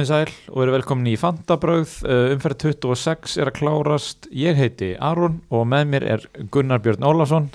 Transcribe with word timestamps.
Komið 0.00 0.14
sæl 0.14 0.30
og 0.54 0.62
eru 0.62 0.72
velkomin 0.72 1.08
í 1.10 1.18
Fantabröð, 1.20 1.90
uh, 2.08 2.30
umferð 2.32 2.62
26 2.72 3.34
er 3.36 3.50
að 3.50 3.58
klárast, 3.58 4.28
ég 4.32 4.56
heiti 4.56 4.94
Aron 4.96 5.34
og 5.52 5.66
með 5.68 5.90
mér 5.90 6.06
er 6.14 6.22
Gunnar 6.48 6.80
Björn 6.80 7.04
Ólafsson, 7.04 7.50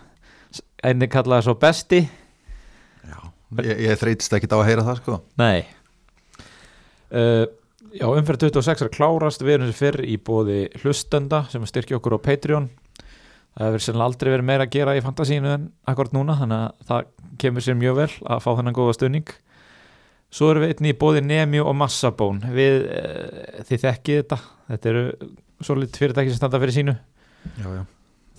einnig 0.85 1.09
kallaði 1.09 1.47
svo 1.47 1.55
besti. 1.57 2.03
Já, 3.01 3.17
ég, 3.65 3.81
ég 3.87 3.97
þreytist 3.97 4.37
ekki 4.37 4.51
á 4.53 4.59
að 4.59 4.63
heyra 4.67 4.85
það 4.85 4.99
sko 4.99 5.17
Nei. 5.41 5.65
Uh, 7.09 7.49
já, 7.97 8.05
umferð 8.11 8.45
26 8.45 8.85
er 8.85 8.91
að 8.91 8.93
klárast, 8.99 9.41
við 9.41 9.55
erum 9.55 9.71
sem 9.71 9.79
fyrr 9.79 10.05
í 10.05 10.19
bóði 10.21 10.59
hlustenda 10.83 11.47
sem 11.49 11.65
styrkja 11.65 11.97
okkur 11.97 12.19
á 12.21 12.25
Patreon. 12.29 12.69
Það 13.55 13.71
hefur 13.71 13.87
sennilega 13.87 14.11
aldrei 14.11 14.35
verið 14.35 14.49
meira 14.51 14.69
að 14.69 14.77
gera 14.77 14.93
í 14.93 15.01
fantasínu 15.01 15.55
en 15.55 15.65
akkord 15.89 16.13
núna, 16.13 16.37
þannig 16.43 16.61
að 16.61 16.93
það 16.93 17.09
kemur 17.41 17.65
sér 17.65 17.81
mjög 17.81 18.03
vel 18.03 18.11
að 18.21 18.45
fá 18.45 18.51
þennan 18.53 18.77
góða 18.77 18.99
stunning. 18.99 19.33
Svo 20.33 20.51
erum 20.51 20.65
við 20.65 20.75
einnig 20.75 20.95
í 20.95 20.99
bóði 20.99 21.23
Nemi 21.23 21.61
og 21.63 21.75
Massabón. 21.79 22.41
Við, 22.55 22.85
uh, 22.91 23.65
þið 23.69 23.83
þekkið 23.85 24.21
þetta. 24.21 24.39
Þetta 24.71 24.91
eru 24.91 25.03
svolít 25.63 25.99
fyrirtæki 25.99 26.33
sem 26.33 26.39
standa 26.39 26.59
fyrir 26.61 26.75
sínu. 26.75 26.95
Já, 27.61 27.67
já. 27.71 27.83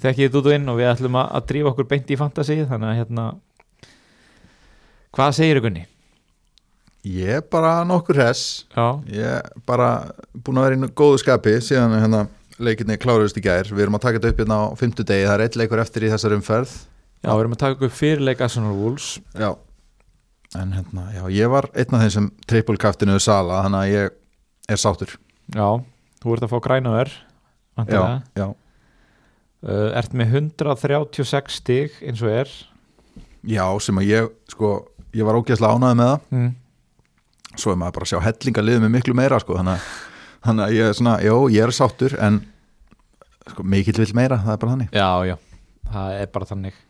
Þekkið 0.03 0.27
þetta 0.27 0.41
út 0.41 0.49
og 0.51 0.57
inn 0.59 0.71
og 0.73 0.81
við 0.81 0.91
ætlum 0.91 1.21
að, 1.21 1.29
að 1.39 1.47
drífa 1.51 1.71
okkur 1.73 1.89
beint 1.89 2.11
í 2.13 2.19
fantasíð 2.21 2.65
þannig 2.69 2.91
að 2.91 2.99
hérna 3.01 3.27
hvað 5.17 5.37
segir 5.39 5.61
ykkurni? 5.63 5.85
Ég 7.07 7.39
er 7.39 7.45
bara 7.47 7.85
nokkur 7.87 8.19
hess 8.19 8.67
Já, 8.75 8.99
Ég 9.07 9.29
er 9.39 9.63
bara 9.69 10.11
búin 10.35 10.59
að 10.59 10.67
vera 10.67 10.89
í 10.89 10.91
góðu 10.99 11.21
skapi 11.23 11.55
síðan 11.63 11.95
hérna 12.01 12.25
leikinni 12.59 12.97
kláruðust 13.01 13.39
í 13.39 13.45
gær. 13.45 13.69
Við 13.71 13.87
erum 13.87 13.97
að 13.99 14.05
taka 14.07 14.19
þetta 14.19 14.33
upp 14.33 14.43
hérna 14.43 14.59
á 14.61 14.65
fimmtudegi. 14.81 15.27
Það 15.29 15.35
er 15.35 15.45
eitt 15.45 15.59
leikur 15.61 15.83
eftir 15.83 16.07
í 16.07 16.13
þessar 16.13 16.35
umferð. 16.37 16.75
Já 17.23 17.31
við 17.31 17.43
erum 17.43 17.57
að 17.57 17.63
taka 17.63 17.89
upp 17.89 17.97
fyrirleik 17.97 18.45
Arsenal 18.45 18.77
Wolves. 18.77 19.09
Já 19.37 19.51
En 20.57 20.73
hérna, 20.77 21.07
já, 21.15 21.23
ég 21.33 21.51
var 21.53 21.69
einn 21.77 21.97
af 21.97 22.03
þeim 22.05 22.13
sem 22.15 22.27
trippulkaftinu 22.49 23.17
sala 23.23 23.63
Þannig 23.67 23.81
að 23.83 23.93
ég 23.93 24.17
er 24.73 24.81
sáttur. 24.81 25.17
Já, 25.55 25.69
þú 26.23 26.35
ert 26.35 26.47
að 26.47 26.53
fá 26.53 26.59
græna 26.65 26.95
verð 26.97 27.17
Já, 27.85 28.23
já. 28.39 28.47
Uh, 29.67 29.91
Ert 29.99 30.15
með 30.17 30.37
136 30.41 31.59
stig 31.61 31.97
eins 32.07 32.23
og 32.25 32.31
er. 32.33 32.53
Já, 33.47 33.65
sem 33.85 33.99
að 34.01 34.09
ég, 34.09 34.29
sko, 34.49 34.71
ég 35.17 35.27
var 35.27 35.37
ógeðslega 35.37 35.77
ánæði 35.77 35.99
með 35.99 36.09
það. 36.13 36.23
Mm. 36.33 36.53
Svo 37.57 37.73
er 37.73 37.81
maður 37.81 37.97
bara 37.99 38.07
að 38.07 38.13
sjá 38.13 38.21
hellinga 38.25 38.65
liðið 38.65 38.85
með 38.85 38.93
miklu 38.95 39.17
meira, 39.17 39.41
sko 39.43 39.57
Þannig 39.59 39.77
að, 39.77 39.91
þannig 40.47 40.65
að 40.67 40.77
ég 40.77 40.89
er 40.89 40.97
svona, 40.99 41.17
já, 41.25 41.35
ég 41.57 41.67
er 41.67 41.73
sáttur 41.77 42.17
En, 42.27 42.41
sko, 43.53 43.67
mikill 43.75 44.01
vill 44.01 44.17
meira, 44.17 44.41
það 44.45 44.55
er 44.55 44.63
bara 44.63 44.75
þannig. 44.75 44.97
Já, 44.97 45.11
já, 45.29 45.37
það 45.93 46.17
er 46.23 46.33
bara 46.39 46.51
þannig. 46.53 46.81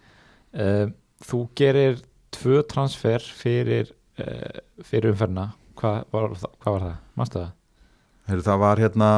Uh, 0.54 0.86
Þú 1.26 1.38
gerir 1.56 2.00
tvö 2.36 2.62
transfer 2.68 3.24
fyrir, 3.40 3.94
uh, 4.20 4.60
fyrir 4.84 5.14
umferna 5.14 5.50
Hvað 5.76 5.96
var, 6.08 6.30
hvað 6.62 6.72
var 6.72 6.84
það? 6.86 7.00
Mástu 7.20 7.40
það? 7.42 7.50
Heyrðu, 8.30 8.44
það 8.46 8.62
var 8.62 8.84
hérna 8.84 9.10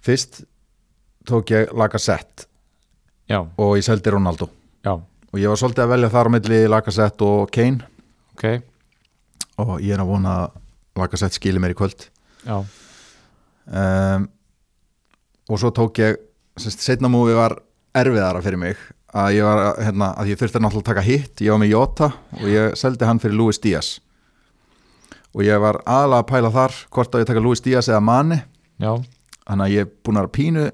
Fyrst 0.00 0.40
tók 1.28 1.52
ég 1.52 1.74
Lacazette 1.76 2.50
Já, 3.30 3.44
og 3.46 3.76
ég 3.78 3.84
seldi 3.86 4.10
Ronaldo. 4.10 4.48
Já, 4.82 4.96
og 4.98 5.36
ég 5.38 5.46
var 5.52 5.58
svolítið 5.60 5.84
að 5.84 5.92
velja 5.92 6.10
þar 6.10 6.26
á 6.26 6.34
milli 6.34 6.56
Lacazette 6.66 7.22
og 7.22 7.52
Kane. 7.54 7.86
Ok. 8.34 8.44
Og 9.62 9.76
ég 9.84 9.94
er 9.94 10.02
að 10.02 10.10
vona 10.10 10.32
að 10.40 10.56
Lacazette 10.98 11.38
skili 11.38 11.62
mér 11.62 11.76
í 11.76 11.78
kvöld. 11.78 12.08
Já, 12.42 12.56
um, 13.70 14.26
og 15.46 15.62
svo 15.62 15.70
tók 15.76 16.02
ég 16.02 16.18
setna 16.58 17.10
múfi 17.12 17.36
var 17.38 17.54
erfiðara 17.94 18.42
fyrir 18.42 18.58
mig 18.58 18.82
að 19.10 19.36
ég 19.36 19.46
var 19.46 19.80
hérna, 19.82 20.12
að 20.20 20.30
ég 20.30 20.38
þurfti 20.38 20.60
náttúrulega 20.62 20.84
að 20.84 20.90
taka 20.92 21.06
hitt 21.06 21.42
ég 21.42 21.50
var 21.50 21.60
með 21.62 21.72
Jota 21.72 22.08
og 22.38 22.46
ég 22.50 22.76
seldi 22.78 23.08
hann 23.08 23.20
fyrir 23.22 23.38
Luis 23.38 23.58
Díaz. 23.62 23.98
Og 25.34 25.44
ég 25.46 25.62
var 25.62 25.80
aðalega 25.84 26.22
að 26.22 26.28
pæla 26.30 26.50
þar 26.54 26.76
hvort 26.94 27.14
að 27.14 27.24
ég 27.24 27.30
taka 27.30 27.42
Luis 27.44 27.62
Díaz 27.64 27.90
eða 27.90 28.02
Mani 28.06 28.40
já, 28.82 28.92
þannig 29.46 29.64
að 29.66 29.74
ég 29.74 29.86
er 29.86 29.90
búin 30.06 30.20
að 30.20 30.30
pínu 30.36 30.66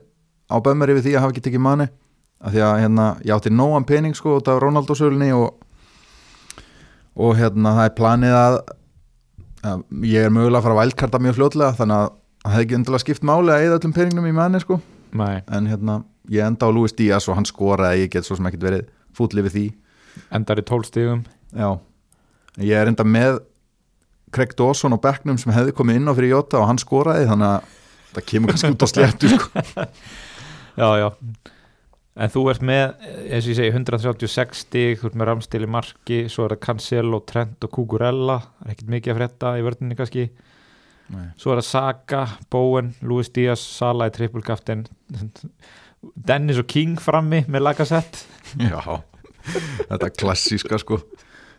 á 0.53 0.57
bömmeri 0.65 0.97
við 0.97 1.09
því 1.09 1.15
að 1.17 1.25
hafa 1.25 1.35
ekki 1.35 1.45
tekið 1.49 1.65
Mani 1.67 1.89
af 2.37 2.53
því 2.53 2.65
að 2.67 2.81
hérna, 2.85 3.07
ég 3.25 3.37
átti 3.37 3.53
nógan 3.53 3.87
pening 3.89 4.17
sko 4.17 4.37
út 4.39 4.49
af 4.53 4.61
Ronaldo-sölunni 4.63 5.31
og, 5.37 5.55
og 7.17 7.39
hérna 7.39 7.73
það 7.79 7.89
er 7.89 7.95
planið 7.97 8.37
að, 8.37 8.59
að 9.65 9.87
ég 10.13 10.29
er 10.29 10.35
mögulega 10.35 10.61
að 10.61 10.69
fara 10.69 10.77
að 10.77 10.83
vælkarta 10.83 11.23
mjög 11.25 11.39
fljótlega 11.39 11.79
þannig 11.81 12.03
að 12.03 12.13
það 12.45 12.53
hefði 12.53 12.67
ekki 12.67 12.79
endilega 12.79 13.05
skipt 13.05 13.27
máli 13.27 13.55
að 13.55 13.65
eða 13.65 13.79
öllum 13.81 13.97
peningnum 13.97 14.29
í 14.29 14.35
Mani 14.37 14.61
sko. 14.63 14.79
Nei. 15.17 15.41
En 15.49 15.71
hérna 15.71 16.03
ég 16.33 16.47
enda 16.47 16.69
á 16.69 16.71
Luis 16.75 16.95
Díaz 16.97 17.29
og 17.31 17.39
hann 17.39 17.49
skoraði 17.49 18.05
ég 18.05 18.13
get 18.15 18.27
svo 18.27 18.39
sem 18.39 18.49
ekkert 18.49 18.67
verið 18.67 18.87
fútli 19.17 19.45
við 19.47 19.57
því. 19.57 19.67
Endar 20.37 20.61
í 20.61 20.65
12 20.67 20.89
stigum. 20.91 21.25
Já, 21.57 21.71
ég 22.61 22.77
er 22.81 22.91
enda 22.91 23.07
með 23.07 23.41
Craig 24.35 24.55
Dawson 24.59 24.97
og 24.97 25.03
Becknum 25.05 25.39
sem 25.41 25.55
hefði 25.55 25.75
komið 25.77 26.01
inn 26.01 26.11
á 26.11 26.17
fyrir 26.17 26.35
Jota 26.35 26.61
og 26.61 26.71
hann 26.71 26.81
skoraði 26.83 27.29
þannig 27.31 27.53
að 27.55 27.75
það 28.17 28.27
kemur 28.31 28.53
kannski 28.53 28.73
út 28.75 28.87
á 28.87 28.89
sléttu 28.91 29.33
sko. 29.33 29.67
Já, 30.77 30.91
já. 31.01 31.09
En 32.21 32.33
þú 32.33 32.43
ert 32.53 32.63
með, 32.65 32.91
eins 33.29 33.47
og 33.47 33.51
ég 33.53 33.57
segi, 33.57 33.71
136 33.73 34.59
stig, 34.67 34.99
þú 35.01 35.09
ert 35.09 35.17
með 35.17 35.29
Ramstil 35.31 35.61
í 35.65 35.69
marki, 35.73 36.19
svo 36.33 36.45
er 36.45 36.53
það 36.53 36.61
Cancelo, 36.67 37.21
Trent 37.29 37.65
og 37.65 37.73
Kukurella, 37.73 38.37
það 38.59 38.67
er 38.67 38.75
ekkert 38.75 38.93
mikið 38.93 39.13
að 39.13 39.19
frétta 39.19 39.53
í 39.57 39.65
vörninni 39.65 39.97
kannski, 39.97 40.25
Nei. 41.13 41.29
svo 41.39 41.53
er 41.55 41.61
það 41.61 41.69
Saka, 41.69 42.23
Bowen, 42.51 42.95
Luis 43.07 43.29
Díaz, 43.31 43.63
Sala 43.63 44.09
í 44.11 44.15
trippulkaftin, 44.15 44.87
Dennis 46.27 46.59
og 46.63 46.67
King 46.71 46.97
frammi 47.03 47.45
með 47.51 47.65
Lacazette. 47.67 48.25
Já, 48.63 48.81
þetta 49.87 50.03
er 50.09 50.15
klassíska 50.19 50.79
sko 50.83 51.01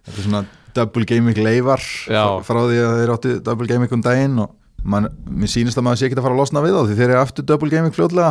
Þetta 0.08 0.18
er 0.22 0.24
svona 0.24 0.42
double 0.78 1.04
gaming 1.10 1.36
leifar 1.42 1.82
Já. 2.08 2.24
frá 2.48 2.60
því 2.64 2.78
að 2.80 2.94
þeir 3.02 3.12
áttu 3.16 3.32
double 3.44 3.68
gaming 3.68 3.96
um 3.98 4.04
daginn 4.06 4.38
og 4.40 4.54
man, 4.88 5.10
mér 5.28 5.52
sýnist 5.52 5.80
að 5.80 5.88
maður 5.88 6.00
sé 6.00 6.08
ekki 6.08 6.20
að 6.20 6.28
fara 6.28 6.38
að 6.38 6.42
losna 6.44 6.64
við 6.64 6.78
þá 6.78 6.82
því 6.88 6.98
þeir 7.00 7.10
eru 7.10 7.20
aftur 7.24 7.48
double 7.50 7.72
gaming 7.74 7.96
fljótlega 7.96 8.30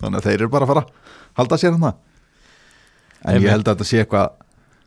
þannig 0.00 0.20
að 0.20 0.28
þeir 0.28 0.36
eru 0.38 0.50
bara 0.54 0.68
að 0.68 0.72
fara 0.72 0.84
að 0.86 1.18
halda 1.40 1.58
sér 1.60 1.74
hann 1.76 1.88
en 1.90 1.98
Einmitt. 3.28 3.44
ég 3.44 3.52
held 3.52 3.66
að 3.66 3.74
þetta 3.74 3.88
sé 3.90 4.00
eitthvað 4.00 4.30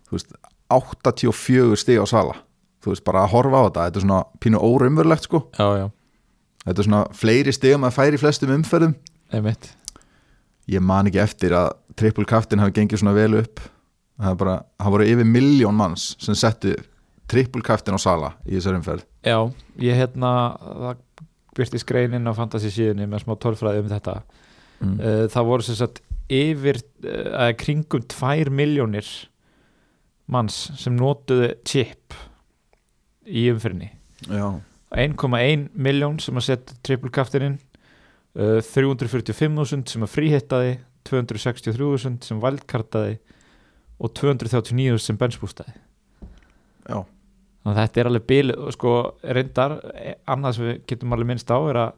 þú 0.08 0.18
veist, 0.18 0.34
84 0.74 1.78
stig 1.84 2.02
á 2.02 2.06
sala 2.10 2.40
þú 2.84 2.94
veist, 2.94 3.04
bara 3.08 3.24
að 3.26 3.34
horfa 3.36 3.60
á 3.60 3.66
þetta 3.68 3.86
þetta 3.88 4.00
er 4.02 4.06
svona 4.08 4.22
pínu 4.44 4.62
óraumverlegt 4.64 5.28
sko 5.30 5.44
Já, 5.58 5.68
já, 5.80 5.86
þetta 6.68 6.80
er 6.84 6.88
svona 6.90 7.04
fleiri 7.16 7.56
stigum 7.56 7.88
að 7.88 7.96
færi 7.98 8.20
flestum 8.22 8.54
umferðum 8.58 8.96
einmitt. 9.34 9.72
ég 10.70 10.84
man 10.84 11.10
ekki 11.10 11.22
eftir 11.24 11.56
að 11.58 11.72
triple 12.00 12.26
kaftin 12.30 12.62
hafi 12.64 12.76
gengið 12.80 13.02
svona 13.04 13.16
vel 13.18 13.40
upp 13.42 13.62
það 14.24 14.38
bara, 14.44 14.58
það 14.80 14.94
voru 14.96 15.08
yfir 15.10 15.30
miljón 15.30 15.78
manns 15.80 16.14
sem 16.22 16.38
settu 16.38 16.76
triple 17.32 17.64
kaftin 17.66 17.98
á 17.98 18.00
sala 18.02 18.34
í 18.46 18.58
þessar 18.58 18.78
umferð 18.80 19.06
Já, 19.24 19.38
ég 19.80 19.96
hérna, 19.98 20.32
það 20.60 21.04
byrti 21.58 21.80
skreinin 21.82 22.28
á 22.28 22.34
fantasy 22.36 22.72
síðunni 22.74 23.06
með 23.08 23.24
smá 23.24 23.36
tölfræði 23.40 23.84
um 23.84 23.92
þetta. 23.92 24.16
mm. 24.84 24.96
Uh, 25.00 25.24
það 25.32 25.48
voru 25.50 25.66
sem 25.68 25.78
sagt 25.80 26.02
yfir 26.34 26.80
að 27.04 27.52
kringum 27.62 28.04
2 28.10 28.50
miljónir 28.54 29.08
manns 30.34 30.58
sem 30.80 30.96
notuðu 30.98 31.52
chip 31.68 32.16
í 33.28 33.46
umfyrinni 33.54 33.92
já, 34.28 34.48
1,1 34.94 35.70
miljón 35.74 36.20
sem 36.22 36.38
að 36.38 36.48
setja 36.50 36.78
triple 36.86 37.12
kaftininn 37.14 37.58
uh, 38.38 38.60
345.000 38.62 39.90
sem 39.94 40.06
að 40.06 40.14
fríhittaði 40.14 40.76
263.000 41.08 42.24
sem 42.28 42.40
valdkartaði 42.44 43.18
og 44.04 44.14
239.000 44.20 45.04
sem 45.04 45.20
benchbústaði 45.20 45.76
já, 45.76 47.00
þannig 47.64 47.74
að 47.74 47.82
þetta 47.82 48.04
er 48.04 48.12
alveg 48.12 48.28
bil 48.30 48.56
sko 48.76 48.96
reyndar, 49.24 49.78
eh, 49.96 50.18
annað 50.28 50.58
sem 50.58 50.70
við 50.70 50.82
getum 50.92 51.16
alveg 51.16 51.32
minnst 51.32 51.54
á 51.54 51.60
er 51.60 51.82
að 51.88 51.94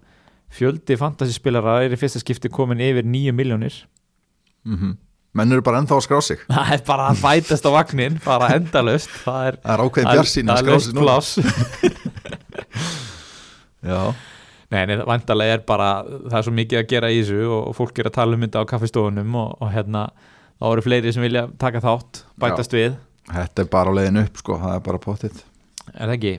fjöldi 0.56 0.98
fantasyspilara 1.00 1.80
er 1.84 1.96
í 1.96 2.00
fyrsta 2.00 2.22
skipti 2.22 2.52
komin 2.54 2.84
yfir 2.84 3.08
9 3.08 3.34
miljónir 3.36 3.82
mm 4.64 4.78
menn 5.36 5.52
eru 5.52 5.62
bara 5.66 5.82
ennþá 5.84 5.96
að 5.98 6.06
skrá 6.06 6.20
sig. 6.24 6.40
Það 6.48 6.70
er 6.76 6.82
bara 6.88 7.04
að 7.12 7.18
bætast 7.26 7.66
á 7.68 7.72
vagnin 7.76 8.16
bara 8.24 8.46
endalust 8.56 9.12
það 9.26 9.40
er, 9.50 9.56
er 9.64 9.80
ákveðin 9.84 10.14
bjarsýn 10.14 10.52
að 10.54 10.58
skrá 10.64 10.76
sig 11.26 11.46
já, 13.86 14.00
nei, 14.74 14.82
nei, 14.90 14.96
vandarlega 15.06 15.60
er 15.60 15.66
bara 15.68 15.90
það 16.06 16.38
er 16.40 16.48
svo 16.48 16.56
mikið 16.60 16.82
að 16.82 16.88
gera 16.94 17.12
í 17.12 17.20
þessu 17.20 17.50
og, 17.50 17.68
fólk 17.78 18.02
er 18.02 18.10
að 18.10 18.18
tala 18.18 18.38
um 18.38 18.46
þetta 18.46 18.64
á 18.64 18.70
kaffistofunum 18.72 19.38
og, 19.42 19.50
og 19.62 19.74
hérna 19.76 20.08
þá 20.56 20.66
eru 20.72 20.86
fleiri 20.86 21.14
sem 21.14 21.26
vilja 21.26 21.46
taka 21.62 21.84
þátt 21.84 22.24
bætast 22.42 22.76
við, 22.76 22.98
þetta 23.30 23.66
er 23.66 23.72
bara 23.76 23.96
leiðin 23.96 24.24
upp 24.24 24.42
sko, 24.42 24.60
það 24.62 24.78
er 24.78 24.84
bara 24.88 25.04
pottitt 25.04 25.44
er 25.94 26.08
það 26.08 26.16
ekki? 26.18 26.36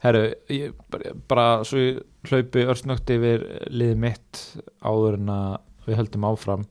Herru, 0.00 0.22
ég, 0.48 0.76
bara, 0.92 1.14
bara 1.28 1.46
svo 1.68 1.80
hlaupi 2.28 2.64
örsnögt 2.72 3.10
yfir 3.12 3.44
liðið 3.68 3.98
mitt 4.00 4.44
áður 4.80 5.18
en 5.18 5.32
að 5.34 5.50
við 5.86 6.00
höldum 6.00 6.28
áfram 6.28 6.68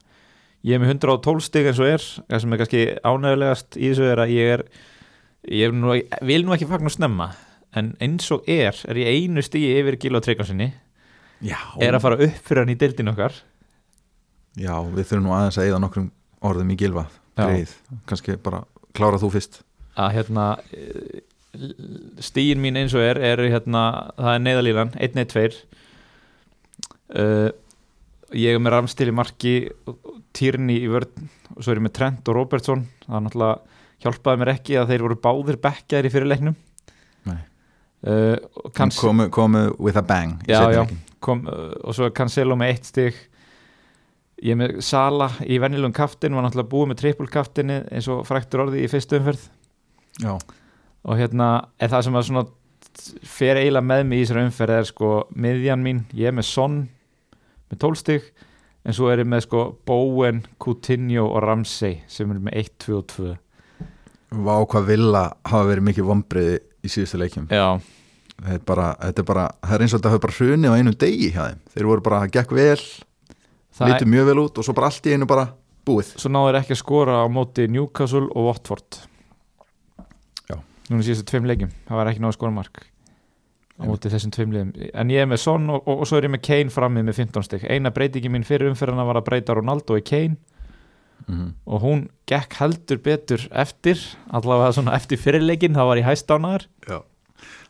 ég 0.67 0.75
er 0.75 0.81
með 0.83 0.95
112 0.95 1.45
stig 1.45 1.69
eins 1.69 1.81
og 1.81 1.91
er. 1.91 2.07
Það 2.29 2.43
sem 2.43 2.55
er 2.55 2.61
kannski 2.61 2.85
ánægulegast 3.03 3.77
í 3.79 3.91
þessu 3.91 4.09
er 4.09 4.23
að 4.23 4.33
ég 4.35 4.55
er 4.57 4.65
ég 5.49 5.75
nú, 5.75 5.95
vil 6.27 6.41
nú 6.45 6.55
ekki 6.55 6.67
fagna 6.69 6.91
snemma 6.93 7.31
en 7.77 7.93
eins 8.01 8.27
og 8.33 8.47
er, 8.49 8.75
er 8.89 8.99
ég 8.99 9.09
einu 9.13 9.43
stigi 9.45 9.71
yfir 9.77 9.99
Gila 10.01 10.21
Tryggvarsinni 10.25 10.71
já, 11.45 11.59
er 11.79 11.95
að 11.95 12.03
fara 12.03 12.19
upp 12.25 12.41
fyrir 12.47 12.63
hann 12.63 12.73
í 12.73 12.77
deildin 12.79 13.11
okkar. 13.13 13.35
Já, 14.59 14.73
við 14.81 15.05
þurfum 15.05 15.27
nú 15.27 15.35
aðeins 15.37 15.59
að 15.61 15.69
eða 15.69 15.81
nokkrum 15.83 16.09
orðum 16.49 16.73
í 16.73 16.77
greið, 16.79 17.73
kannski 18.09 18.35
bara 18.43 18.63
klára 18.97 19.19
þú 19.21 19.31
fyrst. 19.35 19.61
Að 19.99 20.13
hérna 20.17 20.45
eh, 20.75 21.21
stíin 22.23 22.61
mín 22.63 22.79
eins 22.79 22.95
og 22.97 23.05
er, 23.05 23.19
er 23.21 23.41
hérna, 23.45 23.83
það 24.17 24.33
er 24.33 24.43
neðalílan 24.43 24.91
1-1-2 24.97 25.45
uh, 27.15 27.49
ég 28.37 28.55
er 28.55 28.61
með 28.61 28.75
Ramstil 28.75 29.09
í 29.11 29.15
marki 29.15 29.53
Týrni 30.35 30.77
í 30.83 30.89
vörn 30.91 31.29
og 31.55 31.63
svo 31.63 31.73
er 31.73 31.79
ég 31.79 31.85
með 31.87 31.95
Trent 31.97 32.29
og 32.29 32.37
Robertson. 32.37 32.83
Það 33.07 33.23
náttúrulega 33.25 33.77
hjálpaði 34.03 34.41
mér 34.41 34.51
ekki 34.53 34.77
að 34.79 34.91
þeir 34.93 35.05
voru 35.07 35.21
báðir 35.23 35.61
bekkjar 35.63 36.07
í 36.07 36.11
fyrirleiknum 36.13 36.57
uh, 38.07 38.35
kanns, 38.75 38.99
komu, 38.99 39.29
komu 39.29 39.75
with 39.79 39.97
a 39.97 40.01
bang 40.01 40.39
Já, 40.47 40.71
já. 40.71 40.85
kom, 41.19 41.45
uh, 41.47 41.73
og 41.83 41.95
svo 41.95 42.09
Cancelo 42.15 42.57
með 42.59 42.73
eitt 42.75 42.89
stig. 42.89 43.17
Ég 44.39 44.55
með 44.55 44.77
Sala 44.85 45.33
í 45.43 45.57
venjulegum 45.59 45.95
kaftin 45.95 46.35
var 46.35 46.45
náttúrulega 46.45 46.71
búið 46.71 46.91
með 46.91 47.01
trippulkaftinni 47.01 47.81
eins 47.91 48.07
og 48.11 48.23
fræktur 48.27 48.63
orði 48.65 48.85
í 48.85 48.91
fyrstu 48.91 49.19
umferð. 49.19 49.49
Já, 50.19 50.37
og 51.03 51.19
hérna 51.19 51.49
er 51.79 51.91
það 51.91 52.05
sem 52.07 52.19
að 52.19 52.29
svona 52.29 52.45
fer 53.27 53.59
eiginlega 53.59 53.87
með 53.89 54.05
mig 54.07 54.21
í 54.21 54.23
þessari 54.23 54.47
umferð 54.47 54.77
er 54.77 54.87
sko 54.87 55.11
miðjan 55.35 55.83
mín, 55.83 56.01
ég 56.15 56.31
er 56.31 56.35
með 56.35 56.47
Son 56.47 56.79
með 57.69 57.81
12 57.85 58.01
stig 58.03 58.31
en 58.85 58.95
svo 58.95 59.09
er 59.11 59.21
ég 59.23 59.29
með 59.29 59.45
sko 59.45 59.65
Bowen, 59.85 60.41
Coutinho 60.61 61.27
og 61.27 61.43
Ramsey 61.45 62.01
sem 62.09 62.31
er 62.33 62.41
með 62.41 62.59
1, 62.63 62.73
2 62.85 62.97
og 62.97 63.07
2 63.15 63.35
vá 64.29 64.55
hvað 64.69 64.89
villa 64.91 65.23
hafa 65.47 65.67
verið 65.69 65.87
mikið 65.89 66.07
vombriði 66.07 66.57
í 66.85 66.91
síðustu 66.91 67.19
leikjum. 67.19 67.47
Já, 67.51 67.79
þetta 68.37 68.57
er 68.59 68.65
bara, 68.67 68.89
þetta 69.01 69.23
er 69.23 69.27
bara, 69.29 69.45
það 69.63 69.75
er 69.75 69.83
eins 69.85 69.93
og 69.93 70.01
þetta 70.01 70.13
hafa 70.13 70.23
bara 70.25 70.37
hruni 70.37 70.69
á 70.69 70.73
einum 70.77 70.97
degi 71.03 71.31
hjá 71.33 71.41
þeim, 71.47 71.63
þeir 71.73 71.89
voru 71.89 72.05
bara, 72.05 72.19
gekk 72.31 72.53
vel 72.55 72.83
það 73.79 73.93
litu 73.93 74.09
mjög 74.11 74.29
vel 74.29 74.37
út 74.43 74.59
og 74.59 74.67
svo 74.67 74.75
bara 74.77 74.91
allt 74.91 75.09
í 75.09 75.15
einu 75.15 75.29
bara 75.29 75.47
búið. 75.87 76.13
Svo 76.21 76.31
náður 76.31 76.59
ekki 76.61 76.75
að 76.75 76.81
skora 76.83 77.23
á 77.23 77.25
móti 77.31 77.65
Newcastle 77.71 78.27
og 78.29 78.49
Watford. 78.49 79.01
Já. 80.49 80.57
núna 80.91 81.05
síðustu 81.05 81.27
tveim 81.31 81.49
leikjum 81.49 81.73
það 81.87 82.01
var 82.01 82.11
ekki 82.11 82.23
náður 82.23 82.35
að 82.35 82.39
skora 82.39 82.57
mark 82.59 82.83
á 83.79 83.83
móti 83.87 84.11
þessum 84.11 84.33
tveim 84.35 84.53
leikjum 84.53 84.91
en 84.93 85.11
ég 85.13 85.23
er 85.23 85.29
með 85.29 85.41
Son 85.45 85.69
og, 85.71 85.83
og, 85.85 86.03
og 86.03 86.09
svo 86.09 86.19
er 86.19 86.27
ég 86.27 86.33
með 86.35 86.45
Kane 86.49 86.73
frammi 86.73 87.03
með 87.07 87.21
15 87.23 87.47
stygg 87.47 87.67
eina 87.71 87.93
breytingi 87.95 88.31
mín 88.31 88.47
fyrir 88.47 88.71
umferðina 88.71 89.07
var 89.07 89.21
að 89.21 89.29
breyta 89.31 89.55
Ronaldo 89.57 89.99
í 89.99 90.05
Kane. 90.05 90.39
Mm 91.27 91.53
og 91.69 91.83
hún 91.83 92.03
gekk 92.29 92.55
heldur 92.61 92.99
betur 93.03 93.43
eftir 93.51 93.99
allavega 94.33 94.71
svona 94.73 94.95
eftir 94.97 95.19
fyrirleikin 95.21 95.75
það 95.77 95.89
var 95.89 95.99
í 96.01 96.05
hæstánaðar 96.05 96.65
já. 96.89 96.99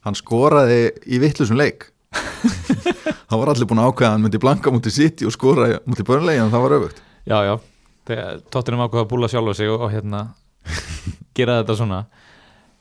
hann 0.06 0.15
skoraði 0.15 0.94
í 1.06 1.19
vittlusum 1.19 1.59
leik. 1.59 1.89
Hann 3.29 3.38
var 3.38 3.51
allir 3.51 3.67
búin 3.69 3.77
að 3.77 3.91
ákveða 3.91 4.07
að 4.07 4.13
hann 4.15 4.23
myndi 4.25 4.39
blanka 4.41 4.71
mútið 4.73 4.94
City 4.95 5.25
og 5.29 5.33
skora 5.35 5.67
mútið 5.85 6.07
börnlegin 6.07 6.47
en 6.47 6.50
það 6.50 6.63
var 6.63 6.73
öfugt. 6.79 7.01
Já 7.29 7.38
já, 7.45 7.51
tóttunum 8.50 8.81
ákveða 8.81 9.03
að 9.03 9.11
búla 9.11 9.29
sjálf 9.29 9.53
á 9.53 9.59
sig 9.59 9.69
og, 9.69 9.83
og 9.85 9.91
hérna 9.94 10.21
gera 11.38 11.59
þetta 11.59 11.75
svona 11.77 12.00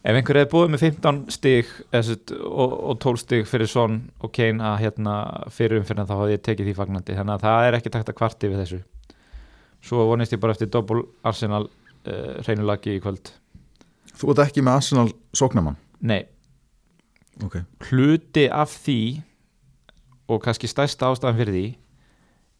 ef 0.09 0.17
einhver 0.17 0.41
hefði 0.41 0.51
búið 0.55 0.71
með 0.73 0.85
15 0.87 1.19
stig 1.35 1.73
eðsett, 1.95 2.33
og, 2.33 2.77
og 2.93 3.01
12 3.05 3.23
stig 3.25 3.51
fyrir 3.51 3.69
Son 3.71 3.99
og 4.25 4.33
Kane 4.35 4.65
að 4.65 4.79
hérna 4.87 5.17
fyrir 5.53 5.83
umfyrir 5.83 6.09
þá 6.09 6.15
hafði 6.17 6.39
ég 6.39 6.47
tekið 6.47 6.71
því 6.71 6.77
fagnandi. 6.79 7.19
Þannig 7.19 7.37
að 7.37 7.45
það 7.45 7.67
er 7.67 7.79
ekki 7.79 7.93
takt 7.97 8.13
að 8.13 8.19
kvarti 8.23 8.53
við 8.53 8.63
þessu. 8.65 8.81
Svo 9.85 10.09
vonist 10.09 10.33
ég 10.35 10.41
bara 10.43 10.57
eftir 10.57 10.73
doppul 10.73 11.05
Arsenal 11.29 11.67
uh, 11.69 12.33
reynulagi 12.49 12.97
í 12.97 13.03
kvöld. 13.05 13.35
Þú 14.19 14.33
ert 14.33 14.49
ekki 14.49 14.65
með 14.65 14.81
Arsenal 14.81 15.13
sóknamann 15.37 15.79
nei, 16.01 16.23
ok, 17.43 17.61
hluti 17.91 18.47
af 18.51 18.73
því 18.85 19.01
og 20.29 20.43
kannski 20.45 20.71
stærsta 20.71 21.09
ástæðan 21.11 21.39
fyrir 21.41 21.57
því 21.57 21.67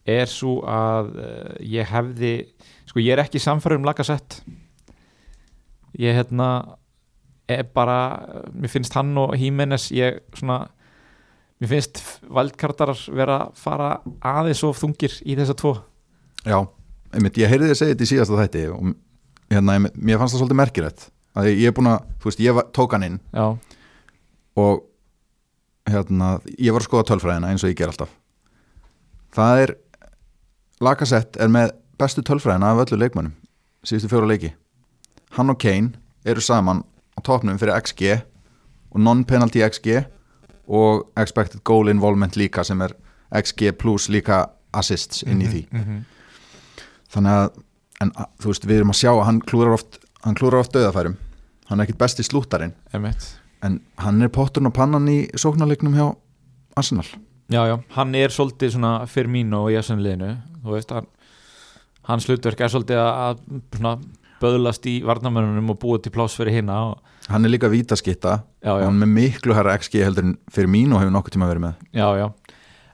er 0.09 0.31
svo 0.31 0.59
að 0.67 1.11
uh, 1.13 1.53
ég 1.63 1.87
hefði 1.91 2.33
sko 2.89 3.03
ég 3.03 3.13
er 3.13 3.23
ekki 3.23 3.41
samfærum 3.41 3.85
lagasett 3.87 4.41
ég 5.99 6.17
hérna 6.17 6.49
er 6.57 6.88
bara, 7.73 7.99
mér 8.53 8.71
finnst 8.71 8.95
hann 8.97 9.15
og 9.17 9.35
Hímenes 9.39 9.89
ég 9.95 10.19
svona 10.37 10.67
mér 11.59 11.71
finnst 11.73 12.01
valdkartar 12.31 12.93
vera 13.11 13.39
að 13.45 13.55
fara 13.59 13.89
aðeins 14.21 14.63
of 14.67 14.79
þungir 14.79 15.15
í 15.25 15.37
þessa 15.39 15.57
tvo. 15.59 15.73
Já 16.45 16.61
einmitt, 17.15 17.39
ég 17.41 17.49
heyrði 17.49 17.71
þið 17.71 17.79
segja 17.79 17.95
þetta 17.95 18.05
í 18.05 18.11
síðasta 18.11 18.37
þætti 18.39 18.65
og 18.73 18.93
hérna, 19.49 19.75
einmitt, 19.75 19.97
mér 19.97 20.21
fannst 20.21 20.35
það 20.35 20.43
svolítið 20.43 20.61
merkilegt. 20.61 21.09
Að 21.39 21.49
ég 21.51 21.69
er 21.69 21.75
búin 21.77 21.91
að, 21.91 22.07
þú 22.21 22.29
veist, 22.29 22.41
ég 22.43 22.55
var, 22.57 22.69
tók 22.75 22.95
hann 22.95 23.05
inn 23.05 23.19
já, 23.33 23.45
og 24.59 24.85
hérna, 25.89 26.31
ég 26.57 26.73
var 26.75 26.83
að 26.83 26.89
skoða 26.89 27.07
tölfræðina 27.11 27.51
eins 27.51 27.65
og 27.65 27.71
ég 27.71 27.77
ger 27.79 27.91
alltaf. 27.91 28.11
Það 29.35 29.63
er 29.65 29.75
Lacazette 30.79 31.41
er 31.43 31.51
með 31.51 31.73
bestu 31.99 32.23
tölfræðina 32.25 32.71
af 32.73 32.85
öllu 32.85 32.99
leikmönnum 33.01 33.35
síðustu 33.85 34.11
fjóra 34.11 34.29
leiki. 34.29 34.53
Hann 35.37 35.51
og 35.51 35.59
Kane 35.61 35.97
eru 36.27 36.43
saman 36.43 36.83
á 37.19 37.25
topnum 37.25 37.59
fyrir 37.59 37.75
XG 37.83 38.15
og 38.89 39.03
non-penalty 39.03 39.61
XG 39.67 40.05
og 40.67 41.09
expected 41.19 41.63
goal 41.63 41.89
involvement 41.91 42.37
líka 42.39 42.63
sem 42.63 42.81
er 42.81 42.95
XG 43.35 43.75
plus 43.77 44.09
líka 44.09 44.47
assists 44.73 45.23
inn 45.23 45.41
í 45.41 45.47
því. 45.47 45.67
mm 45.71 45.83
-hmm. 45.83 46.03
þannig 47.13 47.31
að, 47.31 47.49
en 48.01 48.11
þú 48.41 48.45
veist, 48.45 48.65
við 48.65 48.77
erum 48.77 48.89
að 48.89 49.01
sjá 49.01 49.11
að 49.11 49.25
hann 49.25 49.41
klúrar 49.41 49.73
oft, 49.73 49.99
hann 50.23 50.35
klúrar 50.35 50.59
oft 50.59 50.73
döðafærum 50.73 51.17
hann 51.69 51.79
er 51.79 51.87
ekkit 51.87 52.01
besti 52.01 52.25
slúttarinn. 52.25 52.73
En 53.65 53.79
hann 54.01 54.21
er 54.25 54.31
potturinn 54.33 54.69
og 54.71 54.75
pannan 54.75 55.07
í 55.11 55.19
sóknarleiknum 55.37 55.97
hjá 55.97 56.07
Arsenal. 56.79 57.05
Já, 57.49 57.65
já, 57.65 57.75
hann 57.95 58.15
er 58.15 58.33
svolítið 58.33 58.75
svona 58.75 58.93
fyrir 59.09 59.31
mín 59.33 59.53
og 59.57 59.71
ég 59.73 59.85
sem 59.85 59.99
liðinu, 60.01 60.35
þú 60.63 60.75
veist 60.75 60.91
hann, 60.93 61.07
hans 62.09 62.27
hlutverk 62.29 62.61
er 62.61 62.71
svolítið 62.73 63.01
að, 63.01 63.21
að 63.25 63.77
svona, 63.77 63.93
böðlast 64.39 64.85
í 64.87 64.99
varnamörnunum 65.05 65.73
og 65.73 65.79
búið 65.81 66.03
til 66.05 66.13
pláss 66.15 66.37
fyrir 66.37 66.59
hinna 66.59 66.77
og, 66.91 67.08
hann 67.29 67.45
er 67.45 67.51
líka 67.53 67.69
vítaskitta 67.71 68.39
og 68.65 68.83
hann 68.85 69.01
er 69.05 69.09
miklu 69.09 69.53
herra 69.57 69.75
XG 69.79 69.99
heldur 70.05 70.25
en 70.27 70.37
fyrir 70.53 70.69
mín 70.71 70.93
og 70.93 71.01
hefur 71.03 71.13
nokkuð 71.15 71.35
tíma 71.37 71.49
verið 71.49 71.63
með. 71.67 71.83
Já, 71.95 72.07
já. 72.19 72.27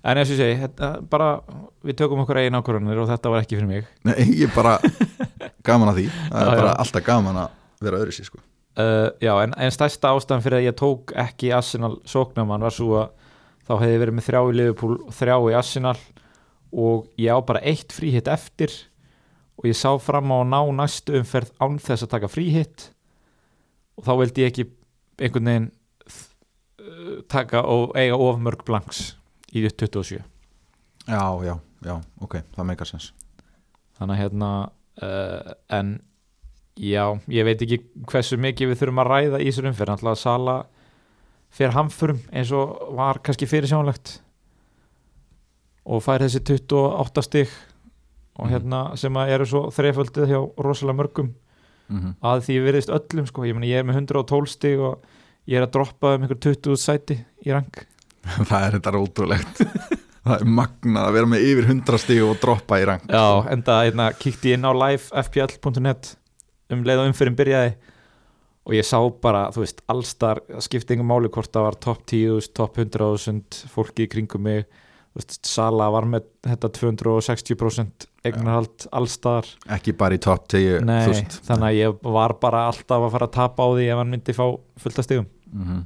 En 0.06 0.20
eins 0.22 0.30
og 0.30 0.36
ég 0.36 0.42
segi, 0.44 0.58
þetta, 0.62 0.90
bara 1.10 1.28
við 1.86 1.96
tökum 1.98 2.20
okkur 2.22 2.38
eigin 2.44 2.58
ákvörðanir 2.60 3.00
og 3.02 3.08
þetta 3.10 3.32
var 3.34 3.42
ekki 3.42 3.58
fyrir 3.58 3.70
mig. 3.72 3.88
Nei, 4.06 4.20
ég 4.38 4.50
er 4.50 4.54
bara 4.54 4.76
gaman 5.68 5.90
að 5.90 6.02
því. 6.02 6.08
Það 6.30 6.42
er 6.42 6.52
Já, 6.52 6.60
bara 6.62 6.74
alltaf 6.84 7.06
gaman 7.08 7.40
að 7.42 7.56
vera 7.88 8.02
öðru 8.04 8.14
sér 8.14 8.28
sko. 8.30 8.42
uh, 8.78 9.08
Já, 9.24 9.32
en, 9.42 9.56
en 9.58 9.74
stærsta 9.74 10.12
ástæðan 10.14 10.44
fyrir 10.46 10.60
að 10.60 10.68
ég 10.68 10.78
tók 10.78 11.16
ekki 11.26 11.50
Arsenal 11.58 11.96
sóknamann 12.06 12.62
var 12.68 12.76
svo 12.76 13.00
að 13.02 13.32
þá 13.66 13.74
hefði 13.82 14.02
verið 14.04 14.18
með 14.20 14.28
þrjá 14.30 14.42
í 14.46 14.56
Liverpool 14.60 14.98
og 15.08 15.16
þrjá 15.18 15.36
í 15.50 15.56
Arsenal 15.58 15.98
og 16.76 17.08
ég 17.18 17.34
á 17.34 17.40
bara 17.48 17.64
eitt 17.66 17.96
fríhitt 17.96 18.30
eftir 18.30 18.74
og 19.58 19.66
ég 19.72 19.78
sá 19.80 19.90
fram 20.04 20.30
á 20.30 20.38
að 20.44 20.50
ná 20.54 20.60
næstu 20.84 21.16
umferð 21.18 21.50
án 21.64 21.80
þess 21.82 22.06
að 22.06 22.12
taka 22.14 22.30
fríhitt 22.30 22.92
og 23.98 24.06
þá 24.08 24.12
vildi 24.22 24.44
ég 24.46 24.52
ekki 24.54 24.66
einhvern 25.24 25.50
veginn 25.52 25.68
uh, 26.10 27.22
taka 27.32 27.62
og 27.72 27.94
eiga 27.98 28.18
of 28.20 28.40
mörg 28.44 28.66
blanks 28.68 29.14
í 29.56 29.64
27 29.64 30.20
já, 31.08 31.22
já, 31.46 31.56
já, 31.86 31.96
ok, 32.22 32.40
það 32.56 32.66
meikar 32.72 32.90
sens. 32.90 33.12
Þannig 33.96 34.16
að 34.18 34.22
hérna 34.24 34.50
uh, 35.06 35.54
en 35.78 35.92
já, 36.76 37.06
ég 37.32 37.46
veit 37.48 37.62
ekki 37.64 37.78
hversu 38.12 38.40
mikið 38.42 38.72
við 38.74 38.82
þurfum 38.82 39.04
að 39.06 39.12
ræða 39.14 39.40
í 39.40 39.48
þessum 39.52 39.70
umferð. 39.70 39.94
Alltaf 39.96 40.12
að 40.12 40.20
Sala 40.24 40.56
fyrir 41.56 41.76
hamförum 41.78 42.20
eins 42.36 42.52
og 42.58 42.74
var 42.98 43.22
kannski 43.24 43.48
fyrir 43.48 43.70
sjónlegt 43.72 44.18
og 45.86 46.02
fær 46.04 46.26
þessi 46.26 46.42
28 46.44 47.24
stig 47.24 47.54
og 48.36 48.50
Mhm. 48.50 48.52
hérna 48.52 48.80
sem 49.00 49.14
að 49.16 49.30
eru 49.38 49.46
svo 49.48 49.62
þreföldið 49.72 50.28
hjá 50.34 50.40
rosalega 50.60 50.98
mörgum 51.00 51.30
mm 51.88 52.00
-hmm. 52.00 52.16
að 52.22 52.46
því 52.48 52.60
virðist 52.68 52.94
öllum 52.94 53.28
sko, 53.28 53.46
ég, 53.46 53.56
meni, 53.56 53.72
ég 53.72 53.80
er 53.80 53.88
með 53.88 54.02
112 54.02 54.48
stig 54.52 54.80
og 54.80 55.04
ég 55.46 55.60
er 55.60 55.68
að 55.68 55.74
droppa 55.78 56.16
um 56.16 56.22
einhver 56.26 56.40
20 56.40 56.78
sæti 56.78 57.20
í 57.46 57.52
rang 57.52 57.86
það 58.50 58.62
er 58.66 58.72
þetta 58.80 58.98
ótrúlegt. 59.00 59.62
Það 60.26 60.42
er 60.42 60.48
magnað 60.50 61.04
að 61.06 61.14
vera 61.14 61.28
með 61.30 61.44
yfir 61.46 61.66
100 61.70 61.98
stíg 62.02 62.24
og 62.26 62.40
droppa 62.42 62.80
í 62.82 62.86
rang 62.90 63.04
Já, 63.06 63.46
enda 63.54 63.74
hérna, 63.86 64.08
kíkti 64.18 64.56
inn 64.56 64.66
á 64.66 64.74
livefpl.net 64.74 66.18
um 66.74 66.82
leið 66.82 67.02
og 67.04 67.10
umfyrin 67.12 67.38
byrjaði 67.38 67.76
og 68.66 68.74
ég 68.74 68.88
sá 68.88 68.98
bara, 69.22 69.44
þú 69.54 69.62
veist, 69.62 69.84
allstar 69.92 70.42
skipti 70.66 70.96
engum 70.96 71.12
máli 71.14 71.30
hvort 71.30 71.52
það 71.54 71.68
var 71.68 71.78
topp 71.86 72.02
10 72.10 72.50
topp 72.58 72.80
100.000, 72.82 73.70
fólki 73.70 74.08
í 74.08 74.10
kringum 74.10 74.42
mig. 74.42 74.66
Sala 75.46 75.92
var 75.94 76.08
með 76.10 76.26
þetta 76.44 76.72
260% 76.80 78.08
eignarhald 78.26 78.88
allstar, 78.96 79.50
ekki 79.78 79.94
bara 79.98 80.18
í 80.18 80.22
top 80.22 80.48
10 80.52 80.86
nei, 80.86 81.12
þannig 81.48 81.68
að 81.70 81.80
ég 81.80 82.00
var 82.16 82.36
bara 82.42 82.68
alltaf 82.70 83.06
að 83.06 83.12
fara 83.18 83.30
að 83.30 83.36
tapa 83.38 83.66
á 83.66 83.70
því 83.76 83.90
ef 83.90 84.02
hann 84.02 84.14
myndi 84.16 84.36
fá 84.38 84.46
fullt 84.82 85.02
af 85.02 85.08
stigum. 85.08 85.28
Mm 85.54 85.84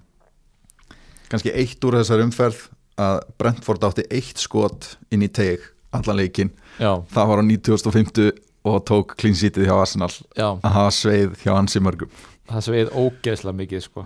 kannski 1.29 1.53
eitt 1.53 1.86
úr 1.86 2.00
þessar 2.00 2.24
umferð 2.24 2.65
að 3.00 3.19
Brentford 3.39 3.86
átti 3.88 4.05
eitt 4.12 4.41
skot 4.41 4.96
inn 5.13 5.24
í 5.24 5.29
teg 5.31 5.63
allan 5.96 6.19
leikin, 6.19 6.51
Já, 6.77 7.00
það 7.10 7.29
var 7.31 7.41
á 7.41 7.43
9050 7.46 8.31
og 8.69 8.77
tók 8.86 9.15
clean 9.17 9.38
sheetið 9.38 9.69
hjá 9.69 9.75
Arsenal. 9.79 10.12
Já, 10.38 10.51
að 10.53 10.75
hafa 10.75 10.91
sveið 10.93 11.38
hjá 11.41 11.53
ansi 11.55 11.81
mörgum. 11.81 12.12
Það 12.50 12.65
sem 12.65 12.75
við 12.75 12.91
ógeðslega 12.93 13.60
mikið 13.62 13.86
sko. 13.86 14.05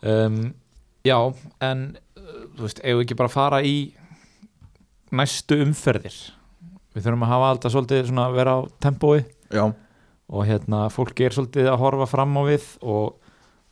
Um, 0.00 0.38
Já, 1.04 1.16
en 1.64 1.84
þú 2.20 2.66
veist, 2.66 2.80
eigum 2.84 3.00
við 3.00 3.06
ekki 3.06 3.16
bara 3.16 3.30
að 3.30 3.36
fara 3.36 3.60
í 3.64 3.76
næstu 5.14 5.60
umferðir. 5.64 6.18
Við 6.94 7.06
þurfum 7.06 7.24
að 7.26 7.32
hafa 7.32 7.50
alltaf 7.54 7.74
svolítið 7.74 8.08
svona 8.08 8.26
að 8.28 8.36
vera 8.40 8.54
á 8.56 8.60
tempói. 8.82 9.20
Já, 9.50 9.64
og 10.30 10.46
hérna 10.46 10.84
fólki 10.94 11.26
er 11.26 11.34
svolítið 11.34 11.72
að 11.72 11.80
horfa 11.82 12.06
fram 12.10 12.36
á 12.38 12.42
við 12.46 12.66
og 12.86 13.16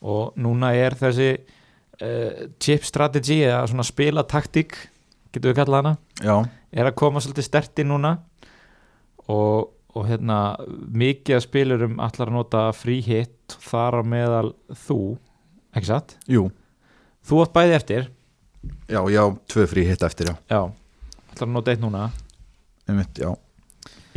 og 0.05 0.37
núna 0.39 0.73
er 0.79 0.97
þessi 0.99 1.33
uh, 1.39 2.47
chip 2.63 2.87
strategy 2.87 3.41
eða 3.47 3.65
svona 3.71 3.87
spila 3.87 4.25
taktík 4.29 4.77
getur 5.33 5.53
við 5.53 5.59
kallað 5.61 5.83
hana 5.83 5.95
já, 6.23 6.37
er 6.73 6.91
að 6.91 6.99
koma 7.01 7.23
svolítið 7.23 7.49
sterti 7.49 7.87
núna. 7.87 8.17
Og, 9.29 9.75
og 9.93 10.07
hérna 10.09 10.57
mikið 10.89 11.37
að 11.37 11.45
spilurum 11.45 11.99
allar 12.01 12.31
að 12.31 12.37
nota 12.39 12.63
frí 12.73 13.03
hit 13.05 13.59
þar 13.69 14.01
á 14.01 14.03
meðal 14.09 14.55
þú 14.87 15.01
ekki 15.77 15.91
satt? 15.91 16.17
jú. 16.31 16.47
Þú 17.29 17.43
átt 17.43 17.53
bæði 17.53 17.75
eftir. 17.77 18.07
Já, 18.89 19.03
já, 19.13 19.21
tvö 19.53 19.67
frí 19.69 19.83
hitt 19.85 20.05
eftir, 20.07 20.31
já. 20.31 20.37
Já, 20.49 20.61
allar 21.39 21.49
að 21.49 21.57
nota 21.57 21.75
eitt 21.75 21.83
núna 21.83 22.09
Einmitt, 22.89 23.19
já. 23.21 23.33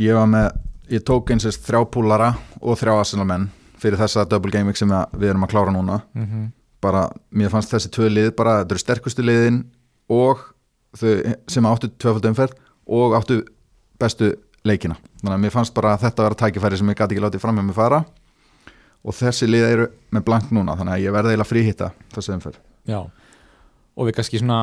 Ég 0.00 0.16
var 0.16 0.28
með, 0.30 0.48
ég 0.90 1.02
tók 1.04 1.30
eins 1.30 1.44
og 1.46 1.58
þrjá 1.66 1.82
púlara 1.92 2.30
og 2.60 2.78
þrjá 2.80 2.94
Arsenal 2.94 3.26
menn 3.28 3.50
fyrir 3.82 4.00
þessa 4.00 4.24
double 4.28 4.64
week 4.66 4.78
sem 4.78 4.92
við 5.18 5.32
erum 5.32 5.44
að 5.46 5.52
klára 5.52 5.74
núna 5.74 6.00
mm 6.14 6.24
-hmm. 6.24 6.50
bara, 6.80 7.08
mér 7.30 7.50
fannst 7.50 7.72
þessi 7.72 7.90
tvö 7.90 8.08
lið 8.08 8.30
bara, 8.36 8.62
þetta 8.62 8.74
eru 8.74 8.84
sterkustu 8.84 9.22
liðin 9.22 9.64
og 10.08 10.38
þau 10.96 11.34
sem 11.48 11.66
áttu 11.66 11.90
tvöfald 11.98 12.26
umferð 12.30 12.54
og 12.86 13.14
áttu 13.16 13.42
bestu 13.98 14.34
leikina, 14.64 14.96
þannig 15.20 15.34
að 15.34 15.42
mér 15.44 15.50
fannst 15.50 15.74
bara 15.74 15.94
að 15.94 16.06
þetta 16.06 16.22
vera 16.22 16.34
tækifæri 16.34 16.78
sem 16.78 16.88
ég 16.88 16.98
gæti 16.98 17.14
ekki 17.14 17.24
látið 17.24 17.40
fram 17.40 17.56
með 17.56 17.64
mig 17.64 17.74
fara 17.74 18.04
og 19.02 19.14
þessi 19.14 19.48
lið 19.50 19.64
eru 19.66 19.88
með 20.14 20.24
blank 20.28 20.52
núna, 20.54 20.76
þannig 20.78 20.94
að 20.94 21.02
ég 21.02 21.12
verði 21.12 21.32
eiginlega 21.32 21.50
fríhitta 21.50 21.90
þessi 22.14 22.32
umferð. 22.36 22.58
Já, 22.86 23.00
og 23.96 24.06
við 24.06 24.16
kannski 24.16 24.38
svona 24.38 24.60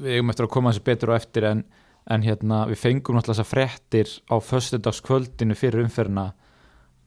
við 0.00 0.16
eigum 0.16 0.32
eftir 0.32 0.46
að 0.46 0.52
koma 0.54 0.72
þessi 0.72 0.84
betur 0.86 1.12
á 1.12 1.14
eftir 1.18 1.48
en, 1.50 1.64
en 2.10 2.24
hérna 2.26 2.64
við 2.70 2.80
fengum 2.80 3.16
náttúrulega 3.16 3.42
þessar 3.42 3.50
fréttir 3.50 4.12
á 4.26 4.36
föstudagskvöldinu 4.42 5.56
fyrir 5.58 5.84
umferðina 5.84 6.32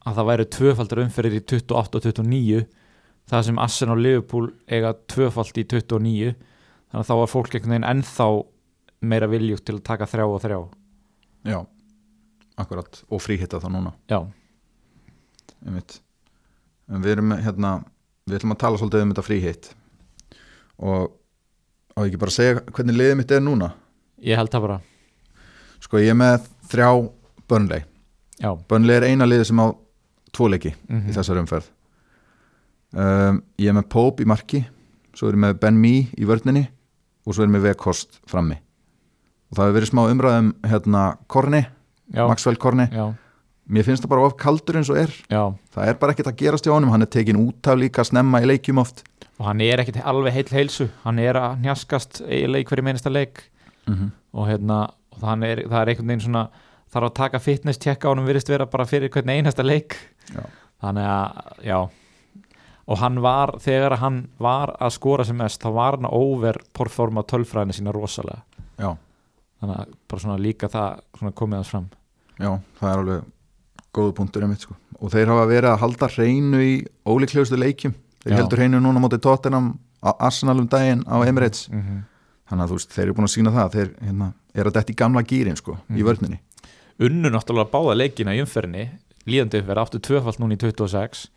að 0.05 0.19
það 0.19 0.29
væri 0.29 0.47
tvöfaldar 0.55 1.01
umferðir 1.03 1.39
í 1.39 1.43
28 1.43 1.99
og 1.99 2.05
29 2.05 2.65
það 3.29 3.45
sem 3.47 3.61
Assen 3.61 3.93
og 3.93 4.01
Liverpool 4.01 4.49
eiga 4.69 4.93
tvöfald 5.11 5.57
í 5.57 5.65
29 5.65 6.35
þannig 6.35 7.01
að 7.01 7.09
þá 7.09 7.15
var 7.19 7.31
fólk 7.31 7.55
einhvern 7.55 7.75
veginn 7.75 7.89
ennþá 7.91 8.27
meira 9.05 9.29
viljútt 9.29 9.65
til 9.67 9.77
að 9.77 9.85
taka 9.85 10.07
þrjá 10.09 10.25
og 10.25 10.41
þrjá. 10.41 10.59
Já, 11.45 11.59
akkurat, 12.61 13.01
og 13.09 13.21
fríhitta 13.21 13.59
þá 13.61 13.67
núna. 13.73 13.93
Já, 14.09 14.19
einmitt. 15.65 15.99
En 16.89 17.03
við 17.03 17.17
erum 17.17 17.33
hérna 17.41 17.75
við 18.25 18.39
ætlum 18.39 18.55
að 18.55 18.61
tala 18.61 18.79
svolítið 18.81 19.03
um 19.03 19.13
þetta 19.13 19.25
fríhitt 19.25 19.71
og 20.81 21.11
á 21.95 21.99
ekki 22.03 22.19
bara 22.21 22.33
að 22.33 22.37
segja 22.37 22.61
hvernig 22.69 22.97
liðið 22.97 23.19
mitt 23.19 23.33
er 23.33 23.43
núna 23.43 23.69
ég 24.25 24.36
held 24.39 24.51
það 24.53 24.65
bara. 24.67 24.79
Sko 25.86 26.01
ég 26.01 26.10
er 26.13 26.17
með 26.20 26.48
þrjá 26.72 26.89
börnlei 27.50 27.84
Já, 28.41 28.50
börnlei 28.67 28.96
er 28.98 29.05
eina 29.12 29.25
liðið 29.29 29.46
sem 29.51 29.60
á 29.63 29.67
tvo 30.36 30.50
leiki 30.51 30.74
Mhm. 30.89 31.10
í 31.10 31.13
þessar 31.15 31.38
umferð. 31.39 31.67
Um, 32.96 33.41
ég 33.60 33.70
er 33.72 33.75
með 33.75 33.89
Pope 33.91 34.24
í 34.24 34.27
marki 34.29 34.62
svo 35.15 35.27
er 35.29 35.36
ég 35.36 35.41
með 35.44 35.60
Ben 35.60 35.77
Mee 35.79 36.08
í 36.20 36.25
vörninni 36.27 36.65
og 37.25 37.34
svo 37.36 37.44
er 37.44 37.50
ég 37.50 37.55
með 37.55 37.65
Vekost 37.70 38.20
frammi. 38.29 38.58
Og 39.51 39.58
það 39.58 39.65
hefur 39.67 39.77
verið 39.79 39.91
smá 39.91 40.01
umræðum 40.12 40.50
hérna 40.67 41.03
Korni, 41.32 41.62
já, 42.13 42.27
Maxwell 42.27 42.58
Korni 42.62 42.88
já, 42.91 43.05
mér 43.70 43.84
finnst 43.88 44.03
það 44.05 44.10
bara 44.13 44.25
of 44.27 44.36
kaldur 44.38 44.75
eins 44.79 44.89
og 44.91 44.98
er. 45.01 45.12
Já. 45.32 45.44
Það 45.75 45.88
er 45.91 46.00
bara 46.01 46.13
ekkert 46.15 46.32
að 46.32 46.38
gerast 46.44 46.67
hjá 46.67 46.74
honum, 46.75 46.91
hann 46.94 47.01
er 47.05 47.12
tekin 47.12 47.39
út 47.41 47.67
af 47.72 47.79
líka 47.79 48.05
snemma 48.08 48.41
í 48.44 48.48
leikjum 48.51 48.79
oft. 48.84 49.03
Og 49.39 49.46
hann 49.50 49.62
er 49.62 49.82
ekkit 49.84 50.00
alveg 50.03 50.34
heill 50.34 50.51
heilsu. 50.55 50.89
Hann 51.03 51.20
er 51.20 51.36
að 51.39 51.60
njaskast 51.65 52.22
í 52.27 52.46
leik 52.48 52.70
hverju 52.72 52.84
meinasta 52.88 53.12
leik 53.12 53.44
mm 53.87 53.93
-hmm. 53.93 54.11
og 54.33 54.47
hérna 54.47 54.79
og 55.11 55.19
það 55.19 55.43
er, 55.43 55.63
það 55.69 55.81
er 55.81 55.89
einhvern 55.89 56.07
veginn 56.07 56.25
svona 56.25 56.49
þarf 56.93 57.09
að 57.09 57.13
taka 57.13 57.39
fitness 57.39 57.77
tjekka 57.77 58.07
á 58.07 58.11
honum 58.11 58.25
virðist 58.25 58.49
vera 58.49 58.65
bara 58.65 58.85
fyrir 58.85 59.09
hvern 59.09 59.29
einasta 59.29 59.63
leik 59.63 59.95
Já. 60.33 60.43
þannig 60.81 61.05
að 61.05 61.63
já 61.63 61.89
og 62.87 62.97
hann 62.97 63.21
var, 63.21 63.55
þegar 63.59 63.97
hann 63.97 64.27
var 64.37 64.75
að 64.79 64.93
skora 64.93 65.25
sem 65.25 65.37
mest, 65.37 65.61
þá 65.61 65.69
var 65.73 65.97
hann 65.97 66.05
að 66.05 66.17
overperforma 66.19 67.23
tölfræðinu 67.23 67.73
sína 67.73 67.91
rosalega 67.91 68.43
já, 68.77 68.95
þannig 69.59 69.79
að 69.79 69.95
bara 70.07 70.21
svona 70.21 70.37
líka 70.37 70.67
það 70.67 70.99
svona 71.17 71.31
komið 71.31 71.55
hans 71.55 71.69
fram 71.73 71.87
já, 72.39 72.59
það 72.79 72.91
er 72.91 72.97
alveg 72.97 73.23
góðu 73.95 74.13
punktur 74.13 74.45
einmitt 74.45 74.65
sko 74.65 74.75
og 74.99 75.11
þeir 75.11 75.31
hafa 75.33 75.45
verið 75.49 75.69
að 75.71 75.81
halda 75.83 76.09
hreinu 76.15 76.61
í 76.63 76.73
ólíklegustu 77.07 77.59
leikjum 77.59 77.95
þeir 78.23 78.33
Já. 78.33 78.37
heldur 78.39 78.61
hreinu 78.61 78.81
núna 78.83 79.01
mótið 79.03 79.23
Tottenham 79.25 79.73
á 80.05 80.11
Arsenal 80.27 80.59
um 80.61 80.69
daginn 80.69 81.03
á 81.05 81.15
Emirates 81.25 81.69
mm 81.69 81.81
-hmm. 81.81 82.03
Þannig 82.49 82.63
að 82.65 82.69
þú 82.71 82.77
veist, 82.79 82.91
þeir 82.95 83.03
eru 83.07 83.13
búin 83.17 83.27
að 83.29 83.33
sína 83.35 83.51
það 83.55 83.71
þeir 83.75 83.89
hérna, 84.05 84.27
er 84.55 84.69
að 84.69 84.75
detta 84.77 84.93
í 84.93 84.95
gamla 85.01 85.23
gýrin 85.23 85.57
sko 85.59 85.77
í 85.89 85.97
Mhm. 85.99 86.05
vörninni. 86.05 86.39
Unnu 86.99 87.29
náttúrulega 87.33 87.71
báða 87.73 87.95
leikina 87.97 88.35
í 88.35 88.41
umferðinni 88.43 88.85
líðandi 89.27 89.61
umferð, 89.63 89.81
áttu 89.81 89.99
tvöfald 89.99 90.39
núna 90.39 90.53
í 90.55 90.59
26 90.61 91.27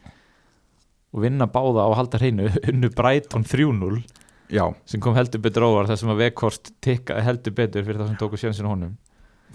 og 1.14 1.22
vinna 1.24 1.46
báða 1.48 1.84
á 1.84 1.88
að 1.88 1.96
halda 1.96 2.18
hreinu 2.20 2.48
unnu 2.70 2.90
Brighton 2.94 3.44
3-0 3.44 4.02
já, 4.52 4.64
sem 4.86 5.00
kom 5.00 5.14
heldur 5.16 5.40
betur 5.40 5.64
óvar 5.64 5.88
þar 5.88 5.96
sem 6.02 6.08
að 6.12 6.20
Vekhorst 6.26 6.72
tikkaði 6.84 7.24
heldur 7.24 7.52
betur 7.56 7.84
fyrir 7.86 7.98
það 8.02 8.08
sem 8.12 8.16
tóku 8.20 8.36
sjansinu 8.40 8.68
honum. 8.68 8.96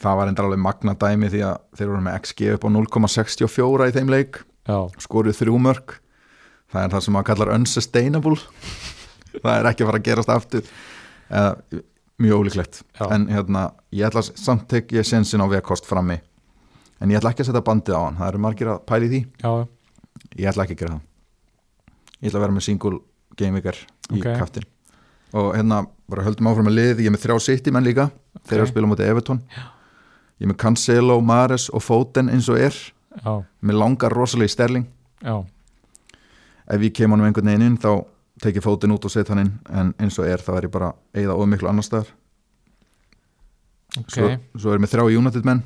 Það 0.02 0.18
var 0.18 0.28
endur 0.32 0.46
alveg 0.48 0.60
magna 0.66 0.96
dæmi 0.98 1.30
því 1.30 1.42
að 1.46 1.58
þeir 1.78 1.88
voru 1.94 2.02
með 2.02 2.16
XG 2.24 2.48
upp 2.56 2.66
á 2.66 2.70
0,64 2.74 3.88
í 3.88 3.94
þeim 3.94 4.10
leik 4.10 4.40
já, 4.66 4.78
skoruð 5.06 5.38
þrjú 5.38 5.60
mörg 5.62 6.00
það 6.74 6.82
er 6.88 6.90
það 6.96 7.04
sem 7.06 7.14
maður 7.14 7.28
kallar 7.30 7.54
unsustainable. 7.54 8.38
Það 9.44 9.56
er 9.60 9.66
ekki 9.70 9.82
að 9.82 9.88
fara 9.90 9.98
að 10.00 10.06
gerast 10.06 10.30
aftur 10.30 10.66
eða, 11.34 11.82
mjög 12.24 12.44
ólíklegt. 12.44 12.82
Já. 13.00 13.08
en 13.16 13.26
hérna, 13.34 13.64
ég 13.92 14.06
ætla 14.08 14.22
samt 14.24 14.68
tek 14.72 14.92
ég 14.96 15.06
sensin 15.08 15.42
á 15.42 15.48
vekkost 15.50 15.86
frammi. 15.90 16.20
En 17.02 17.10
ég 17.12 17.18
ætla 17.20 17.34
ekki 17.34 17.44
að 17.44 17.50
setja 17.52 17.64
bandið 17.66 17.98
á 17.98 18.02
hann, 18.06 18.20
það 18.22 18.30
eru 18.32 18.42
margir 18.46 18.70
að 18.72 18.84
pæli 18.88 19.10
því. 19.12 19.22
Já, 19.44 19.52
ég 20.40 20.52
ætla 20.54 20.64
ekki 20.68 20.78
að 20.78 20.84
gera 20.84 20.94
það. 20.94 21.02
Ég 22.22 22.30
ætla 22.30 22.40
að 22.40 22.46
vera 22.46 22.56
með 22.60 22.66
single 22.70 23.00
gameweeker 23.36 23.80
í 24.14 24.22
Ok. 24.22 24.30
kaftin 24.40 24.70
og 25.34 25.56
hérna, 25.58 25.88
bara 26.08 26.22
höldum 26.28 26.46
áfram 26.52 26.68
með 26.70 26.76
lið 26.78 27.00
ég 27.02 27.08
er 27.10 27.14
með 27.16 27.24
þrjá 27.26 27.40
city 27.42 27.72
menn 27.74 27.84
líka. 27.88 28.12
Þeir 28.46 28.60
eru 28.60 28.66
að 28.68 28.70
spila 28.70 28.86
á 28.86 28.92
móti 28.94 29.08
Everton 29.10 29.40
ég 29.50 30.46
er 30.46 30.52
með 30.54 30.58
Cancelo, 30.62 31.16
Mares 31.22 31.70
og 31.74 31.82
Foden 31.82 32.30
eins 32.30 32.48
og 32.54 32.60
er. 32.62 32.76
Já, 33.26 33.34
með 33.62 33.78
langar 33.82 34.14
rosalega 34.14 34.46
í 34.46 34.54
sterling. 34.54 34.86
Já, 35.26 35.36
ef 36.70 36.82
ég 36.82 36.94
kem 36.94 37.10
honum 37.12 37.26
einhvern 37.28 37.50
veginn 37.50 37.66
inn 37.72 37.78
þá 37.82 38.06
tek 38.44 38.60
ég 38.60 38.66
fótinn 38.66 38.94
út 38.96 39.06
og 39.08 39.14
set 39.14 39.30
hann 39.32 39.44
inn 39.46 39.54
en 39.72 39.94
eins 40.02 40.20
og 40.20 40.28
er 40.28 40.44
þá 40.44 40.58
er 40.58 40.68
ég 40.68 40.74
bara 40.74 40.92
eigða 41.16 41.38
ómiklu 41.40 41.70
annar 41.72 41.86
staðar. 41.88 42.12
Ok. 44.00 44.10
svo, 44.10 44.30
svo 44.58 44.72
er 44.72 44.80
ég 44.80 44.84
með 44.84 44.94
þrjá 44.96 45.20
United 45.20 45.48
menn. 45.48 45.64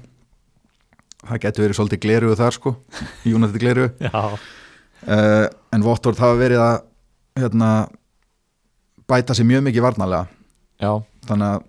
Það 1.28 1.42
getur 1.46 1.66
verið 1.66 1.80
svolítið 1.80 2.04
gleruðu 2.04 2.38
þar 2.40 2.58
sko. 2.58 2.76
United 3.38 3.62
gleruðu 3.64 4.12
uh, 4.12 5.48
en 5.74 5.86
Votvort 5.86 6.22
hafa 6.22 6.38
verið 6.40 6.64
að 6.64 6.78
hérna, 7.38 7.72
bæta 9.10 9.36
sér 9.38 9.48
mjög 9.48 9.68
mikið 9.68 9.86
varnalega 9.86 10.26
já, 10.82 10.92
þannig 11.30 11.52
að 11.54 11.66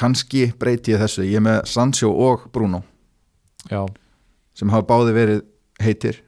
kannski 0.00 0.46
breyti 0.58 0.94
ég 0.94 1.02
þessu. 1.02 1.26
Ég 1.28 1.40
er 1.40 1.44
með 1.44 1.58
Sancho 1.68 2.10
og 2.10 2.46
Bruno. 2.52 2.82
Já, 3.68 3.84
sem 4.56 4.70
hafa 4.72 4.88
báði 4.88 5.16
verið 5.16 5.42
heitir 5.80 6.22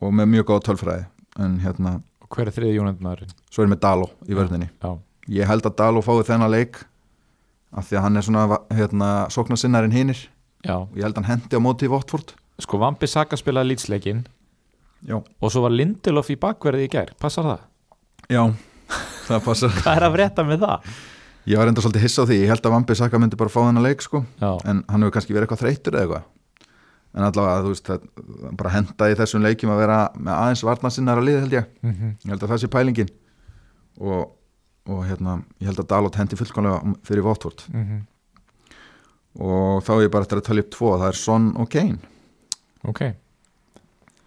og 0.00 0.14
með 0.16 0.32
mjög 0.34 0.48
góð 0.52 0.62
tölfræði. 0.70 1.04
En 1.40 1.58
hérna, 1.62 1.98
hver 2.30 2.48
er 2.50 2.54
þriði 2.56 2.76
Jónendmaðurinn? 2.78 3.32
svo 3.50 3.64
er 3.64 3.70
með 3.72 3.80
Dalo 3.84 4.10
í 4.28 4.36
vörðinni 4.38 4.68
Já, 4.70 4.90
ég 5.40 5.50
held 5.50 5.66
að 5.70 5.76
Dalo 5.82 6.02
fái 6.06 6.20
þennan 6.30 6.52
leik 6.54 6.80
af 7.70 7.86
því 7.86 7.98
að 8.00 8.04
hann 8.06 8.16
er 8.20 8.26
svona 8.26 8.58
hérna, 8.74 9.08
sóknarsinnarinn 9.30 9.94
hinnir 9.94 10.24
ég 10.66 11.02
held 11.04 11.14
að 11.14 11.20
hann 11.22 11.30
hendi 11.34 11.58
á 11.58 11.60
móti 11.62 11.86
í 11.88 11.92
Votvort 11.92 12.34
sko 12.60 12.80
Vampi 12.82 13.08
Saka 13.08 13.38
spilaði 13.40 13.72
lýtsleikin 13.74 14.24
og 15.10 15.48
svo 15.52 15.62
var 15.64 15.72
Lindelof 15.72 16.28
í 16.32 16.36
bakverði 16.40 16.88
í 16.88 16.90
gær, 16.92 17.14
passar 17.20 17.46
það? 17.48 17.62
já 18.30 18.42
það 19.30 19.44
passar. 19.46 19.70
Hvað 19.80 19.96
er 19.96 20.04
að 20.08 20.14
frétta 20.18 20.44
með 20.44 20.64
það? 20.66 20.90
ég 21.50 21.60
var 21.60 21.70
enda 21.70 21.82
svolítið 21.84 22.02
hissa 22.04 22.24
á 22.26 22.28
því, 22.28 22.36
ég 22.42 22.50
held 22.52 22.66
að 22.66 22.74
Vambi 22.74 22.96
Saka 22.98 23.20
myndi 23.22 23.38
bara 23.38 23.52
fá 23.54 23.60
þennan 23.62 23.86
leik 23.86 24.02
sko. 24.04 24.20
En 24.42 24.82
hann 24.90 25.04
hefur 25.06 25.14
kannski 25.14 25.32
verið 25.36 25.46
eitthvað 25.46 25.62
þreytur 25.62 25.96
eða 25.96 26.02
eitthvað 26.04 26.26
en 27.14 27.26
allavega 27.26 27.62
þú 27.64 27.72
veist 27.72 27.88
það, 27.88 28.04
bara 28.58 28.74
henda 28.74 29.08
í 29.10 29.16
þessum 29.18 29.42
leikjum 29.44 29.72
að 29.74 29.82
vera 29.82 29.98
með 30.16 30.34
aðeins 30.36 30.64
varnarsinnar 30.66 31.20
að 31.20 31.26
liða 31.28 31.40
held 31.44 31.56
ég. 31.56 31.72
Mm 31.82 31.94
ég 32.10 32.34
held 32.34 32.42
að 32.42 32.52
það 32.52 32.62
sé 32.62 32.70
pælingin. 32.74 33.10
Og, 34.00 34.28
og 34.88 35.00
hérna 35.08 35.40
ég 35.58 35.70
held 35.70 35.82
að 35.82 35.90
Dalot 35.90 36.20
hendi 36.20 36.38
fullkomlega 36.38 36.94
fyrir 37.04 37.26
Votvort 37.26 37.66
mhm. 37.68 38.04
og 39.44 39.82
þá 39.84 39.90
er 39.96 40.04
ég 40.06 40.12
bara 40.14 40.24
eftir 40.24 40.40
að 40.40 40.46
talja 40.46 40.64
upp 40.64 40.70
tvo 40.76 40.94
það 40.98 41.08
er 41.08 41.18
Son 41.18 41.50
og 41.56 41.68
Kane. 41.72 41.98
Ok. 42.88 43.02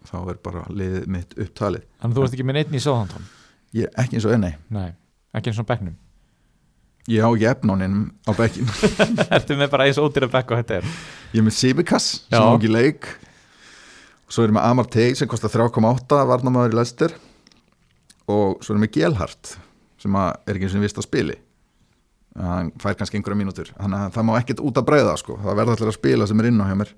Þá 0.04 0.18
er 0.30 0.44
bara 0.44 0.68
liðið 0.70 1.08
mitt 1.08 1.34
upptalið. 1.40 1.88
Þannig 2.02 2.14
að 2.14 2.20
þú 2.20 2.28
ert 2.28 2.36
ekki 2.38 2.46
með 2.50 2.60
neitt 2.60 2.76
í 2.76 2.84
Southampton? 2.84 3.32
ég 3.74 3.90
er 3.90 4.04
ekki 4.04 4.20
eins 4.20 4.28
og 4.28 4.36
enni 4.36 4.52
Nei, 4.74 4.90
ekki 5.34 5.52
eins 5.52 5.62
og 5.62 5.70
bekknum 7.04 7.36
ég 7.36 7.36
ekki 7.36 7.50
efnáninum 7.52 8.04
á 8.24 8.32
bekkin 8.38 8.70
Ertu 9.36 9.58
með 9.60 9.70
bara 9.74 9.88
eins 9.90 10.00
ódýra 10.00 10.30
bekk 10.32 10.52
og 10.52 10.62
þetta 10.62 10.80
er? 10.80 10.90
ég 11.34 11.40
er 11.42 11.46
með 11.48 11.58
Simikas 11.58 12.06
sem 12.30 12.40
Já. 12.40 12.44
á 12.48 12.56
ekki 12.56 12.72
leik. 12.72 13.08
Svo 14.30 14.44
er 14.44 14.50
ég 14.50 14.56
með 14.56 14.68
Amartey 14.70 15.16
sem 15.16 15.28
kostar 15.28 15.52
3,8 15.52 16.22
varnamæður 16.30 16.74
í 16.74 16.78
Leicester. 16.80 17.14
Og 18.32 18.64
svo 18.64 18.74
er 18.74 18.80
ég 18.80 18.84
með 18.86 18.94
Gelhart 18.96 19.58
sem 20.00 20.16
er 20.16 20.54
ekki 20.56 20.68
eins 20.68 20.78
og 20.78 20.84
vist 20.84 20.98
að 21.02 21.08
spili 21.10 21.36
hann 22.34 22.72
fær 22.82 22.96
kannski 22.98 23.20
einhverja 23.20 23.38
mínútur. 23.38 23.68
Þannig 23.78 24.00
að 24.08 24.14
það 24.16 24.26
má 24.26 24.32
ekkert 24.40 24.62
út 24.66 24.80
að 24.80 24.88
breyða 24.88 25.18
sko. 25.22 25.36
það 25.44 25.58
verða 25.60 25.76
allir 25.76 25.92
að 25.92 25.98
spila 26.00 26.28
sem 26.28 26.40
er 26.42 26.48
inn 26.50 26.62
á 26.64 26.66
hjá 26.66 26.78
mér. 26.80 26.94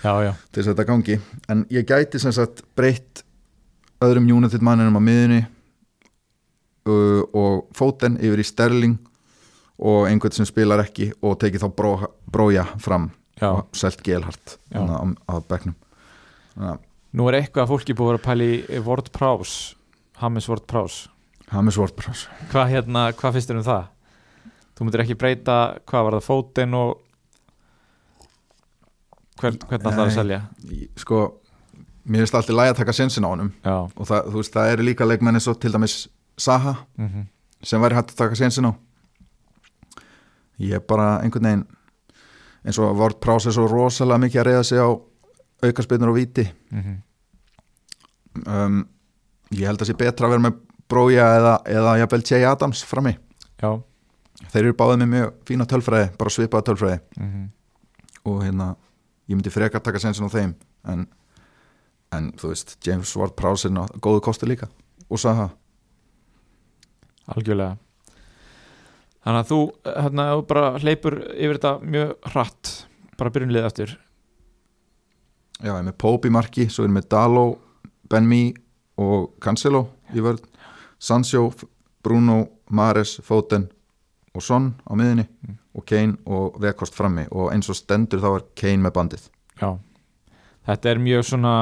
Já, 0.00 0.12
já, 0.24 0.32
til 0.50 0.62
þess 0.62 0.66
að 0.66 0.72
þetta 0.72 0.86
gangi. 0.88 1.16
En 1.52 1.62
ég 1.70 1.86
gæti 1.86 2.18
sem 2.18 2.32
sagt 2.34 2.64
breytt 2.74 3.22
öðrum 4.02 4.26
United 4.32 4.64
manninum 4.64 4.96
á 4.98 5.02
miðunni 5.04 5.40
uh, 6.88 7.22
og 7.36 7.68
Foden 7.76 8.16
yfir 8.18 8.40
í 8.42 8.46
Sterling 8.48 8.96
og 9.80 10.08
einhvern 10.10 10.36
sem 10.36 10.48
spilar 10.48 10.82
ekki 10.84 11.10
og 11.24 11.38
tekið 11.40 11.64
þá 11.64 11.68
bró, 11.76 11.92
brója 12.30 12.66
fram 12.82 13.10
Já. 13.40 13.48
og 13.54 13.76
selt 13.76 14.02
gelhart 14.04 14.58
á, 14.76 14.80
á 15.26 15.32
að 15.40 15.70
Nú 17.10 17.26
er 17.26 17.40
eitthvað 17.40 17.64
að 17.64 17.70
fólki 17.72 17.94
búið 17.96 18.06
að 18.06 18.10
vera 18.12 18.20
að 18.20 18.26
pæla 18.28 18.50
í 18.50 18.82
Word 18.86 19.08
Prowse 19.14 19.74
Hamis 20.20 20.46
Word 20.50 20.68
Prowse 20.70 21.08
Hamis 21.50 21.78
WordPress 21.78 22.28
Hvað 22.52 22.68
hérna, 22.74 23.08
hvað 23.18 23.36
finnst 23.36 23.50
þér 23.50 23.60
um 23.60 23.66
það? 23.66 23.86
Þú 24.78 24.86
myndir 24.86 25.02
ekki 25.04 25.16
breyta, 25.18 25.56
hvað 25.88 26.06
var 26.06 26.16
það, 26.16 26.26
fótinn 26.28 26.76
og 26.78 26.92
Hvern, 29.40 29.56
hvernig 29.66 29.88
ætlaðu 29.88 30.04
að 30.04 30.10
Nei. 30.10 30.14
selja? 30.14 30.38
Sko, 31.00 31.18
mér 32.04 32.22
finnst 32.22 32.36
alltaf 32.38 32.56
læg 32.56 32.72
að 32.74 32.78
taka 32.82 32.94
sensin 32.96 33.26
á 33.26 33.32
honum 33.32 33.50
Já 33.64 33.76
og 33.80 34.06
það, 34.12 34.30
veist, 34.36 34.54
það 34.54 34.72
eru 34.76 34.86
líka 34.86 35.08
leikmenn 35.08 35.40
eins 35.40 35.50
og 35.50 35.58
til 35.62 35.74
dæmis 35.74 36.00
Saha 36.40 36.78
mm 37.00 37.28
sem 37.60 37.76
væri 37.76 37.92
hægt 37.92 38.14
að 38.14 38.16
taka 38.22 38.36
sensin 38.38 38.64
á 38.64 38.72
ég 40.60 40.76
er 40.78 40.82
bara 40.84 41.08
einhvern 41.24 41.46
veginn 41.48 41.66
eins 42.64 42.78
og 42.82 42.96
WordPress 42.98 43.48
er 43.48 43.54
svo 43.56 43.66
rosalega 43.70 44.20
mikið 44.26 44.40
að 44.42 44.48
reyða 44.50 44.64
sig 44.68 44.80
á 44.84 44.88
aukarspinnur 45.64 46.10
og 46.12 46.18
víti. 46.18 46.44
Um, 48.46 48.82
ég 49.52 49.66
held 49.66 49.80
að 49.82 49.90
sé 49.90 49.96
betra 49.98 50.28
að 50.28 50.34
vera 50.36 50.44
með 50.48 50.58
Brója 50.90 51.24
eða, 51.38 51.54
eða 51.70 51.94
jafnvel 52.00 52.22
Jay 52.26 52.44
Adams 52.48 52.80
frammi. 52.86 53.12
Já. 53.62 53.70
Þeir 54.50 54.64
eru 54.64 54.76
báðið 54.80 55.00
með 55.02 55.10
mjög 55.14 55.32
fína 55.48 55.66
tölfræði 55.70 56.10
bara 56.18 56.32
svipaða 56.34 56.68
tölfræði. 56.70 57.00
Mm 57.20 57.48
og 58.28 58.42
hérna, 58.44 58.66
ég 59.32 59.38
myndi 59.38 59.48
frekar 59.48 59.80
taka 59.80 59.96
sensin 60.02 60.26
á 60.28 60.30
þeim 60.30 60.50
en, 60.92 61.06
en 62.12 62.26
þú 62.36 62.50
veist, 62.50 62.74
James 62.84 63.08
Ward-Prowse 63.16 63.70
er 63.70 63.72
ná- 63.72 63.94
góðu 63.96 64.20
kosti 64.26 64.44
líka. 64.50 64.68
Og 65.08 65.16
Saha. 65.22 65.46
Algjörlega 67.32 67.78
Þannig 69.20 69.40
að 69.42 69.50
þú, 69.50 69.58
hérna, 69.84 70.24
þú 70.32 70.44
bara 70.48 70.68
hleypur 70.80 71.16
yfir 71.34 71.58
þetta 71.58 71.72
mjög 71.84 72.12
hratt 72.32 72.70
bara 73.20 73.32
byrjunlið 73.34 73.66
eftir 73.68 73.90
já, 75.60 75.68
ég 75.68 75.76
er 75.76 75.84
með 75.90 76.26
í 76.26 76.30
marki, 76.32 76.68
svo 76.72 76.84
er 76.86 76.88
ég 76.88 76.94
með 76.96 77.08
Dalo 77.12 77.44
Ben 78.10 78.24
Mee 78.28 78.54
og 79.00 79.34
Cancelo 79.44 79.82
í 80.16 80.22
vörð, 80.24 80.40
Sancho 80.98 81.50
Bruno, 82.02 82.46
Mares, 82.70 83.18
Foden 83.24 83.68
og 84.34 84.42
Son 84.42 84.74
á 84.88 84.92
miðinni 84.96 85.26
Mm. 85.40 85.56
og 85.74 85.84
Kane 85.86 86.16
og 86.26 86.56
Vekost 86.60 86.94
frammi 86.94 87.26
og 87.30 87.52
eins 87.52 87.68
og 87.70 87.76
stendur 87.78 88.20
þá 88.20 88.28
er 88.34 88.42
Kane 88.56 88.82
með 88.82 88.92
bandið 88.96 89.28
Já 89.60 89.78
Þetta 90.66 90.90
er 90.90 90.98
mjög 91.00 91.22
svona 91.24 91.52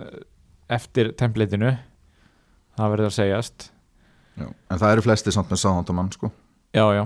eh, 0.00 0.18
eftir 0.68 1.12
templateinu 1.16 1.70
það 2.76 2.90
verður 2.92 3.08
að 3.08 3.16
segjast 3.16 3.70
já. 4.36 4.46
en 4.70 4.78
það 4.78 4.92
eru 4.92 5.04
flesti 5.06 5.32
samt 5.32 5.50
með 5.50 5.62
Sáhandamann 5.62 6.12
sko. 6.12 6.30
Já, 6.74 6.84
já, 6.94 7.04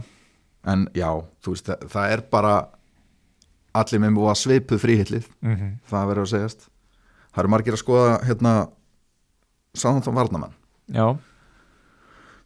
en 0.68 0.86
já, 0.96 1.08
þú 1.44 1.54
veist, 1.54 1.68
það, 1.70 1.84
það 1.94 2.14
er 2.14 2.22
bara 2.32 2.54
allir 3.74 4.02
með 4.02 4.16
búið 4.18 4.30
að 4.32 4.40
svipuð 4.42 4.82
fríhillið 4.82 5.28
mm 5.42 5.70
það 5.90 6.08
verður 6.10 6.26
að 6.26 6.32
segjast. 6.34 6.66
Það 7.34 7.42
eru 7.42 7.52
margir 7.54 7.74
að 7.76 7.80
skoða 7.82 8.10
hérna 8.28 8.52
Sáhandan 9.74 10.14
Varnamann 10.14 10.52
já, 10.94 11.06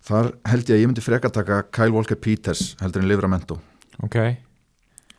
þar 0.08 0.30
held 0.48 0.70
ég 0.70 0.76
að 0.76 0.80
ég 0.80 0.88
myndi 0.88 1.04
frekar 1.04 1.32
taka 1.34 1.62
Kyle 1.74 1.92
Walker 1.92 2.16
Peters 2.16 2.76
heldur 2.80 3.02
en 3.02 3.08
Livramento. 3.10 3.58
Ok. 4.02 4.16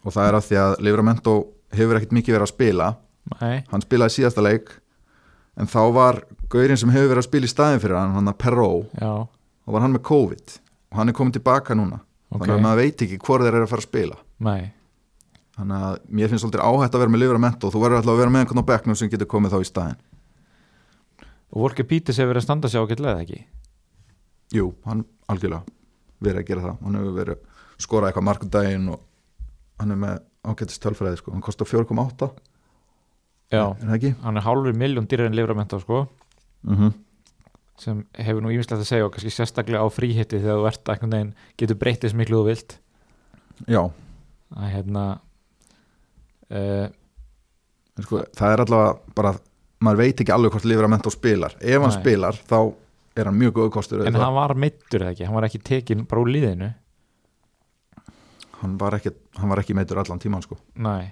Og 0.08 0.16
það 0.16 0.28
er 0.30 0.38
af 0.40 0.48
því 0.48 0.58
að 0.64 0.78
Livramento 0.88 1.34
hefur 1.76 2.00
ekkert 2.00 2.16
mikið 2.16 2.38
verið 2.38 2.48
að 2.48 2.54
spila. 2.54 2.88
Nei, 3.42 3.60
hann 3.70 3.84
spilaði 3.84 4.16
síðasta 4.16 4.42
leik 4.42 4.72
en 5.60 5.68
þá 5.70 5.82
var 5.94 6.22
gaurinn 6.50 6.80
sem 6.80 6.90
hefur 6.90 7.12
verið 7.12 7.22
að 7.22 7.28
spila 7.28 7.46
í 7.46 7.52
staðin 7.52 7.84
fyrir 7.84 8.00
hann, 8.00 8.16
hann 8.16 8.32
að 8.32 8.40
Perró 8.42 8.70
já, 8.98 9.12
og 9.28 9.76
var 9.76 9.84
hann 9.84 9.94
með 9.94 10.06
COVID 10.08 10.56
og 10.90 11.00
hann 11.00 11.12
er 11.12 11.18
komin 11.18 11.36
tilbaka 11.36 11.78
núna. 11.78 12.02
Ok 12.30 12.44
þannig 12.44 12.56
að 12.60 12.66
maður 12.66 12.84
veit 12.84 13.02
ekki 13.06 13.18
hvort 13.26 13.46
þeir 13.46 13.56
eru 13.56 13.66
að 13.66 13.72
fara 13.72 13.84
að 13.84 13.90
spila. 13.90 14.20
Nei, 14.46 14.72
þannig 15.58 15.88
að 15.90 15.98
mér 16.10 16.32
finnst 16.32 16.46
svolítið 16.46 16.66
áhætt 16.66 16.96
að 16.96 17.04
vera 17.04 17.14
með 17.14 17.24
Livramento 17.24 17.68
og 17.70 17.74
þú 17.74 17.82
verður 17.84 18.02
alltaf 18.02 18.14
að 18.14 18.22
vera 18.22 18.34
með 18.34 18.46
einhvern 18.46 18.64
á 18.64 18.70
bekknum 18.70 19.00
sem 19.00 19.12
getur 19.12 19.30
komið 19.30 19.56
þá 19.56 19.60
í 19.60 19.70
staðin 19.70 20.00
og 21.50 21.64
Volker 21.64 21.88
Pítis 21.90 22.20
hefur 22.20 22.34
verið 22.34 22.44
að 22.44 22.46
standa 22.46 22.70
sig 22.70 22.82
ágætlega 22.82 23.24
ekki? 23.24 23.40
Jú, 24.54 24.70
hann 24.86 25.04
algjörlega 25.30 25.66
verið 26.22 26.42
að 26.44 26.48
gera 26.50 26.66
það. 26.66 26.78
Hann 26.84 27.00
hefur 27.00 27.18
verið 27.18 27.36
að 27.36 27.84
skora 27.86 28.10
eitthvað 28.10 28.28
markundaginn 28.28 28.88
og 28.94 29.02
hann 29.82 29.96
er 29.96 30.00
með 30.04 30.22
ágættist 30.46 30.84
tölfræði 30.84 31.20
sko. 31.22 31.34
hann 31.34 31.46
kostar 31.46 31.70
4,8 31.70 32.30
Já, 33.50 33.64
er 33.82 34.16
hann 34.22 34.38
er 34.38 34.46
hálfur 34.46 34.76
miljón 34.78 35.08
dýrar 35.10 35.26
en 35.26 35.38
livramento 35.38 35.80
sko. 35.82 36.04
Mm 36.62 36.94
sem 37.80 38.04
hefur 38.20 38.44
nú 38.44 38.52
ímislegt 38.54 38.82
að 38.82 38.90
segja 38.90 39.08
og 39.08 39.14
kannski 39.16 39.32
sérstaklega 39.34 39.84
á 39.84 39.88
fríhitti 39.94 40.40
þegar 40.42 40.60
þú 40.60 40.68
ert 40.70 40.92
einhvern 40.94 41.16
veginn 41.16 41.34
getur 41.60 41.80
breytist 41.80 42.18
miklu 42.18 42.42
þú 42.42 42.50
vilt. 42.50 42.76
Já, 43.68 43.82
að 44.56 44.74
hérna 44.74 45.06
uh, 46.50 46.88
sko, 48.04 48.24
það 48.36 48.54
er 48.56 48.64
allavega 48.66 49.16
bara 49.16 49.34
maður 49.84 50.02
veit 50.04 50.24
ekki 50.24 50.36
alveg 50.36 50.56
hvort 50.56 50.68
Livramento 50.68 51.14
spilar. 51.14 51.56
Ef 51.60 51.84
hann 51.84 51.96
spilar 51.96 52.40
þá 52.50 52.60
er 53.20 53.30
hann 53.30 53.40
mjög 53.40 53.56
góð 53.60 53.72
kostur 53.78 54.04
en 54.08 54.20
hann 54.20 54.36
var 54.36 54.56
meittur 54.60 55.04
eða 55.04 55.16
ekki, 55.16 55.28
hann 55.28 55.38
var 55.38 55.48
ekki 55.48 55.62
tekin 55.72 56.04
bara 56.10 56.24
úr 56.24 56.32
liðinu? 56.34 56.74
Hann 58.60 58.76
var 58.80 58.98
ekki, 58.98 59.14
hann 59.40 59.52
var 59.52 59.62
ekki 59.62 59.76
meitur 59.78 60.02
allan 60.02 60.20
tíman 60.20 60.44
sko. 60.44 60.58
Nei, 60.84 61.12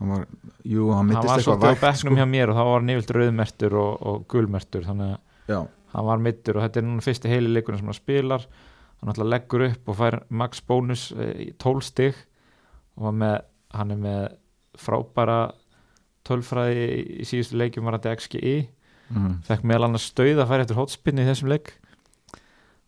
hann 0.00 0.10
var, 0.10 0.24
jú, 0.66 0.88
hann 0.90 1.04
hann 1.04 1.12
mittist 1.12 1.28
var 1.30 1.38
eitthvað 1.38 1.46
svolítið 1.46 1.66
á 1.66 1.70
vægt 1.70 1.84
bekknum 1.86 2.16
sko. 2.16 2.18
hjá 2.18 2.26
mér 2.34 2.50
og 2.50 2.58
þá 2.58 2.62
var 2.66 2.82
hann 2.82 2.92
yfirlt 2.94 3.14
rauðmertur 3.18 3.78
og, 3.78 3.92
og 4.10 4.26
gulmertur 4.34 4.88
þannig 4.88 5.14
að 5.14 5.22
Já, 5.44 5.58
hann 5.94 6.06
var 6.08 6.22
meittur 6.22 6.58
og 6.58 6.64
þetta 6.66 6.80
er 6.80 6.86
núna 6.88 7.04
fyrsti 7.04 7.30
heili 7.30 7.52
leikurinn 7.52 7.80
sem 7.80 7.90
hann 7.90 7.98
spilar 7.98 8.46
hann 9.00 9.12
alltaf 9.12 9.28
leggur 9.28 9.66
upp 9.68 9.90
og 9.90 9.98
fær 9.98 10.20
max 10.30 10.62
bónus 10.64 11.10
eh, 11.16 11.34
í 11.46 11.50
12 11.62 11.84
stig 11.88 12.18
og 13.00 13.14
með, 13.14 13.38
hann 13.74 13.94
er 13.94 14.00
með 14.02 14.24
frábæra 14.78 15.38
tölfræði 16.26 16.88
í 17.20 17.28
síðustu 17.28 17.58
leikjum 17.60 17.86
var 17.86 17.98
hann 17.98 18.18
XGI 18.18 18.56
mm. 19.12 19.32
fekk 19.46 19.66
meðal 19.66 19.90
annars 19.90 20.10
stauð 20.10 20.42
að 20.42 20.50
færa 20.50 20.66
eftir 20.66 20.80
hotspinni 20.80 21.24
í 21.24 21.30
þessum 21.30 21.52
leik 21.52 21.74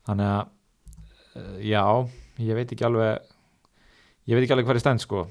þannig 0.07 0.31
að 0.31 0.43
uh, 1.37 1.59
já, 1.63 1.85
ég 2.43 2.59
veit 2.59 2.73
ekki 2.73 2.87
alveg 2.87 3.35
ég 4.27 4.39
veit 4.39 4.47
ekki 4.47 4.57
alveg 4.57 4.71
hvað 4.71 4.81
er 4.81 4.87
stend 4.87 5.05
sko 5.05 5.27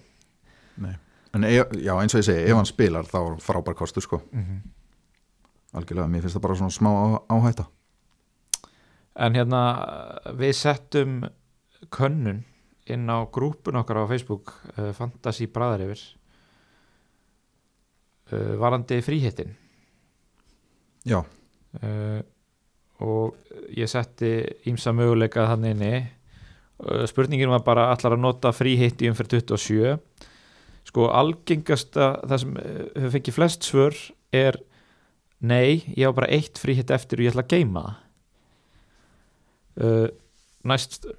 en 1.35 1.43
ef, 1.43 1.75
já, 1.83 1.93
eins 1.99 2.15
og 2.15 2.21
ég 2.21 2.27
segi, 2.29 2.45
ef 2.47 2.59
hann 2.59 2.69
spilar 2.69 3.07
þá 3.09 3.17
er 3.21 3.37
frábær 3.43 3.77
kostur 3.77 4.03
sko. 4.05 4.21
mm 4.31 4.43
-hmm. 4.43 4.59
Algjörlega, 5.75 6.09
mér 6.11 6.25
finnst 6.25 6.37
það 6.37 6.45
bara 6.47 6.57
svona 6.59 6.75
smá 6.75 6.91
áhætta. 7.31 7.67
En 9.15 9.37
hérna 9.37 9.61
við 10.35 10.53
settum 10.59 11.21
könnun 11.93 12.43
inn 12.91 13.09
á 13.09 13.25
grúpun 13.33 13.79
okkar 13.79 14.03
á 14.05 14.09
Facebook 14.09 14.51
uh, 14.77 14.91
Fantasí 14.93 15.47
Bræðar 15.49 15.85
yfir 15.87 16.01
uh, 18.31 18.53
varandi 18.61 18.99
fríhittin 19.05 19.55
Já, 21.05 21.19
uh, 21.21 22.21
og 23.05 23.35
ég 23.77 23.89
setti 23.89 24.39
ímsa 24.69 24.93
möguleika 24.95 25.43
þannig 25.51 25.75
inni. 25.75 25.91
Uh, 26.81 27.03
spurningin 27.09 27.51
var 27.53 27.61
bara 27.65 27.89
allar 27.93 28.15
að 28.17 28.23
nota 28.23 28.53
fríhitt 28.55 29.03
í 29.05 29.11
umferð 29.11 29.37
27 29.45 29.97
sko 30.85 31.09
algengasta 31.13 32.11
það 32.25 32.41
sem 32.41 32.57
hefur 32.61 33.13
fengið 33.15 33.37
flest 33.37 33.65
svör 33.65 33.95
er 34.35 34.57
nei, 35.39 35.83
ég 35.95 36.07
á 36.07 36.15
bara 36.15 36.31
eitt 36.31 36.59
fríhitt 36.61 36.93
eftir 36.93 37.19
og 37.19 37.27
ég 37.27 37.33
ætla 37.33 37.45
að 37.45 37.53
geima 37.53 37.83
það. 37.85 38.01
Uh, 39.75 40.07
næst 40.63 41.03
uh, 41.09 41.17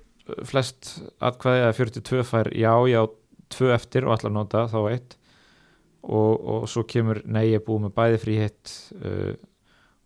flest 0.49 0.95
atkvæði 1.21 1.67
að 1.67 1.77
42 1.81 2.25
fær 2.27 2.51
já, 2.57 2.73
já, 2.89 3.03
tvö 3.53 3.73
eftir 3.75 4.07
og 4.07 4.17
ætla 4.17 4.33
að 4.33 4.39
nota 4.39 4.65
þá 4.73 4.79
eitt. 4.91 5.19
Og, 6.07 6.33
og 6.39 6.69
svo 6.71 6.87
kemur 6.87 7.21
nei, 7.27 7.51
ég 7.51 7.61
er 7.61 7.67
búið 7.67 7.89
með 7.89 7.97
bæði 7.99 8.23
fríhitt 8.23 8.75
uh, 9.03 9.35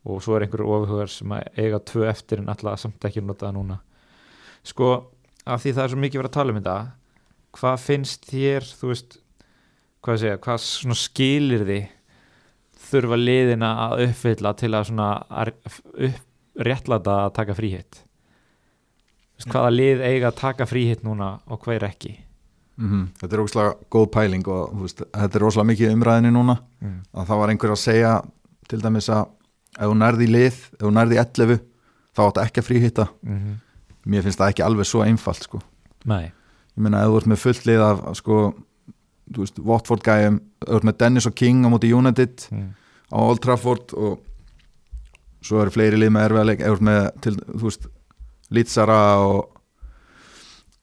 og 0.09 0.23
svo 0.25 0.37
er 0.37 0.47
einhverjur 0.47 0.81
ofhugar 0.81 1.13
sem 1.13 1.33
að 1.37 1.61
eiga 1.61 1.81
tvö 1.85 2.07
eftir 2.09 2.41
en 2.41 2.49
alltaf 2.49 2.81
samt 2.81 3.05
ekki 3.05 3.23
nota 3.23 3.51
það 3.51 3.59
núna. 3.59 3.77
Sko, 4.65 4.95
af 5.45 5.63
því 5.63 5.75
það 5.77 5.85
er 5.85 5.93
svo 5.93 6.01
mikið 6.01 6.21
verið 6.23 6.31
að 6.31 6.39
tala 6.39 6.55
um 6.55 6.61
þetta 6.61 6.79
hvað 7.57 7.83
finnst 7.83 8.29
þér, 8.31 8.67
þú 8.79 8.93
veist 8.93 9.17
hvað 10.05 10.21
segja, 10.23 10.41
hvað 10.45 10.67
skilir 11.01 11.65
því 11.67 11.81
þurfa 12.91 13.19
liðina 13.21 13.71
að 13.87 14.07
uppfylla 14.09 14.55
til 14.59 14.73
að 14.75 14.89
svona 14.91 15.11
að 15.29 15.53
upp, 16.09 16.25
réttlæta 16.61 17.19
að 17.27 17.35
taka 17.39 17.57
fríhitt 17.57 18.01
veist, 19.37 19.49
hvaða 19.49 19.71
lið 19.77 20.03
eiga 20.05 20.31
að 20.33 20.41
taka 20.41 20.67
fríhitt 20.69 21.07
núna 21.07 21.39
og 21.47 21.65
hver 21.65 21.87
ekki 21.89 22.17
mm 22.81 23.07
þetta 23.21 23.37
er 23.37 23.43
ógslag 23.45 23.83
góð 23.91 24.11
pæling 24.17 24.47
og 24.49 24.75
veist, 24.83 25.03
þetta 25.03 25.39
er 25.39 25.47
rosalega 25.47 25.71
mikið 25.73 25.91
í 25.91 25.97
umræðinni 25.99 26.33
núna 26.35 26.59
mm. 26.81 26.99
að 27.15 27.27
það 27.27 27.43
var 27.43 27.53
einhver 27.55 27.75
að 27.77 27.85
segja 27.85 28.15
til 28.69 28.81
dæmis 28.83 29.09
að 29.09 29.29
ef 29.79 29.87
þú 29.87 29.97
nærði 29.99 30.27
í 30.27 30.33
lið, 30.35 30.57
ef 30.77 30.83
þú 30.83 30.93
nærði 30.97 31.17
í 31.17 31.21
11 31.23 31.61
þá 32.17 32.23
áttu 32.27 32.43
ekki 32.45 32.63
að 32.63 32.69
fríhitta 32.69 33.07
Mm 33.23 33.39
-hmm. 33.39 33.55
mér 34.07 34.23
finnst 34.23 34.39
það 34.41 34.49
ekki 34.49 34.63
alveg 34.63 34.87
svo 34.87 35.03
einfalt 35.05 35.43
sko. 35.43 35.61
Nei, 36.05 36.33
ég 36.77 36.83
meina 36.83 37.03
ef 37.03 37.09
þú 37.09 37.17
ert 37.17 37.27
með 37.27 37.37
fullt 37.37 37.67
lið 37.67 37.81
af 37.81 38.17
sko, 38.17 38.55
Watford 39.59 40.03
gæjum 40.03 40.41
ef 40.63 40.69
þú 40.69 40.77
ert 40.77 40.85
með 40.85 40.99
Dennis 40.99 41.27
og 41.27 41.35
King 41.35 41.67
á 41.67 41.69
móti 41.69 41.93
United 41.93 42.49
mm. 42.51 42.75
Á 43.11 43.19
Old 43.19 43.43
Trafford 43.45 43.95
og 43.99 44.21
svo 45.45 45.63
eru 45.63 45.73
fleiri 45.75 45.99
lið 46.01 46.13
með 46.15 46.29
erfiðarleik 46.29 46.65
ert 46.67 46.85
með 46.85 47.01
til, 47.25 47.35
þú 47.49 47.65
veist, 47.67 47.89
Lítsara 48.51 49.01
og 49.23 49.57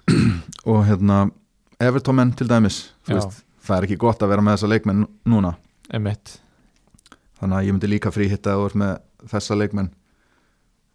og 0.72 0.82
hérna 0.88 1.28
Evertómen 1.84 2.32
til 2.34 2.48
dæmis 2.50 2.88
veist, 3.06 3.44
það 3.62 3.78
er 3.78 3.88
ekki 3.88 4.00
gott 4.02 4.24
að 4.24 4.32
vera 4.34 4.44
með 4.46 4.58
þessa 4.58 4.72
leikmenn 4.72 5.06
núna. 5.30 5.54
Emitt 5.94 6.40
þannig 7.38 7.60
að 7.60 7.68
ég 7.68 7.76
myndi 7.76 7.90
líka 7.92 8.12
fríhitta 8.14 8.56
að 8.56 8.64
ert 8.66 8.80
með 8.82 8.94
þessa 9.30 9.58
leikmenn. 9.60 9.92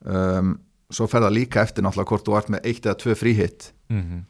Um, 0.03 0.57
svo 0.93 1.07
fer 1.07 1.23
það 1.23 1.37
líka 1.37 1.63
eftir 1.63 1.85
náttúrulega 1.87 2.11
hvort 2.11 2.27
þú 2.27 2.37
ert 2.41 2.51
með 2.51 2.67
eitt 2.67 2.87
eða 2.89 2.99
tvö 2.99 3.15
fríhitt 3.19 3.69
mm 3.93 4.23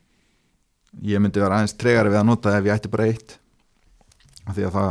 ég 1.01 1.23
myndi 1.25 1.41
vera 1.41 1.57
aðeins 1.57 1.73
tregari 1.81 2.11
við 2.12 2.19
að 2.21 2.27
nota 2.29 2.53
ef 2.53 2.67
ég 2.69 2.75
ætti 2.75 2.91
bara 2.93 3.07
eitt. 3.09 3.38
Af 4.45 4.57
því 4.59 4.67
að 4.69 4.75
það 4.77 4.91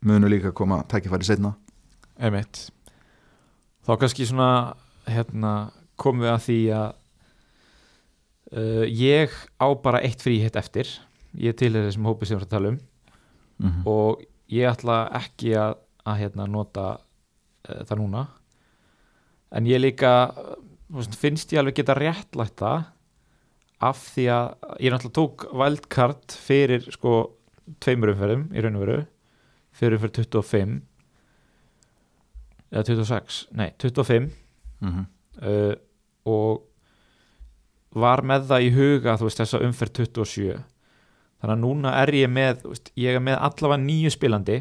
munu 0.00 0.28
líka 0.30 0.52
koma 0.52 0.82
tækifæri 0.88 1.24
setna 1.24 1.54
emitt 2.18 2.68
þá 3.88 3.96
kannski 3.96 4.26
svona 4.28 4.76
hérna, 5.08 5.52
komum 5.98 6.26
við 6.26 6.32
að 6.32 6.42
því 6.44 6.58
að 6.76 6.88
uh, 8.52 8.84
ég 8.84 9.36
á 9.56 9.68
bara 9.80 10.02
eitt 10.04 10.22
fríhitt 10.24 10.58
eftir. 10.60 10.90
Ég 11.38 11.56
til 11.58 11.72
þessum 11.74 12.08
hópi 12.08 12.28
sem 12.28 12.36
við 12.36 12.42
erum 12.42 12.48
að 12.48 12.54
tala 12.54 12.72
um. 12.72 12.78
Mm 13.58 13.70
-hmm. 13.70 13.86
og 13.90 14.22
ég 14.52 14.70
ætla 14.70 14.98
ekki 15.18 15.54
að, 15.56 15.74
að 16.04 16.18
hérna, 16.22 16.46
nota 16.46 16.86
uh, 16.98 17.82
það 17.88 17.98
núna. 17.98 18.26
En 19.50 19.66
ég 19.66 19.80
líka 19.80 20.32
finnst 21.16 21.52
ég 21.52 21.58
alveg 21.58 21.80
geta 21.80 21.96
réttlætt 21.96 22.56
það 22.60 22.84
af 23.80 23.98
því 24.14 24.24
að 24.28 24.46
ég 24.80 24.92
náttúrulega 24.92 25.16
tók 25.16 25.46
wildcard 25.52 26.32
fyrir 26.32 26.82
sko 26.92 27.36
tveimur 27.80 28.12
umferðum 28.12 28.48
í 28.52 28.60
raun 28.60 28.76
og 28.76 28.84
veru 28.84 29.06
fyrir 29.78 29.98
umferð 29.98 30.18
25 30.20 30.80
eða 32.72 32.84
26, 32.90 33.46
nei 33.58 33.70
25 33.80 34.30
Mm 34.78 34.90
-hmm. 34.94 35.06
uh, 35.42 35.74
og 36.24 36.62
var 37.98 38.20
með 38.22 38.44
það 38.46 38.62
í 38.62 38.68
huga 38.76 39.16
þú 39.18 39.26
veist 39.26 39.40
þessa 39.40 39.58
umferð 39.66 39.92
27 40.04 40.58
þannig 41.40 41.54
að 41.54 41.62
núna 41.62 41.94
er 42.02 42.12
ég 42.14 42.30
með 42.30 42.62
veist, 42.62 42.92
ég 42.94 43.16
er 43.16 43.20
með 43.20 43.38
allavega 43.40 43.82
nýju 43.82 44.10
spilandi. 44.10 44.58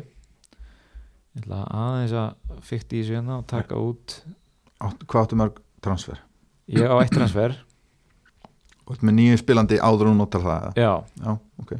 Ég 1.35 1.43
ætla 1.43 1.63
aðeins 1.69 2.13
að 2.17 2.61
fyrst 2.65 2.93
í 2.93 3.01
þessu 3.01 3.13
hérna 3.13 3.37
og 3.37 3.45
taka 3.47 3.75
út. 3.75 4.15
Hvað 4.79 5.21
áttu 5.21 5.35
mörg 5.35 5.59
transfer? 5.81 6.17
ég 6.67 6.89
á 6.89 6.95
eitt 7.01 7.13
transfer. 7.17 7.55
Og 8.87 8.95
ert 8.95 9.03
með 9.03 9.13
nýju 9.19 9.37
spilandi 9.37 9.77
áður 9.77 10.07
og 10.13 10.17
notar 10.17 10.41
það 10.41 10.73
já, 10.79 11.03
já, 11.21 11.37
ok. 11.61 11.73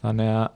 Þannig 0.00 0.28
að 0.32 0.48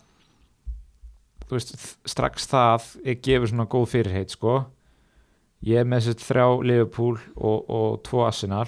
veist, 1.51 1.75
strax 2.09 2.49
það 2.51 2.89
gefur 3.25 3.51
svona 3.51 3.69
góð 3.71 3.91
fyrirheit 3.93 4.35
sko. 4.35 4.63
Ég 5.65 5.81
er 5.81 5.89
með 5.89 6.09
þessi 6.09 6.29
þrjá 6.29 6.47
Liverpool 6.71 7.19
og, 7.37 7.71
og 7.71 8.01
tvo 8.05 8.25
Arsenal. 8.27 8.67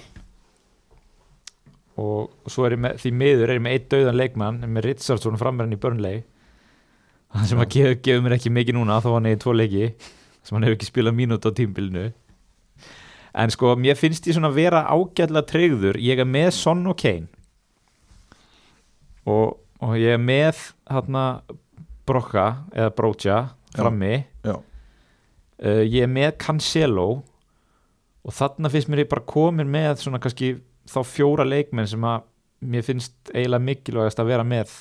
Og, 1.97 2.29
og 2.29 2.53
svo 2.53 2.67
er 2.67 2.77
ég 2.77 2.83
með 2.83 3.01
því 3.01 3.11
miður 3.17 3.49
er 3.49 3.57
ég 3.57 3.65
með 3.65 3.77
eitt 3.77 3.89
döðan 3.93 4.19
leikmann 4.19 4.61
með 4.65 4.91
Richardson 4.91 5.39
framverðin 5.41 5.77
í 5.77 5.81
Burnley. 5.81 6.21
Það 7.33 7.49
sem 7.49 7.63
að 7.65 7.73
gefur, 7.73 7.99
gefur 8.05 8.23
mér 8.25 8.37
ekki 8.37 8.53
mikið 8.53 8.77
núna 8.77 9.01
þá 9.03 9.11
hann 9.15 9.27
er 9.29 9.35
í 9.35 9.41
tvo 9.41 9.53
leiki 9.57 9.91
sem 10.45 10.55
hann 10.55 10.67
hefur 10.67 10.77
ekki 10.77 10.89
spilað 10.89 11.17
mínút 11.17 11.43
á 11.43 11.51
tímbilinu 11.51 12.05
en 13.37 13.53
sko 13.53 13.75
mér 13.77 13.97
finnst 13.97 14.25
ég 14.27 14.37
svona 14.37 14.49
vera 14.53 14.85
ágætlega 14.89 15.45
treyður 15.45 15.99
ég 16.01 16.19
er 16.21 16.27
með 16.27 16.51
Son 16.57 16.85
og 16.89 16.97
Kane. 16.97 17.27
Og, 19.27 19.57
og 19.83 19.95
ég 19.99 20.15
er 20.15 20.21
með 20.21 20.61
hérna 20.89 21.23
Brokka 22.07 22.47
eða 22.73 22.93
Brocha 22.97 23.37
frammi. 23.75 24.15
Uh, 25.57 25.83
ég 25.87 26.03
er 26.05 26.11
með 26.11 26.35
Cancelo 26.41 27.07
og 28.27 28.35
þarna 28.35 28.69
finnst 28.69 28.89
mér 28.91 29.05
ég 29.05 29.11
bara 29.11 29.25
komin 29.25 29.69
með 29.71 30.03
svona 30.03 30.19
kannski 30.21 30.57
þá 30.87 30.99
fjóra 31.07 31.45
leikmenn 31.47 31.89
sem 31.89 32.03
að 32.05 32.27
mér 32.67 32.85
finnst 32.85 33.15
eiginlega 33.33 33.65
mikilvægast 33.65 34.21
að 34.21 34.29
vera 34.31 34.45
með 34.47 34.73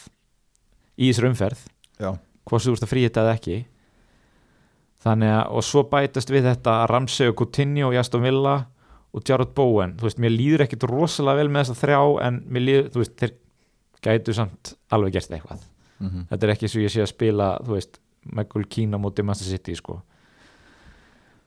í 0.96 1.10
þessar 1.10 1.30
umferð. 1.30 1.64
Já, 2.00 2.10
hvort 2.48 2.64
þú 2.64 2.76
ert 2.76 2.86
að 2.86 2.92
fríhita 2.92 3.24
eða 3.24 3.36
ekki. 3.36 3.58
Þannig 5.06 5.32
að 5.36 5.54
og 5.56 5.66
svo 5.66 5.84
bætast 5.90 6.32
við 6.32 6.48
þetta 6.50 6.78
Ramsey 6.90 7.30
og 7.30 7.38
Coutinho 7.38 7.90
og 7.90 7.98
Aston 8.00 8.24
Villa 8.24 8.56
og 9.16 9.24
Jarrod 9.28 9.54
Bowen. 9.56 9.94
Þú 9.96 10.08
veist, 10.08 10.20
mér 10.20 10.34
líður 10.34 10.66
ekkit 10.66 10.88
rosalega 10.90 11.40
vel 11.40 11.52
með 11.52 11.64
þessa 11.66 11.80
þrjá 11.84 12.00
en 12.26 12.42
mér 12.52 12.66
líður, 12.66 12.92
þú 12.92 13.02
veist, 13.04 13.16
þeir 13.22 13.34
gætu 14.06 14.36
samt 14.36 14.76
alveg 14.92 15.16
gert 15.16 15.32
eitthvað 15.36 15.64
mm 15.98 16.08
-hmm. 16.08 16.26
þetta 16.30 16.46
er 16.46 16.54
ekki 16.54 16.68
svo 16.68 16.80
ég 16.80 16.92
sé 16.92 17.02
að 17.02 17.12
spila 17.12 17.58
þú 17.64 17.72
veist, 17.72 17.98
Michael 18.24 18.64
Keane 18.68 18.96
á 18.96 18.98
móti 18.98 19.22
Manchester 19.22 19.56
City 19.56 19.74
sko. 19.74 20.02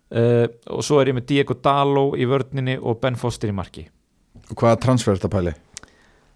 Uh, 0.10 0.48
og 0.68 0.84
svo 0.84 1.02
er 1.02 1.08
ég 1.08 1.16
með 1.16 1.26
Diego 1.26 1.54
Dalo 1.54 2.16
í 2.18 2.26
vörninni 2.26 2.80
og 2.82 3.00
Ben 3.00 3.16
Foster 3.16 3.50
í 3.50 3.54
marki. 3.54 3.90
Hvaða 4.50 4.80
transfer 4.80 5.14
er 5.14 5.20
þetta 5.20 5.30
pæli? 5.30 5.54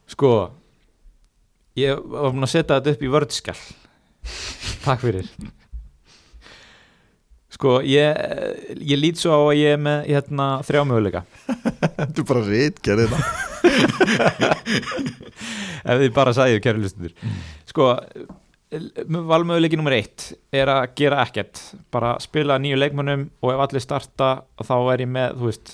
sko 0.08 0.52
ég 1.80 1.98
var 1.98 2.32
búin 2.34 2.46
að 2.46 2.54
setja 2.54 2.80
þetta 2.80 2.94
upp 2.94 3.04
í 3.04 3.14
vördskall 3.14 3.62
takk 4.84 5.04
fyrir. 5.04 5.28
Sko 7.54 7.82
ég, 7.86 8.18
ég 8.82 8.98
lít 8.98 9.20
svo 9.22 9.36
á 9.36 9.42
að 9.52 9.60
ég 9.60 9.76
er 9.76 9.82
með 9.82 10.08
hérna, 10.10 10.46
þrjá 10.66 10.82
möguleika. 10.90 11.22
Er 12.04 12.26
bara 12.28 12.42
rítgerð 12.48 13.14
þetta 13.14 13.64
ef 15.90 16.02
þið 16.04 16.16
bara 16.16 16.36
sagðið 16.38 16.64
kæru 16.66 16.84
lustundur 16.84 17.14
sko 17.70 17.92
valmöguleiki 18.74 19.78
nummer 19.78 19.94
eitt 19.94 20.32
er 20.54 20.70
að 20.72 20.96
gera 20.98 21.20
ekkert. 21.22 21.60
Bara 21.94 22.16
spila 22.24 22.58
nýju 22.58 22.80
leikmönnum 22.80 23.28
og 23.44 23.52
ef 23.54 23.62
allir 23.68 23.84
starta 23.84 24.30
þá 24.64 24.76
er 24.94 25.04
ég 25.04 25.12
með 25.14 25.36
þú 25.38 25.50
veist 25.50 25.74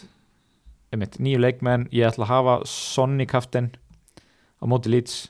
einmitt, 0.89 1.19
nýju 1.21 1.39
leikmenn, 1.39 1.87
ég 1.93 2.09
ætla 2.09 2.25
að 2.25 2.33
hafa 2.33 2.55
Sonny 2.67 3.27
kaftin 3.29 3.71
á 4.59 4.63
móti 4.67 4.91
Leeds 4.91 5.29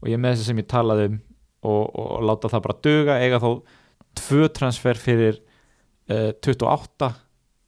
og 0.00 0.08
ég 0.10 0.16
er 0.16 0.22
með 0.22 0.36
þessi 0.36 0.48
sem 0.50 0.62
ég 0.62 0.68
talaði 0.70 1.08
um 1.10 1.18
og, 1.62 1.82
og 1.94 2.24
láta 2.26 2.50
það 2.50 2.64
bara 2.64 2.80
duga 2.86 3.18
eiga 3.22 3.40
þá 3.42 3.50
tvö 4.18 4.48
transfer 4.54 4.98
fyrir 4.98 5.38
uh, 6.10 6.32
28 6.42 7.10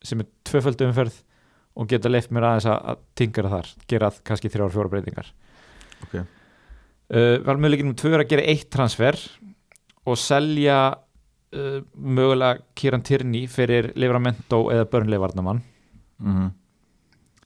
sem 0.05 0.23
er 0.23 0.31
tvöföldu 0.47 0.89
umferð 0.89 1.21
og 1.75 1.91
geta 1.91 2.11
leift 2.11 2.33
mér 2.35 2.49
aðeins 2.49 2.69
að, 2.71 3.03
tingra 3.19 3.51
þar 3.51 3.71
gera 3.91 4.11
kannski 4.27 4.51
þrjár 4.53 4.75
fjóra 4.75 4.93
breytingar. 4.93 5.31
Ok. 6.07 6.19
Uh, 7.13 7.37
valmöguleikinum 7.45 7.97
tvö 7.99 8.15
er 8.15 8.25
að 8.25 8.31
gera 8.33 8.47
eitt 8.55 8.71
transfer 8.73 9.19
og 10.05 10.19
selja 10.21 10.79
uh, 10.95 11.79
mögulega 11.95 12.63
Kieran 12.77 13.05
Tierney 13.05 13.49
fyrir 13.51 13.93
Livramento 13.99 14.67
eða 14.73 14.89
Burnley 14.91 15.21
varnamann 15.21 15.63
mm 16.19 16.33
-hmm. 16.33 16.51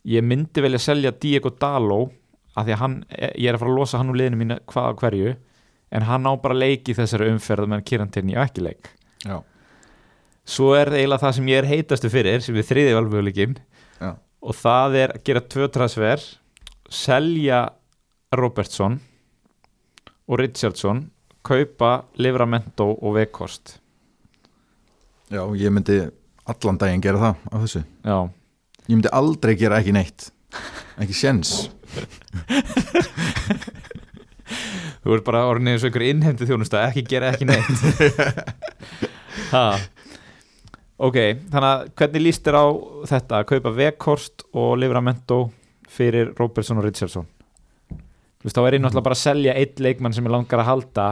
ég 0.05 0.23
myndi 0.25 0.63
velja 0.63 0.79
selja 0.79 1.11
Diego 1.11 1.51
Dalo 1.51 2.11
af 2.57 2.67
því 2.67 2.73
að 2.73 2.81
hann, 2.83 3.05
ég 3.39 3.49
er 3.49 3.55
að 3.55 3.59
fara 3.59 3.71
að 3.71 3.79
losa 3.79 3.99
hann 3.99 4.11
úr 4.11 4.19
liðinu 4.19 4.37
mínu 4.37 4.59
hvað 4.67 4.89
á 4.91 4.99
hverju 5.01 5.37
en 5.91 6.03
hann 6.03 6.27
á 6.27 6.33
bara 6.41 6.55
leik 6.55 6.89
í 6.89 6.97
þessari 6.97 7.31
umferð 7.33 7.69
meðan 7.69 7.85
Kieran 7.85 8.11
Tierney 8.11 8.37
á 8.37 8.45
ekki 8.45 8.65
leik 8.65 8.91
Já. 9.25 9.43
svo 10.45 10.75
er 10.75 10.93
eiginlega 10.93 11.23
það 11.25 11.35
sem 11.39 11.49
ég 11.49 11.59
er 11.59 11.71
heitastu 11.73 12.11
fyrir 12.13 12.41
sem 12.45 12.57
er 12.57 12.63
þriði 12.63 12.95
valmöguleikin 12.99 13.57
Já. 14.01 14.17
og 14.43 14.55
það 14.55 14.99
er 15.03 15.15
að 15.17 15.25
gera 15.25 15.41
tvö 15.41 15.69
transfer 15.69 16.25
selja 16.89 17.69
Robertson 18.33 19.01
og 20.29 20.39
Richardson 20.41 21.07
kaupa 21.49 22.05
Livramento 22.21 22.91
og 23.01 23.15
Vekost 23.17 23.79
Já, 25.33 25.43
ég 25.61 25.73
myndi 25.73 25.99
allan 26.49 26.79
daginn 26.81 27.03
gera 27.05 27.19
það 27.21 27.35
á 27.53 27.57
þessu. 27.61 27.83
Já, 28.05 28.19
Ég 28.89 28.95
myndi 28.97 29.11
aldrei 29.13 29.53
gera 29.61 29.83
ekki 29.83 29.93
neitt. 29.93 30.31
Ekki 30.97 31.13
séns. 31.13 31.51
Þú 35.05 35.13
ert 35.19 35.27
bara 35.27 35.43
orðin 35.51 35.69
eins 35.75 35.85
og 35.85 35.91
einhver 35.91 36.07
innheimtu 36.09 36.49
þjónusta, 36.49 36.87
ekki 36.89 37.05
gera 37.11 37.35
ekki 37.35 37.49
neitt. 37.49 37.69
Ha. 39.49 39.79
Ok, 40.99 41.15
þannig 41.49 41.67
að 41.69 41.83
hvernig 41.97 42.23
líst 42.25 42.43
þér 42.45 42.57
á 42.59 42.67
þetta 43.13 43.37
að 43.39 43.47
kaupa 43.53 43.71
Vekost 43.77 44.43
og 44.51 44.73
Livramento 44.83 45.39
fyrir 45.89 46.33
Robertson 46.37 46.81
og 46.81 46.85
Richardson 46.89 47.29
veist, 48.49 48.59
þá 48.59 48.65
er 48.65 48.79
ég 48.79 48.83
náttúrulega 48.85 49.09
bara 49.09 49.19
að 49.19 49.25
selja 49.25 49.57
eitt 49.61 49.83
leikmann 49.85 50.17
sem 50.17 50.27
ég 50.27 50.35
langar 50.35 50.65
að 50.65 50.71
halda 50.73 51.09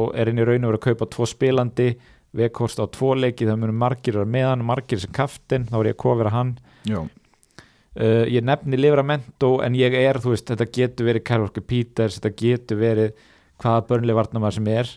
og 0.00 0.10
er 0.18 0.30
inn 0.30 0.40
í 0.40 0.46
raun 0.46 0.64
og 0.64 0.72
verið 0.72 0.80
að 0.80 0.88
kaupa 0.88 1.10
tvo 1.14 1.28
spilandi 1.28 1.92
Vekost 2.36 2.78
á 2.78 2.86
tvo 2.86 3.16
leiki, 3.18 3.42
það 3.42 3.56
munum 3.58 3.80
margir 3.82 4.14
vera 4.14 4.30
með 4.30 4.44
hann, 4.52 4.60
margir 4.62 5.00
sem 5.02 5.10
kaftin, 5.10 5.64
þá 5.66 5.80
er 5.80 5.88
ég 5.90 5.96
að 5.96 6.02
kofera 6.04 6.30
hann. 6.30 6.52
Uh, 6.86 8.22
ég 8.30 8.44
nefni 8.46 8.78
Livramento 8.78 9.56
en 9.64 9.74
ég 9.74 9.96
er, 9.98 10.20
þú 10.22 10.36
veist, 10.36 10.46
þetta 10.46 10.68
getur 10.70 11.08
verið 11.08 11.24
Kærvorku 11.26 11.64
Peters, 11.66 12.20
þetta 12.20 12.30
getur 12.38 12.78
verið 12.78 13.24
hvaða 13.60 13.82
börnlega 13.88 14.20
varnamæður 14.20 14.56
sem 14.60 14.70
er. 14.70 14.92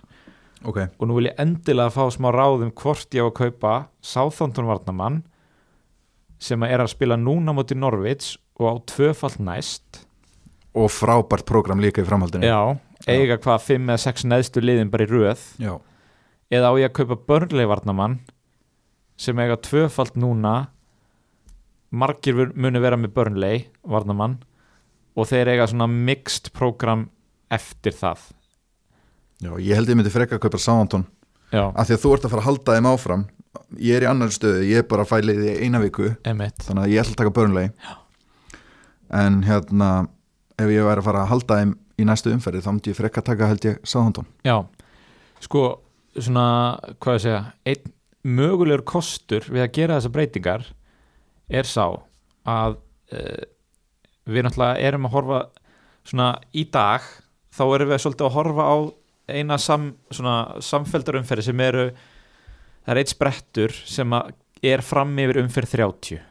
Ok. 0.64 0.80
Og 1.02 1.10
nú 1.10 1.18
vil 1.18 1.32
ég 1.32 1.42
endilega 1.42 1.92
fá 1.92 2.06
smá 2.14 2.30
ráðum 2.32 2.72
hvort 2.78 3.18
ég 3.18 3.26
á 3.26 3.28
að 3.28 3.38
kaupa 3.42 3.74
Southampton 4.06 4.70
varnamann 4.70 5.24
sem 6.44 6.62
er 6.68 6.84
að 6.84 6.94
spila 6.94 7.18
núna 7.18 7.56
móti 7.56 7.76
Norvits 7.76 8.36
og 8.62 8.70
á 8.70 8.74
tvöfalt 8.94 9.42
næst 9.42 10.03
Og 10.74 10.90
frábært 10.90 11.46
prógram 11.46 11.82
líka 11.84 12.02
í 12.02 12.08
framhaldinu. 12.08 12.48
Já, 12.50 12.78
eiga 13.10 13.38
hvað 13.38 13.66
5 13.68 13.90
eða 13.94 14.02
6 14.08 14.24
neðstu 14.32 14.64
liðin 14.64 14.90
bara 14.94 15.06
í 15.06 15.12
röð. 15.12 15.44
Já. 15.62 15.76
eða 16.54 16.70
á 16.70 16.74
ég 16.82 16.90
að 16.92 16.96
kaupa 17.00 17.16
börnlega 17.30 17.70
varnamann 17.72 18.20
sem 19.18 19.38
eiga 19.42 19.56
tvöfalt 19.58 20.16
núna 20.20 20.68
margir 21.94 22.52
munu 22.54 22.82
vera 22.82 22.98
með 22.98 23.14
Burnley 23.16 23.64
varnamann 23.86 24.40
og 25.18 25.28
þeir 25.30 25.54
eiga 25.54 25.68
svona 25.70 25.88
mixed 25.90 26.52
program 26.58 27.08
eftir 27.54 27.94
það. 27.98 28.22
Já, 29.44 29.52
ég 29.62 29.76
held 29.78 29.90
ég 29.92 29.98
myndi 30.00 30.14
frekka 30.14 30.38
að 30.40 30.46
kaupa 30.48 30.62
Sántón 30.62 31.06
af 31.54 31.86
því 31.86 31.98
að 31.98 32.02
þú 32.04 32.14
ert 32.16 32.26
að 32.26 32.34
fara 32.34 32.42
að 32.44 32.48
halda 32.50 32.78
þeim 32.78 32.90
áfram. 32.90 33.26
Ég 33.78 33.98
er 34.00 34.06
í 34.08 34.10
annar 34.10 34.32
stöðu, 34.34 34.64
ég 34.66 34.82
er 34.82 34.88
bara 34.90 35.06
að 35.06 35.12
fæli 35.12 35.36
því 35.38 35.52
eina 35.62 35.82
viku. 35.84 36.08
Emitt 36.26 36.66
þannig 36.66 36.88
að 36.88 36.94
ég 36.94 37.04
ætla 37.04 37.14
að 37.14 37.20
taka 37.22 37.36
börnlegi 37.38 37.74
en 39.14 39.44
hérna 39.46 39.90
ef 40.60 40.70
ég 40.70 40.86
væri 40.86 41.02
að 41.02 41.08
fara 41.08 41.24
að 41.24 41.32
halda 41.34 41.60
þeim 41.62 41.74
í 42.00 42.06
næstu 42.08 42.34
umferði 42.34 42.64
þá 42.66 42.70
myndi 42.72 42.94
ég 42.94 43.00
frekka 43.00 43.22
að 43.24 43.30
taka 43.32 43.50
held 43.52 43.68
ég 43.68 43.82
Sántón 43.88 44.30
Já, 44.46 44.58
sko 45.44 45.64
svona, 46.18 46.46
hvað 47.02 47.18
ég 47.18 47.26
segja 47.26 47.42
einn 47.70 47.94
mögulegur 48.24 48.86
kostur 48.88 49.46
við 49.50 49.66
að 49.66 49.74
gera 49.76 50.00
þessar 50.00 50.16
breytingar 50.16 50.66
er 51.52 51.68
sá 51.68 51.86
að 52.48 52.78
uh, 53.14 53.44
við 54.30 54.46
náttúrulega 54.46 54.88
erum 54.88 55.10
að 55.10 55.16
horfa 55.18 55.40
svona 56.08 56.30
í 56.56 56.66
dag 56.72 57.06
þá 57.54 57.64
erum 57.68 57.92
við 57.92 58.04
svolítið 58.04 58.28
að 58.30 58.38
horfa 58.38 58.68
á 58.68 58.76
eina 59.34 59.58
sam, 59.62 59.94
svona 60.12 60.62
samfelldar 60.64 61.20
umferði 61.20 61.48
sem 61.48 61.64
eru 61.64 61.88
það 62.84 62.94
er 62.94 63.02
eitt 63.02 63.14
sprettur 63.14 63.76
sem 63.88 64.16
er 64.64 64.84
fram 64.84 65.14
yfir 65.20 65.42
umferð 65.44 65.76
30 65.78 66.30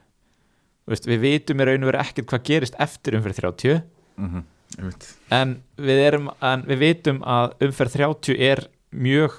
Veist, 0.90 1.06
við 1.06 1.20
vitum 1.22 1.61
í 1.62 1.66
raun 1.68 1.85
og 1.85 1.92
veru 1.92 2.00
ekkert 2.02 2.28
hvað 2.32 2.46
gerist 2.48 2.78
eftir 2.82 3.14
umferð 3.16 3.38
30 3.44 3.82
mm 4.16 4.29
-hmm. 4.29 4.92
en 5.31 5.62
við, 5.77 5.98
erum, 6.07 6.31
en 6.40 6.62
við 6.66 6.79
vitum 6.79 7.22
að 7.22 7.55
umferð 7.66 7.92
30 7.92 8.37
er 8.38 8.68
mjög 8.90 9.33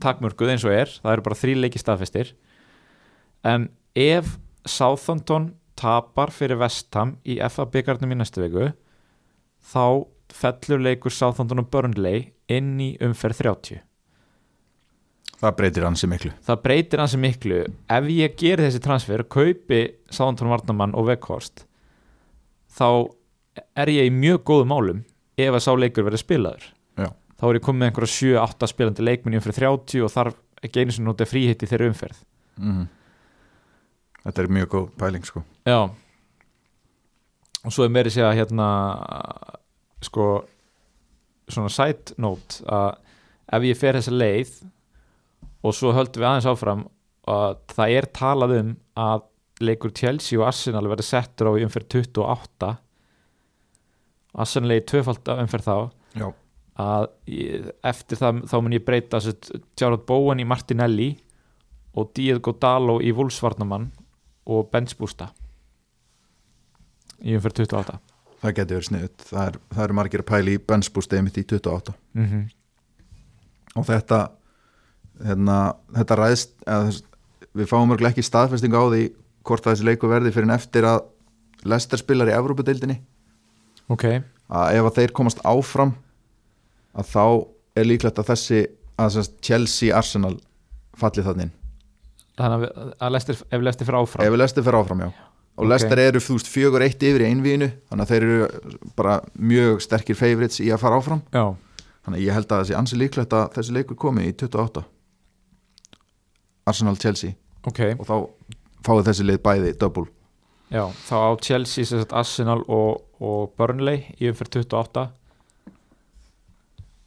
takmörkuð 0.00 0.50
eins 0.50 0.64
og 0.64 0.72
er. 0.72 0.86
Það 1.02 1.12
eru 1.12 1.22
bara 1.22 1.40
þrý 1.42 1.54
leiki 1.60 1.78
staðfestir. 1.78 2.34
En 3.44 3.70
ef 3.94 4.38
Southampton 4.64 5.54
tapar 5.76 6.30
fyrir 6.30 6.56
Vestham 6.56 7.16
í 7.24 7.38
FA 7.48 7.66
byggarnum 7.66 8.12
í 8.12 8.16
næstu 8.16 8.42
viku 8.42 8.72
þá 9.72 10.06
fellur 10.32 10.80
leikur 10.80 11.12
Southampton 11.12 11.58
og 11.58 11.70
Burnley 11.70 12.32
inn 12.48 12.80
í 12.80 12.96
umferð 13.00 13.36
30 13.42 13.82
það 15.40 15.54
breytir 15.58 15.86
hansi 15.86 16.08
miklu. 16.10 16.32
Það 16.46 16.60
breytir 16.64 17.02
hansi 17.02 17.20
miklu. 17.20 17.60
Ef 17.92 18.10
ég 18.12 18.36
ger 18.40 18.62
þessi 18.62 18.82
transfer 18.84 19.24
kaupi 19.28 19.82
Southampton 20.08 20.52
Varnamann 20.52 20.96
og 20.96 21.10
Weghorst 21.10 21.66
þá 22.76 23.12
er 23.56 23.92
ég 23.92 24.08
í 24.08 24.14
mjög 24.14 24.42
góðum 24.48 24.72
málum 24.72 25.04
ef 25.36 25.52
að 25.52 25.64
sá 25.64 25.72
leikur 25.76 26.06
verður 26.06 26.22
spilaður. 26.22 26.66
Já. 26.96 27.08
þá 27.36 27.44
er 27.48 27.58
ég 27.58 27.64
komið 27.64 27.80
með 27.80 27.90
einhverja 27.90 28.14
7-8 28.16 28.68
spilandi 28.72 29.04
leikmenn 29.04 29.36
í 29.36 29.40
umferð 29.40 29.58
30 29.60 30.04
og 30.06 30.12
þarf 30.12 30.38
ekki 30.64 30.82
einu 30.82 30.94
sem 30.96 31.04
nota 31.04 31.26
fríhitt 31.28 31.64
í 31.64 31.68
þeirra 31.70 31.90
umferð. 31.92 32.22
Mm 32.56 32.86
þetta 34.26 34.42
er 34.42 34.52
mjög 34.56 34.72
góð 34.72 34.88
pæling 34.98 35.26
sko. 35.26 35.42
Já. 35.66 35.78
Og 37.66 37.74
svo 37.74 37.86
er 37.86 37.92
meiri 37.94 38.12
segja 38.14 38.34
hérna 38.34 38.68
sko 40.04 40.26
svona 41.50 41.70
side 41.70 42.16
note 42.22 42.62
að 42.66 42.96
ef 43.56 43.66
ég 43.68 43.78
fer 43.78 43.98
þessa 43.98 44.14
leið 44.14 44.52
og 45.66 45.74
svo 45.74 45.92
höldum 45.94 46.22
við 46.22 46.28
aðeins 46.30 46.50
áfram 46.50 46.84
að 47.30 47.56
það 47.74 47.94
er 47.98 48.08
talað 48.14 48.56
um 48.60 48.72
að 48.98 49.24
leikur 49.66 49.94
Chelsea 49.96 50.38
og 50.38 50.48
Arsenal 50.50 50.84
verður 50.86 51.08
settur 51.08 51.50
á 51.50 51.52
umferð 51.54 51.88
28 51.94 52.72
Arsenal 54.36 54.74
er 54.74 54.82
í 54.82 54.86
tvöfald 54.88 55.30
umferð 55.36 55.68
þá 55.68 55.76
já, 56.20 56.26
að 56.86 57.06
ég, 57.32 57.70
eftir 57.92 58.20
það 58.20 58.42
þá 58.50 58.56
mun 58.60 58.76
ég 58.76 58.84
breyta 58.84 59.20
Jarrod 59.80 60.04
Bowen 60.08 60.42
í 60.42 60.48
Martinelli 60.48 61.12
og 61.96 62.12
Diego 62.16 62.52
Dalo 62.60 62.98
í 63.00 63.14
Wolfsvarnamann 63.16 63.88
og 64.46 64.68
Benz 64.72 64.96
Bústa 64.98 65.30
í 67.24 67.36
umferð 67.36 67.64
28 67.64 67.98
það 68.42 68.56
getur 68.58 68.78
verið 68.78 68.88
sniðut 68.90 69.26
það, 69.30 69.48
er, 69.48 69.58
eru 69.84 69.96
margir 69.96 70.22
að 70.22 70.30
pæli 70.30 70.56
í 70.56 70.62
bensbústið 70.62 71.24
mitt 71.24 71.40
í 71.40 71.44
28 71.46 71.94
mm 71.96 72.26
-hmm. 72.26 72.44
og 73.80 73.86
þetta 73.88 74.20
hérna, 75.24 75.58
þetta 75.96 76.18
ræðst 76.20 76.54
eða, 76.66 76.94
við 77.56 77.70
fáum 77.72 77.92
örglega 77.94 78.14
ekki 78.14 78.26
staðfestingu 78.26 78.76
á 78.76 78.84
því 78.92 79.02
hvort 79.46 79.66
að 79.66 79.76
þessi 79.76 79.88
leiku 79.88 80.10
verði 80.10 80.32
fyrir 80.34 80.50
en 80.50 80.58
eftir 80.58 80.84
að 80.84 81.04
Lester 81.64 81.98
spilar 81.98 82.28
í 82.28 82.36
Evrópudeildinni 82.36 83.00
ok, 83.92 84.04
að 84.48 84.78
ef 84.78 84.88
að 84.90 84.96
þeir 85.00 85.14
komast 85.16 85.42
áfram 85.46 85.94
að 86.96 87.12
þá 87.12 87.24
er 87.76 87.88
líklegt 87.90 88.18
að 88.22 88.30
þessi 88.32 88.60
að 88.96 89.20
Chelsea 89.44 89.94
Arsenal 89.96 90.36
falli 90.96 91.24
þannig 91.26 91.52
þannig 92.36 92.66
að, 93.00 93.10
Lester, 93.12 93.38
ef 93.50 93.62
Lester 93.64 93.88
fyrir 93.88 93.98
áfram. 94.02 94.26
Ef 94.26 94.36
Lester 94.36 94.64
fer 94.64 94.76
áfram 94.76 95.06
já. 95.06 95.10
Og 95.56 95.64
Ok. 95.64 95.70
Lester 95.72 96.00
eru 96.02 96.20
þú 96.20 96.34
veist 96.36 96.50
fjögur 96.52 96.82
eitt 96.84 97.00
yfir 97.00 97.22
í 97.24 97.28
einvíinu 97.30 97.70
þannig 97.88 98.02
að 98.04 98.10
þeir 98.10 98.26
eru 98.26 98.90
bara 98.96 99.14
mjög 99.40 99.80
sterkir 99.80 100.18
favorites 100.18 100.60
í 100.60 100.68
að 100.68 100.82
fara 100.82 100.98
áfram. 101.00 101.22
Já, 101.32 101.46
þannig 102.04 102.18
að 102.20 102.26
ég 102.26 102.36
held 102.36 102.52
að 102.52 102.60
þessi 102.62 102.76
ansi 102.76 102.98
líklegt 103.00 103.32
að 103.32 103.46
þessi 103.56 103.76
leikur 103.78 103.96
komi 103.96 104.26
í 104.28 104.34
28 104.36 104.84
Arsenal 106.68 106.96
Chelsea. 107.00 107.32
Ok. 107.66 107.80
Og 107.96 108.04
þá 108.04 108.16
fáið 108.86 109.08
þessi 109.08 109.26
lið 109.30 109.40
bæði 109.46 109.72
double. 109.80 110.06
Já, 110.68 110.82
þá 111.08 111.14
á 111.14 111.30
Chelsea 111.40 112.04
Arsenal 112.10 112.60
og, 112.66 113.05
og 113.20 113.54
Burnley 113.56 114.02
í 114.20 114.30
umferð 114.30 114.60
28 114.62 115.06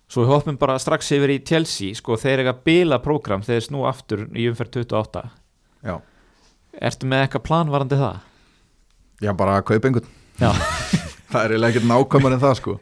svo 0.10 0.24
við 0.24 0.32
hoppum 0.34 0.58
bara 0.58 0.80
strax 0.82 1.12
yfir 1.14 1.36
í 1.36 1.42
Chelsea 1.46 1.94
sko, 1.98 2.18
þeir 2.18 2.44
eiga 2.46 2.56
bila 2.66 2.98
prógram 3.04 3.44
þeir 3.46 3.62
snú 3.68 3.86
aftur 3.90 4.26
í 4.34 4.48
umferð 4.50 4.82
28 4.82 5.26
já, 5.86 5.96
ertu 6.82 7.10
með 7.10 7.28
eitthvað 7.28 7.48
planvarandi 7.50 8.00
það? 8.00 8.26
já 9.24 9.34
bara 9.36 9.58
að 9.60 9.66
kaupa 9.70 9.90
einhvern. 9.90 10.12
Já. 10.40 10.52
það 11.32 11.42
er 11.42 11.54
eiginlega 11.54 11.74
ekkert 11.74 11.90
nákvæmar 11.90 12.36
en 12.36 12.44
það 12.44 12.54
sko. 12.60 12.76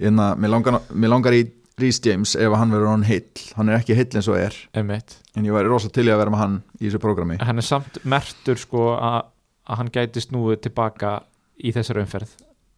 En 0.00 0.22
að 0.24 0.38
mér 0.40 0.54
langar, 0.54 0.78
mér 0.96 1.12
langar 1.12 1.36
í 1.36 1.42
Rhys 1.80 1.98
James 2.04 2.34
ef 2.36 2.54
hann 2.56 2.72
verður 2.72 2.92
hann 2.92 3.04
heill. 3.06 3.44
Hann 3.56 3.70
er 3.70 3.80
ekki 3.80 3.96
heill 3.96 4.08
eins 4.18 4.28
og 4.30 4.38
er. 4.40 4.56
Einmitt. 4.76 5.18
en 5.36 5.46
ég 5.48 5.54
væri 5.54 5.70
rosa 5.72 5.88
til 5.92 6.06
í 6.08 6.12
að 6.12 6.20
vera 6.20 6.32
með 6.32 6.42
hann 6.42 6.56
í 6.78 6.86
þessu 6.86 7.00
prógrami. 7.02 7.38
Hann 7.40 7.60
er 7.60 7.66
samt 7.66 8.00
mertur 8.04 8.60
sko 8.60 8.92
að 8.96 9.30
hann 9.72 9.92
gæti 9.92 10.24
snúið 10.24 10.64
tilbaka 10.66 11.20
í 11.62 11.72
þessari 11.74 12.02
umferð 12.04 12.32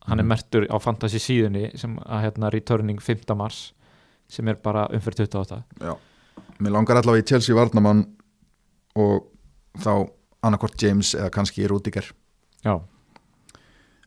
hann 0.06 0.18
er 0.20 0.24
Mhm. 0.24 0.28
mertur 0.28 0.66
á 0.68 0.76
fantasy 0.80 1.18
síðunni 1.18 1.76
sem 1.78 1.96
að 2.04 2.22
hérna 2.26 2.50
returning 2.52 3.00
5. 3.00 3.34
mars 3.36 3.72
sem 4.28 4.48
er 4.48 4.54
bara 4.62 4.86
umferð 4.92 5.24
28 5.26 5.62
já. 5.80 5.96
mér 6.60 6.70
langar 6.72 6.96
allavega 6.96 7.22
í 7.24 7.28
Chelsea 7.28 7.54
Varnamann 7.56 8.04
og 8.96 9.24
þá 9.78 10.08
annarkvort 10.44 10.82
James 10.82 11.14
eða 11.14 11.30
kannski 11.30 11.66
Rúdiger 11.68 12.10
já, 12.64 12.80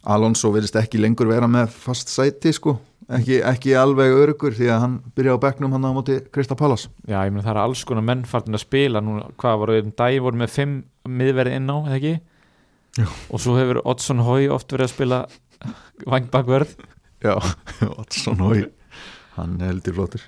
Alonso 0.08 0.52
vilist 0.54 0.76
ekki 0.80 1.00
lengur 1.02 1.28
vera 1.28 1.48
með 1.52 1.68
fast 1.74 2.08
sæti 2.14 2.54
sko 2.56 2.78
ekki, 3.10 3.42
ekki 3.44 3.74
alveg 3.80 4.14
örugur 4.14 4.54
því 4.56 4.70
að 4.72 4.80
hann 4.84 4.96
byrja 5.18 5.36
á 5.36 5.44
bekknum 5.44 5.72
hann 5.76 5.84
á 5.88 5.92
móti 5.96 6.20
Krista 6.32 6.56
Pallas 6.56 6.88
já 7.08 7.20
ég 7.26 7.32
meina 7.34 7.44
það 7.44 7.56
er 7.56 7.62
alls 7.66 7.84
konar 7.88 8.06
menn 8.08 8.24
farin 8.28 8.56
að 8.56 8.64
spila 8.64 9.02
nú, 9.04 9.18
hvað 9.40 9.60
var 9.60 9.74
um 9.82 9.92
dag 9.98 10.20
voru 10.24 10.38
með 10.38 10.54
5 10.56 10.84
miðverði 11.08 11.56
inn 11.60 11.72
á, 11.74 11.78
eða 11.88 11.98
ekki? 12.00 12.14
Og 13.06 13.42
svo 13.44 13.58
hefur 13.58 13.82
Oddsson 13.84 14.24
Hói 14.26 14.48
oft 14.54 14.72
verið 14.74 14.88
að 14.88 14.94
spila 14.94 15.20
vangbakverð 16.08 16.74
já, 17.24 17.36
Watson 17.98 18.42
og 18.46 18.58
hann 19.38 19.60
heldur 19.62 19.98
flottur. 19.98 20.24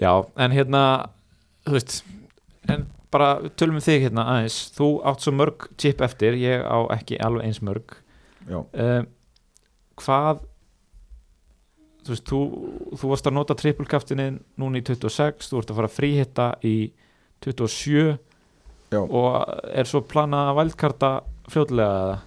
Já, 0.00 0.12
en 0.40 0.54
hérna 0.56 0.82
þú 1.66 1.76
veist 1.76 1.98
en 2.72 2.86
bara 3.12 3.34
tölum 3.60 3.76
við 3.76 3.88
þig 3.88 4.06
hérna 4.06 4.24
aðeins. 4.32 4.56
Þú 4.72 4.88
átt 5.08 5.24
svo 5.24 5.34
mörg 5.36 5.66
chip 5.80 6.00
eftir, 6.04 6.38
ég 6.40 6.64
á 6.64 6.78
ekki 6.94 7.20
alveg 7.20 7.50
eins 7.50 7.60
mörg. 7.64 7.98
Já, 8.48 8.62
um, 8.62 9.10
hvað 10.00 10.40
þú 12.02 12.14
veist, 12.14 12.26
þú, 12.26 12.40
þú 12.98 13.10
varst 13.12 13.28
að 13.28 13.36
nota 13.36 13.56
trippulkaftinni 13.58 14.28
núna 14.58 14.80
í 14.80 14.84
26 14.86 15.50
þú 15.52 15.60
ert 15.60 15.70
að 15.70 15.78
fara 15.78 15.90
að 15.90 15.96
fríhitta 15.98 16.46
í 16.66 16.76
27 17.44 18.16
Já. 18.92 19.00
og 19.00 19.28
er 19.70 19.88
svo 19.88 20.02
planað 20.04 20.50
að 20.50 20.58
vældkarta 20.58 21.12
fljótlega 21.50 22.04
eða? 22.04 22.20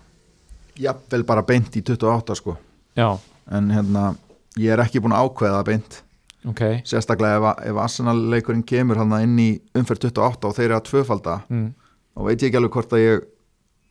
jafnvel 0.75 1.23
bara 1.27 1.43
beint 1.47 1.75
í 1.77 1.83
28 1.83 2.35
sko. 2.39 2.55
Já, 2.95 3.17
en 3.51 3.69
hérna, 3.71 4.09
ég 4.59 4.73
er 4.73 4.83
ekki 4.83 5.01
búin 5.03 5.15
að 5.15 5.29
ákveða 5.29 5.61
beint. 5.67 6.01
Ok. 6.45 6.61
Sérstaklega 6.85 7.39
ef, 7.39 7.63
ef 7.71 7.79
Arsenal 7.81 8.17
leikurinn 8.31 8.65
kemur 8.67 8.99
hann 9.01 9.15
inn 9.21 9.39
í 9.41 9.49
umferð 9.77 10.09
28 10.11 10.49
og 10.49 10.57
þeir 10.57 10.67
eru 10.67 10.77
að 10.77 10.85
tvöfalda 10.91 11.39
mm. 11.49 11.69
þá 12.13 12.19
veit 12.27 12.35
ég 12.35 12.51
ekki 12.51 12.59
alveg 12.59 12.75
hvort 12.75 12.93
að 12.93 13.01
ég 13.01 13.23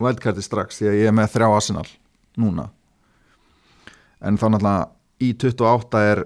vældkarti 0.05 0.45
strax 0.45 0.79
því 0.79 0.87
að 0.91 0.97
ég 1.01 1.09
er 1.11 1.17
með 1.17 1.33
þrjá 1.33 1.47
Arsenal 1.49 1.87
núna. 2.39 2.69
En 4.23 4.39
þá 4.39 4.47
náttúrulega 4.53 4.87
í 5.19 5.33
28 5.35 6.05
er 6.13 6.23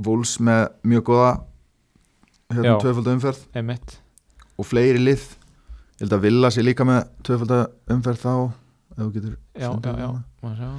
Wolves 0.00 0.36
með 0.42 0.62
mjög 0.90 1.06
góða 1.12 1.32
hérna 2.50 2.72
Já. 2.72 2.78
tvöfalda 2.82 3.14
umferð. 3.18 3.44
Emitt 3.60 4.00
og 4.60 4.68
fleiri 4.68 5.00
lið 5.00 5.22
ég 6.00 6.06
held 6.06 6.16
að 6.16 6.22
Villa 6.24 6.50
sé 6.50 6.62
líka 6.64 6.86
með 6.88 7.00
tvöfalda 7.26 7.60
umferð 7.92 8.22
þá 8.22 8.32
ef 8.40 9.00
þú 9.00 9.08
getur 9.16 9.34
Já, 9.60 9.68
já, 9.84 9.92
já, 10.00 10.70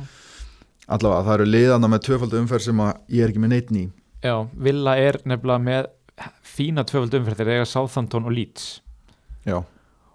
allavega 0.92 1.26
það 1.28 1.34
eru 1.36 1.46
liðana 1.50 1.90
með 1.92 2.06
tvöfalda 2.08 2.40
umferð 2.42 2.66
sem 2.66 2.82
ég 3.14 3.22
er 3.22 3.30
ekki 3.34 3.44
með 3.44 3.54
neitt 3.54 3.70
ný. 3.74 3.84
Já 4.26 4.34
Villa 4.58 4.96
er 4.98 5.20
nefnilega 5.30 5.66
með 5.68 5.92
fína 6.46 6.86
tvöfald 6.90 7.20
umferð 7.22 7.42
þegar 7.44 7.60
eiga 7.60 7.70
Southampton 7.70 8.26
og 8.28 8.36
Leeds. 8.36 8.66
Já, 9.46 9.62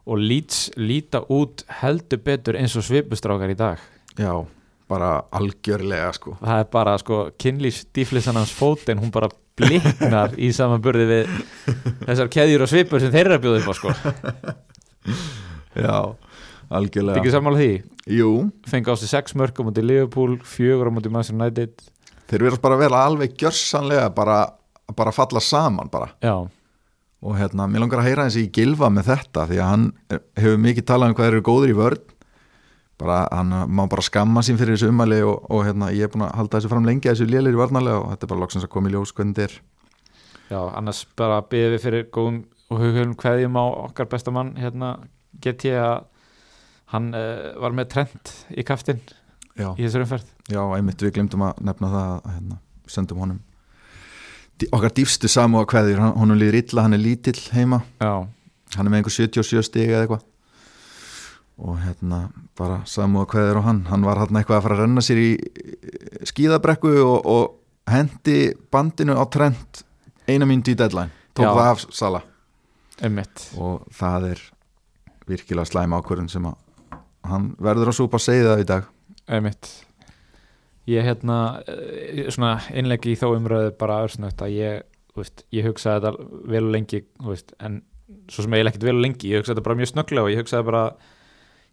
og 0.07 0.21
Leeds 0.23 0.67
líta 0.79 1.23
út 1.35 1.65
heldur 1.81 2.21
betur 2.27 2.59
eins 2.59 2.77
og 2.79 2.85
svipustrákar 2.87 3.55
í 3.55 3.57
dag. 3.59 3.81
Já, 4.19 4.35
bara 4.91 5.17
algjörlega 5.35 6.13
sko. 6.15 6.37
Það 6.43 6.63
er 6.63 6.71
bara 6.77 6.99
sko 7.03 7.23
kynlýs 7.43 7.85
dýflissan 7.95 8.39
hans 8.39 8.55
fótinn 8.55 9.03
hún 9.03 9.15
bara 9.15 9.31
bliknar 9.57 10.35
í 10.39 10.51
samanburði 10.55 11.07
við 11.09 11.35
þessar 12.05 12.31
keðjur 12.33 12.67
og 12.67 12.71
svipur 12.71 13.03
sem 13.03 13.15
þeir 13.15 13.31
eru 13.31 13.39
að 13.39 13.45
bjóða 13.47 13.61
upp 13.63 13.71
á 13.71 13.75
sko 13.79 13.95
já, 15.87 15.97
Þetta 16.67 16.79
algjörlega 16.81 17.23
ekki 17.23 17.35
sammála 17.35 17.63
því? 17.63 17.71
Jú, 18.17 18.31
fengi 18.67 18.91
á 18.91 18.95
sig 18.99 19.11
6 19.13 19.37
mörg 19.39 19.59
á 19.59 19.63
múti 19.67 19.85
Liverpool, 19.85 20.39
4 20.43 20.87
á 20.87 20.91
múti 20.95 21.13
Manchester 21.13 21.39
United. 21.39 21.89
Þeir 22.27 22.47
verðast 22.49 22.63
bara 22.65 22.79
að 22.79 22.85
vera 22.87 23.03
alveg 23.07 23.37
gjörsanlega 23.39 24.11
bara, 24.15 24.39
bara 24.99 25.15
falla 25.15 25.43
saman 25.43 25.91
bara. 25.93 26.11
Já, 26.25 26.47
og 27.27 27.39
hérna, 27.39 27.67
mér 27.71 27.83
langar 27.83 28.03
að 28.03 28.11
heyra 28.11 28.27
eins 28.27 28.37
í 28.39 28.47
gilva 28.53 28.91
með 28.93 29.09
þetta 29.11 29.47
því 29.49 29.57
að 29.63 29.71
hann 29.73 29.87
hefur 30.37 30.61
mikið 30.63 30.87
talað 30.87 31.11
um 31.11 31.17
hvað 31.19 31.31
eru 31.31 31.47
góður 31.47 31.73
í 31.73 31.79
vörn. 31.79 32.13
Bara, 32.97 33.17
hann 33.29 33.53
má 33.77 33.83
bara 33.93 34.05
skamma 34.05 34.41
sín 34.45 34.57
fyrir 34.57 34.77
þessu 34.77 34.89
umæli 34.89 35.19
og, 35.27 35.43
og 35.53 35.67
hérna, 35.67 35.91
ég 35.93 36.07
er 36.07 36.13
búin 36.13 36.25
að 36.25 36.37
halda 36.39 36.59
þessu 36.59 36.71
fram 36.73 36.87
lengi 36.89 37.11
þessu 37.11 37.27
lélir 37.29 37.57
í 37.57 37.61
varnalega 37.61 37.99
og 38.01 38.13
þetta 38.13 38.25
er 38.25 38.31
bara 38.31 38.43
loksins 38.45 38.65
að 38.65 38.73
koma 38.73 38.89
í 38.89 38.95
ljós 38.95 39.13
hvernig 39.17 39.37
þetta 39.37 39.49
er. 39.51 39.57
Já, 40.47 40.61
annars 40.79 41.03
bara 41.19 41.43
byggðum 41.45 41.75
við 41.75 41.83
fyrir 41.83 42.07
góðum 42.15 42.39
og 42.71 42.83
hugum 42.83 43.15
hverjum 43.19 43.59
á 43.59 43.65
okkar 43.87 44.09
besta 44.11 44.33
mann 44.35 44.55
hérna 44.59 44.97
get 45.43 45.65
ég 45.67 45.79
að 45.79 46.07
hann 46.95 47.11
uh, 47.15 47.55
var 47.63 47.75
með 47.75 47.91
trend 47.95 48.33
í 48.55 48.65
kaftin 48.67 49.01
já, 49.57 49.73
í 49.75 49.85
þessar 49.85 50.07
umferð. 50.07 50.31
Já, 50.51 50.63
einmitt 50.77 51.03
við 51.03 51.17
glemdum 51.17 51.45
að 51.49 51.61
nefna 51.67 51.91
það 51.93 52.09
að 52.15 52.33
hérna, 52.37 52.59
sendum 52.91 53.23
honum 53.23 53.43
okkar 54.73 54.95
dýfstu 54.97 55.29
samúa 55.29 55.67
kveðir, 55.69 56.01
hann, 56.01 56.15
honum 56.17 56.39
líður 56.41 56.63
illa, 56.63 56.87
hann 56.87 56.97
er 56.97 57.03
lítill 57.03 57.37
heima. 57.53 57.83
Já, 58.01 58.25
hann 58.77 58.87
er 58.87 58.93
með 58.93 59.03
einhver 59.03 59.13
77 59.13 59.67
stig 59.67 59.91
eða 59.91 60.07
eitthvað. 60.07 60.23
Og 61.57 61.77
hérna 61.81 62.23
bara 62.57 62.79
samúða 62.89 63.29
kveðir 63.35 63.61
og 63.61 63.67
hann. 63.69 63.83
Hann 63.91 64.07
var 64.07 64.23
hann 64.23 64.41
eitthvað 64.41 64.59
að 64.59 64.65
fara 64.67 64.79
að 64.79 64.83
renna 64.85 65.05
sér 65.05 65.21
í 65.21 65.29
skíðabrekku 66.29 66.95
og, 67.05 67.29
og 67.29 67.93
hendi 67.93 68.39
bandinu 68.73 69.17
á 69.17 69.25
trend 69.29 69.85
eina 70.29 70.49
í 70.49 70.75
deadline. 70.75 71.13
Tók 71.37 71.51
Já. 71.51 71.53
það 71.53 71.71
af 71.75 71.85
Sala 71.93 72.23
ummitt 73.05 73.49
og 73.61 73.85
það 73.95 74.31
er 74.33 74.45
virkilega 75.27 75.69
slæm 75.69 75.97
ákvörðun 75.99 76.31
sem 76.33 76.47
að 76.49 76.63
hann 77.27 77.51
verður 77.59 77.91
að 77.91 77.99
súpa 77.99 78.23
segið 78.23 78.49
það 78.53 78.63
í 78.63 78.69
dag. 78.71 78.89
Ummitt 79.37 79.73
ég 80.87 81.07
hérna 81.07 81.39
eh, 81.67 82.29
svona 82.31 82.61
innleggi 82.75 83.15
í 83.15 83.19
þó 83.19 83.33
umröðu 83.35 83.75
bara 83.79 84.05
örsnögt 84.07 84.43
að 84.45 84.55
ég, 84.55 84.87
veist, 85.19 85.43
ég 85.55 85.67
hugsaði 85.67 86.05
þetta 86.05 86.41
vel 86.53 86.63
og 86.63 86.73
lengi 86.77 87.03
veist, 87.27 87.53
en 87.59 87.81
svo 88.31 88.45
sem 88.45 88.55
eiginlega 88.55 88.75
ekkert 88.75 88.87
vel 88.87 88.97
og 88.97 89.03
lengi 89.03 89.33
ég 89.33 89.43
hugsaði 89.43 89.57
þetta 89.57 89.67
bara 89.67 89.79
mjög 89.81 89.93
snögglega 89.93 90.27
og 90.27 90.33
ég 90.33 90.43
hugsaði 90.43 90.69
bara 90.71 90.85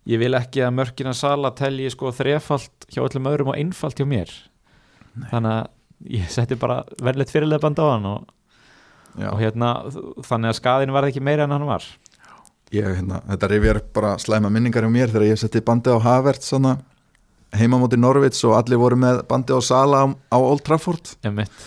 ég 0.09 0.21
vil 0.23 0.33
ekki 0.37 0.65
að 0.65 0.75
mörkina 0.79 1.13
sala 1.15 1.53
telji 1.55 1.91
sko 1.93 2.11
þrefalt 2.15 2.87
hjá 2.89 3.03
öllum 3.05 3.29
öðrum 3.29 3.53
og 3.53 3.59
einfalt 3.59 4.01
hjá 4.01 4.07
mér. 4.09 4.33
Þannig 5.29 5.53
að 5.53 6.13
ég 6.17 6.31
setti 6.33 6.57
bara 6.59 6.81
verðleitt 6.97 7.31
fyrirlega 7.31 7.63
band 7.63 7.79
á 7.79 7.85
hann 7.85 8.09
og, 8.09 8.31
og 9.17 9.37
hérna 9.41 9.73
þannig 10.25 10.53
að 10.53 10.57
skaðin 10.61 10.95
var 10.95 11.09
ekki 11.09 11.21
meira 11.23 11.45
en 11.47 11.53
hann 11.55 11.67
var. 11.67 11.85
Ég, 12.73 12.87
hérna, 12.87 13.21
þetta 13.29 13.51
rifjar 13.51 13.83
bara 13.93 14.15
slæma 14.21 14.49
minningar 14.49 14.85
hjá 14.85 14.91
mér 14.93 15.13
þegar 15.13 15.29
ég 15.29 15.39
setti 15.41 15.61
bandi 15.61 15.93
á 15.93 15.97
Havert 16.01 16.41
svona, 16.41 16.77
heima 17.53 17.77
móti 17.77 17.99
Norvits 18.01 18.41
og 18.49 18.57
allir 18.57 18.81
voru 18.81 18.97
með 18.97 19.21
bandi 19.29 19.53
á 19.53 19.61
Sala 19.61 20.01
á, 20.01 20.05
á 20.33 20.37
Old 20.41 20.65
Trafford. 20.65 21.13
Ummitt 21.29 21.63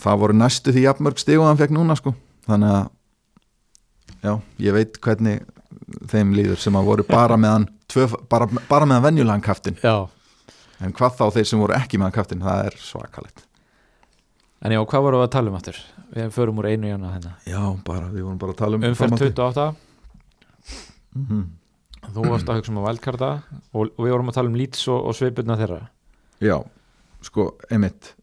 það 0.00 0.22
voru 0.22 0.36
næstu 0.36 0.74
því 0.74 0.86
jafnmörg 0.86 1.20
stig 1.20 1.40
og 1.40 1.48
hann 1.48 1.60
fekk 1.60 1.74
núna 1.76 1.96
sko. 1.98 2.14
Þannig 2.48 2.72
að 2.76 2.88
já, 4.24 4.32
ég 4.66 4.76
veit 4.76 4.98
hvernig 5.04 5.44
þeim 6.10 6.34
líður 6.36 6.62
sem 6.62 6.78
að 6.78 6.88
voru 6.88 7.06
bara 7.08 7.36
með 7.40 7.54
hann 7.56 7.68
tvö, 7.90 8.08
bara, 8.30 8.48
bara 8.70 8.88
með 8.88 8.98
hann 8.98 9.06
venjulegan 9.08 9.44
kaftin 9.44 9.78
já. 9.82 10.08
En 10.80 10.94
hvað 10.96 11.16
þá 11.18 11.24
þeir 11.36 11.48
sem 11.50 11.60
voru 11.60 11.76
ekki 11.76 11.98
með 12.00 12.08
hann 12.08 12.16
kaftin 12.16 12.44
það 12.44 12.70
er 12.70 12.76
svakalegt. 12.80 13.44
En 14.64 14.74
já, 14.74 14.80
hvað 14.80 15.06
vorum 15.06 15.22
við 15.22 15.28
að 15.28 15.34
tala 15.36 15.52
um 15.52 15.58
aftur? 15.58 15.80
Við 16.14 16.30
förum 16.34 16.58
úr 16.62 16.68
einu 16.72 16.88
í 16.88 16.92
hana 16.94 17.12
hérna. 17.14 17.32
Já, 17.46 17.60
bara, 17.86 18.08
við 18.10 18.22
vorum 18.26 18.38
bara 18.42 18.52
að 18.54 18.60
tala 18.62 18.76
um 18.76 18.82
umferð 18.82 18.98
framhaldið. 18.98 19.34
28 19.34 19.74
Mhm. 21.16 21.40
þú 22.14 22.24
varst 22.30 22.48
að 22.48 22.60
hugsa 22.60 22.70
um 22.72 22.78
að 22.80 22.86
vældkarta 22.88 23.30
og, 23.74 23.90
og 23.98 24.04
við 24.04 24.12
vorum 24.14 24.28
að 24.30 24.34
tala 24.38 24.48
um 24.50 24.54
lýts 24.58 24.84
og, 24.88 25.04
og 25.10 25.14
sveipurna 25.18 25.56
þeirra. 25.58 25.80
Já, 26.40 26.56
sko, 27.26 27.48
einmitt. 27.70 28.14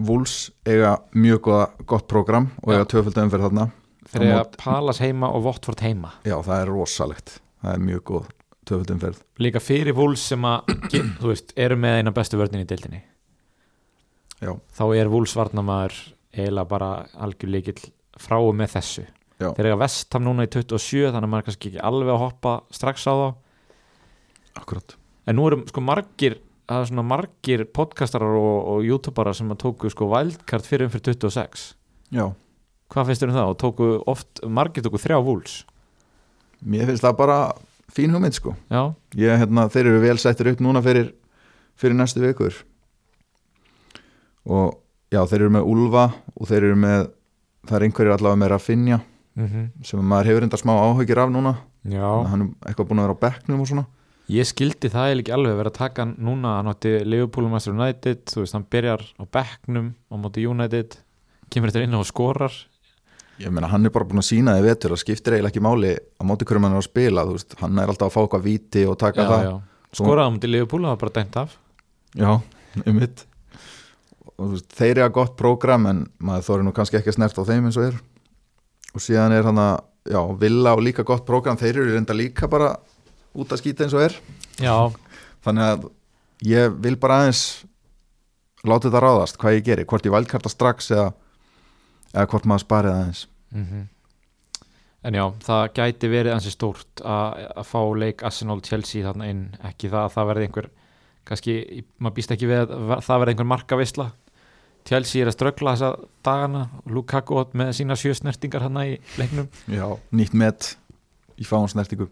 Wools 0.00 0.50
eiga 0.64 0.94
mjög 1.12 1.40
goða, 1.44 1.66
gott 1.86 2.06
program 2.08 2.50
og 2.62 2.72
eiga 2.72 2.86
tvöföldu 2.88 3.20
umferð 3.26 3.48
þarna. 3.50 3.66
Þeir 4.10 4.22
eiga 4.24 4.38
mót- 4.40 4.56
Palas 4.62 4.98
heima 5.02 5.28
og 5.34 5.42
Votford 5.44 5.80
heima. 5.84 6.12
Já, 6.24 6.38
það 6.40 6.62
er 6.62 6.70
rosalegt. 6.72 7.34
Það 7.62 7.74
er 7.74 7.82
mjög 7.90 8.00
góð 8.08 8.30
tvöföldu 8.64 8.94
umferð. 8.96 9.20
Líka 9.38 9.60
fyrir 9.60 9.94
Wools 9.98 10.20
sem 10.32 10.40
að 10.48 10.72
þú 11.20 11.28
veist, 11.34 11.52
eru 11.56 11.76
með 11.76 11.98
eina 12.00 12.14
bestu 12.16 12.38
vörnin 12.40 12.64
í 12.64 12.66
deildinni. 12.70 13.02
Já, 14.40 14.54
þá 14.72 14.84
er 14.96 15.10
Wools 15.12 15.34
varnamaður 15.36 15.98
eiginlega 16.34 16.68
bara 16.70 16.90
algjör 17.20 17.54
líkill 17.54 17.80
frá 18.20 18.38
og 18.38 18.52
með 18.56 18.76
þessu. 18.76 19.06
Já. 19.40 19.54
þeir 19.56 19.70
eiga 19.70 19.80
Vestham 19.80 20.26
núna 20.26 20.44
í 20.44 20.50
27 20.52 21.14
þannig 21.14 21.24
að 21.24 21.30
maður 21.32 21.46
kannski 21.46 21.70
ekki 21.70 21.84
alveg 21.88 22.12
að 22.12 22.22
hoppa 22.26 22.52
strax 22.76 23.06
á 23.08 23.14
þá. 23.16 23.28
Akkurat. 24.60 24.96
En 25.24 25.38
nú 25.38 25.46
eru 25.48 25.62
sko 25.70 25.80
margir 25.80 26.36
það 26.68 26.82
er 26.82 26.90
svona 26.90 27.06
margir 27.08 27.64
podcastarar 27.72 28.36
og, 28.36 28.58
og 28.74 28.84
youtuberar 28.84 29.34
sem 29.34 29.48
að 29.50 29.62
tóku 29.64 29.90
sko 29.90 30.10
wildcard 30.12 30.68
fyrir 30.68 30.86
um 30.86 30.92
fyrir 30.92 31.16
26 31.16 31.64
já, 32.14 32.24
hvað 32.92 33.08
finnst 33.08 33.24
þér 33.24 33.32
um 33.32 33.38
það? 33.38 33.48
Og 33.50 33.58
tóku 33.58 33.88
oft, 34.10 34.42
margir 34.46 34.84
tóku 34.84 35.00
þrjá 35.02 35.18
Wools 35.24 35.56
mér 36.60 36.86
finnst 36.90 37.04
það 37.04 37.16
bara 37.18 37.38
fín 37.94 38.14
hugmynd 38.14 38.36
sko. 38.36 38.54
Já, 38.70 38.92
ég, 39.18 39.40
hérna, 39.42 39.66
þeir 39.72 39.90
eru 39.90 40.02
vel 40.04 40.18
settir 40.20 40.50
upp 40.52 40.62
núna 40.62 40.82
fyrir, 40.84 41.12
fyrir 41.80 41.96
næstu 41.98 42.22
vikur. 42.22 42.60
Og 44.50 44.79
já, 45.10 45.20
þeir 45.26 45.40
eru 45.42 45.54
með 45.58 45.70
Ulfa 45.74 46.04
og 46.36 46.50
þeir 46.50 46.68
eru 46.70 46.80
með 46.80 47.08
það 47.68 47.76
er 47.76 47.86
einhverjir 47.86 48.16
allavega 48.16 48.40
með 48.42 48.52
Rafinha 48.54 49.00
mm 49.38 49.68
sem 49.86 50.00
maður 50.04 50.30
hefur 50.30 50.44
enda 50.46 50.58
smá 50.58 50.72
áhugir 50.76 51.18
af 51.22 51.30
núna. 51.32 51.54
Já. 51.88 52.26
hann 52.28 52.42
er 52.42 52.68
eitthvað 52.68 52.88
búin 52.90 53.00
að 53.00 53.06
vera 53.06 53.16
á 53.16 53.22
bekknum 53.24 53.60
og 53.62 53.68
svona. 53.70 53.84
Ég 54.30 54.46
skildi 54.46 54.90
það 54.92 55.06
eiginlega 55.08 55.22
ekki 55.24 55.32
alveg 55.34 55.54
verið 55.58 55.70
að 55.70 55.78
taka 55.78 56.04
núna, 56.10 56.56
hann 56.58 56.70
átti 56.70 56.92
Liverpool 57.02 57.46
og 57.48 57.54
Master 57.54 57.72
United 57.72 58.26
þú 58.30 58.42
veist, 58.42 58.54
hann 58.54 58.66
byrjar 58.70 59.06
á 59.16 59.24
bekknum 59.38 59.88
á 60.12 60.14
móti 60.20 60.44
United, 60.46 60.98
kemur 61.50 61.72
þetta 61.72 61.86
inn 61.88 61.96
og 61.98 62.04
skorar. 62.06 62.52
Ég 63.40 63.50
meina 63.50 63.70
hann 63.72 63.88
er 63.88 63.94
bara 63.94 64.04
búin 64.04 64.20
að 64.20 64.28
sína 64.28 64.58
þið 64.58 64.68
vetur 64.68 64.94
það 64.94 65.02
skiptir 65.02 65.38
eiginlega 65.38 65.54
ekki 65.54 65.64
máli 65.64 65.94
á 65.96 66.22
móti 66.28 66.44
hverjum 66.44 66.68
hann 66.68 66.76
er 66.76 66.82
að 66.82 66.90
spila 66.90 67.24
þú 67.24 67.38
veist, 67.38 67.56
hann 67.62 67.80
er 67.80 67.94
alltaf 67.94 68.10
að 68.10 68.14
fá 68.14 68.20
eitthvað 68.26 68.46
víti 68.50 68.84
og 68.86 68.98
taka 69.00 69.26
það. 69.30 69.48
já. 69.48 69.54
skoraði 70.02 70.28
á 70.28 70.34
móti 70.36 70.52
Liverpool, 70.52 70.84
það 70.84 70.94
var 70.94 71.02
bara 71.06 71.16
dæmt 71.16 71.40
af. 71.40 71.58
Já, 72.20 72.32
um 72.84 73.00
mitt 73.00 73.24
og 74.40 74.54
veist, 74.54 74.70
þeir 74.72 74.94
eru 74.94 75.04
að 75.06 75.16
gott 75.18 75.36
prógram 75.38 75.86
en 75.90 76.02
maður 76.22 76.46
þóri 76.48 76.66
nú 76.66 76.72
kannski 76.76 76.98
ekki 76.98 77.12
að 77.12 77.18
snert 77.18 77.38
á 77.38 77.48
þeim 77.50 77.68
eins 77.68 77.78
og 77.80 77.90
er. 77.90 78.00
Og 78.90 79.04
síðan 79.04 79.36
er 79.36 79.46
hann 79.46 79.60
að 79.60 79.74
já, 80.10 80.20
Villa 80.40 80.74
og 80.74 80.84
líka 80.86 81.04
gott 81.06 81.26
prógram. 81.28 81.60
Þeir 81.60 81.82
eru 81.82 81.94
reynda 81.94 82.16
líka 82.16 82.48
bara 82.50 82.72
út 83.36 83.52
að 83.52 83.62
skýta 83.62 83.86
eins 83.86 83.96
og 83.96 84.06
er. 84.08 84.16
Já, 84.58 84.76
þannig 85.46 85.68
að 85.68 85.86
ég 86.48 86.80
vil 86.82 86.96
bara 87.00 87.20
aðeins 87.22 87.44
láta 88.64 88.88
þetta 88.88 89.04
ráðast 89.04 89.40
hvað 89.40 89.58
ég 89.58 89.70
geri, 89.70 89.86
hvort 89.88 90.08
ég 90.08 90.16
vælkarta 90.16 90.52
strax 90.52 90.90
eða, 90.92 91.10
eða 92.12 92.28
hvort 92.32 92.48
maður 92.48 92.66
sparið 92.66 92.96
aðeins. 92.96 93.24
Mm 93.54 93.88
en 95.06 95.16
já, 95.16 95.24
það 95.44 95.62
gæti 95.78 96.10
verið 96.12 96.34
ansi 96.34 96.52
stórt 96.52 97.02
að 97.06 97.62
fá 97.68 97.80
leik 97.96 98.24
Arsenal 98.26 98.60
Chelsea 98.64 99.04
þarna 99.06 99.30
inn, 99.32 99.44
ekki 99.64 99.88
það 99.88 100.02
að 100.02 100.14
það 100.16 100.30
verði 100.30 100.48
einhver 100.48 100.68
kannski, 101.30 101.54
maður 102.00 102.16
býst 102.18 102.34
ekki 102.34 102.50
við 102.50 102.64
að 102.64 102.92
það 103.06 103.22
verði 103.22 103.34
einhver 103.34 103.50
markavisla 103.54 104.08
Chelsea 104.88 105.22
er 105.22 105.30
að 105.30 105.36
ströggla 105.36 105.74
þessa 105.76 105.90
dagana. 106.26 106.64
Lukaku 106.90 107.44
með 107.58 107.74
sína 107.78 107.96
sjö 107.98 108.14
snertingar 108.16 108.64
hann 108.66 108.80
í 108.82 108.96
leiknum. 109.20 109.50
Já, 109.70 109.86
nýtt 110.16 110.34
met 110.38 110.74
í 111.40 111.46
fáhansnertingu 111.48 112.08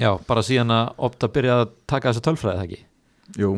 Já, 0.00 0.14
bara 0.26 0.42
síðan 0.44 0.72
að 0.72 1.04
opta 1.08 1.28
að 1.28 1.34
byrja 1.36 1.58
að 1.60 1.74
taka 1.90 2.10
þessa 2.10 2.24
tölfræði 2.24 2.58
það 2.58 2.64
ekki? 2.66 2.80
Jú, 3.42 3.50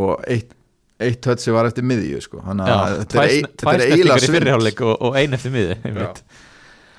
og 0.00 0.24
eitt 0.30 0.56
eitt 1.00 1.20
tötsi 1.24 1.52
var 1.54 1.68
eftir 1.68 1.84
miðju 1.88 2.18
sko. 2.24 2.42
þannig 2.44 2.70
að 2.74 2.94
þetta 2.98 3.22
er, 3.24 3.36
er 3.72 3.84
eiginlega 3.86 4.24
svindl. 4.24 4.72
og, 4.84 4.96
og 5.08 5.14
ein 5.16 5.36
eftir 5.36 5.54
miði 5.54 5.76
Já. 5.80 6.10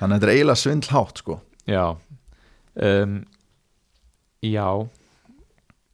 að 0.00 0.14
þetta 0.16 0.26
er 0.26 0.32
eiginlega 0.32 0.62
svindlhátt 0.62 1.22
sko. 1.22 1.36
Já. 1.70 1.84
Um, 2.74 3.20
Já. 4.42 4.66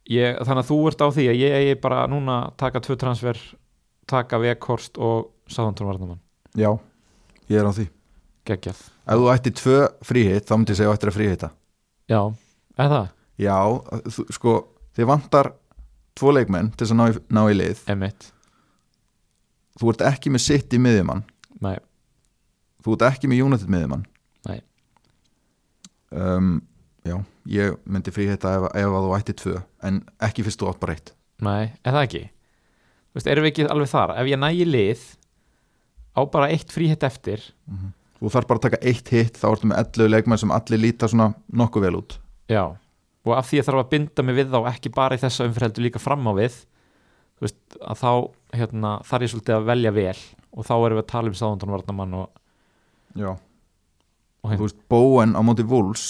Ég, 0.09 0.39
Þannig 0.41 0.63
að 0.63 0.69
þú 0.71 0.77
ert 0.89 1.03
á 1.05 1.09
því 1.13 1.25
að 1.29 1.41
ég 1.43 1.57
eigi 1.59 1.81
bara 1.83 2.05
núna 2.09 2.37
taka 2.57 2.81
tvö 2.81 2.97
transfer 2.97 3.41
taka 4.09 4.41
Vekhorst 4.43 4.99
og 4.99 5.31
Sáðantón 5.49 5.89
Varnamann 5.91 6.21
já, 6.59 6.71
ég 7.49 7.61
er 7.61 7.69
á 7.69 7.73
því. 7.73 7.87
Geggjað. 8.49 8.81
Ef 9.09 9.21
þú 9.21 9.31
ætti 9.33 9.53
tvö 9.61 9.77
fríhitt, 10.09 10.49
þá 10.49 10.55
myndi 10.57 10.73
ég 10.75 10.79
segja 10.81 10.89
að 10.89 10.95
þú 10.95 10.99
ættir 10.99 11.13
að 11.13 11.19
fríhitta 11.19 11.51
Já, 12.09 12.21
eða 12.79 12.89
það, 12.95 13.09
já, 13.45 13.57
þú, 14.17 14.25
sko, 14.33 14.57
þið 14.97 15.09
vantar 15.13 15.53
tvo 16.19 16.33
leikmenn 16.35 16.73
til 16.75 16.89
að 16.89 16.99
ná 16.99 17.07
í, 17.13 17.21
ná 17.29 17.43
í 17.53 17.57
lið. 17.59 17.85
Emitt 17.93 18.31
þú 19.79 19.93
ert 19.93 20.07
ekki 20.09 20.33
með 20.35 20.45
sitt 20.45 20.75
í 20.75 20.81
miðjumann. 20.83 21.23
Nei, 21.65 21.77
þú 22.85 22.97
ert 22.97 23.07
ekki 23.13 23.31
með 23.31 23.45
United 23.47 23.71
miðjumann. 23.73 24.07
Nei. 24.49 24.59
um, 26.15 26.57
já, 27.07 27.19
ég 27.53 27.77
myndi 27.87 28.15
frí 28.15 28.29
þetta 28.31 28.57
ef, 28.59 28.67
ef 28.81 28.97
að 28.99 29.07
þú 29.07 29.15
ætti 29.19 29.37
tvö 29.43 29.55
en 29.89 30.03
ekki 30.25 30.47
fyrst 30.47 30.63
þú 30.63 30.73
átt 30.73 30.83
bara 30.83 30.97
eitt. 30.97 31.15
Nei, 31.45 31.71
er 31.85 31.95
það 31.95 32.07
ekki? 32.09 32.25
Veist, 33.19 33.27
erum 33.27 33.43
við 33.43 33.51
ekki 33.51 33.65
alveg 33.67 33.89
þar? 33.91 34.13
Ef 34.15 34.29
ég 34.31 34.39
nægi 34.39 34.65
lið 34.69 35.01
á 36.15 36.21
bara 36.31 36.51
eitt 36.55 36.71
fríhitt 36.71 37.03
eftir. 37.03 37.43
Þú 38.19 38.31
þarf 38.31 38.47
bara 38.47 38.61
að 38.61 38.67
taka 38.69 38.79
eitt 38.87 39.11
hitt 39.11 39.41
þá 39.41 39.47
ertu 39.49 39.71
með 39.71 39.81
11 39.83 40.13
leikmenn 40.13 40.39
sem 40.39 40.53
allir 40.55 40.81
líta 40.85 41.09
svona 41.11 41.33
nokkuð 41.51 41.87
vel 41.89 41.97
út. 41.99 42.15
Já, 42.47 42.63
og 43.27 43.33
af 43.35 43.49
því 43.49 43.59
að 43.59 43.67
þarf 43.69 43.83
að 43.83 43.89
binda 43.97 44.25
mig 44.25 44.39
við 44.39 44.53
þá 44.55 44.59
ekki 44.71 44.93
bara 44.95 45.19
í 45.19 45.23
þessa 45.25 45.49
umfyrir 45.49 45.83
líka 45.83 46.03
fram 46.03 46.31
á 46.31 46.33
við 46.39 46.61
þú 47.39 47.47
veist, 47.49 47.59
að 47.83 48.05
þá 48.05 48.13
hérna, 48.61 48.95
þarf 49.11 49.27
ég 49.27 49.35
svolítið 49.35 49.57
að 49.57 49.69
velja 49.73 49.95
vel. 49.99 50.17
Og 50.55 50.71
þá 50.71 50.75
erum 50.77 51.01
við 51.01 51.03
að 51.03 51.11
tala 51.11 51.33
um 51.33 51.39
sáðundun 51.43 51.75
varnamann 51.75 52.17
og, 52.21 52.31
já, 53.19 53.33
og 54.47 54.55
þú 54.55 54.63
veist, 54.63 54.79
Bowen 54.95 55.35
á 55.35 55.43
móti 55.43 55.67
Wolves 55.67 56.07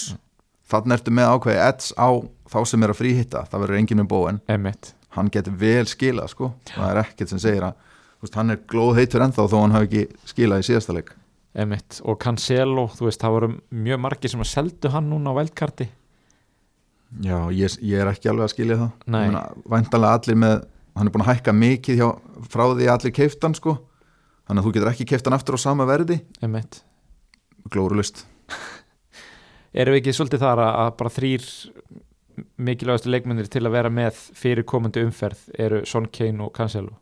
þannig 0.69 0.99
ertu 0.99 1.17
með 1.17 1.33
ákveði 1.33 1.65
edds 1.65 1.89
á 1.97 2.09
þá 2.53 2.59
sem 2.69 2.85
er 2.85 2.93
að 2.93 3.01
fríhitta, 3.01 3.43
það 3.49 3.65
verður 3.65 3.81
enginn 3.81 4.03
með 4.03 4.09
Bowen. 4.13 4.41
Emitt 4.45 4.93
hann 5.15 5.29
getur 5.33 5.55
vel 5.59 5.85
skilað 5.89 6.33
sko. 6.33 6.51
Það 6.69 6.89
er 6.91 7.01
ekkert 7.03 7.33
sem 7.33 7.41
segir 7.41 7.65
að 7.67 7.77
veist, 8.21 8.35
hann 8.35 8.53
er 8.53 8.61
glóð 8.69 8.99
heitur 8.99 9.25
ennþá 9.25 9.47
þó 9.49 9.57
hann 9.61 9.77
hafi 9.77 9.89
ekki 9.89 10.31
skilað 10.33 10.63
í 10.63 10.67
síðasta 10.69 10.97
leik. 10.97 11.13
Emitt, 11.59 12.01
og 12.05 12.19
Cancelo, 12.21 12.85
þú 12.93 13.07
veist, 13.07 13.21
það 13.23 13.35
voru 13.35 13.51
mjög 13.73 14.03
margir 14.03 14.31
sem 14.31 14.43
að 14.43 14.51
seldu 14.51 14.91
hann 14.93 15.07
núna 15.09 15.33
á 15.33 15.39
veldkarti 15.39 15.87
já, 17.25 17.37
ég, 17.49 17.73
ég 17.81 18.03
er 18.03 18.11
ekki 18.11 18.29
alveg 18.29 18.45
að 18.45 18.53
skilja 18.53 18.77
það. 18.77 19.55
Væntanlega 19.65 20.19
allir 20.19 20.37
með 20.43 20.59
hann 20.99 21.09
er 21.09 21.15
búin 21.15 21.23
að 21.25 21.31
hækka 21.31 21.55
mikið 21.55 22.03
hjá, 22.03 22.09
frá 22.51 22.63
því 22.69 22.91
allir 22.93 23.15
keiftan 23.15 23.55
sko. 23.57 23.79
Þannig 24.45 24.61
að 24.61 24.67
þú 24.67 24.75
getur 24.75 24.91
ekki 24.91 25.09
keiftan 25.09 25.37
aftur 25.37 25.57
á 25.57 25.59
sama 25.61 25.87
verði. 25.89 26.19
Emitt 26.45 26.83
glórulust 27.69 28.23
Erum 29.69 29.93
við 29.93 30.01
ekki 30.01 30.15
svolítið 30.17 30.41
þar 30.41 30.61
að 30.65 30.91
bara 30.97 31.11
þrýr 31.13 31.43
mikilvægastu 32.57 33.11
leikmennir 33.11 33.49
til 33.51 33.65
að 33.67 33.75
vera 33.75 33.91
með 33.93 34.19
fyrir 34.37 34.65
komandi 34.67 35.03
umferð 35.05 35.47
eru 35.59 35.83
Son 35.89 36.09
Kane 36.11 36.43
og 36.45 36.53
Cancelo. 36.55 36.97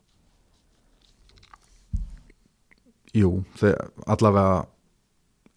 Jú, 3.16 3.42
þeir, 3.58 3.76
allavega 4.06 4.64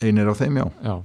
einir 0.01 0.31
á 0.31 0.35
þeim 0.37 0.61
já. 0.61 0.67
Já, 0.81 0.95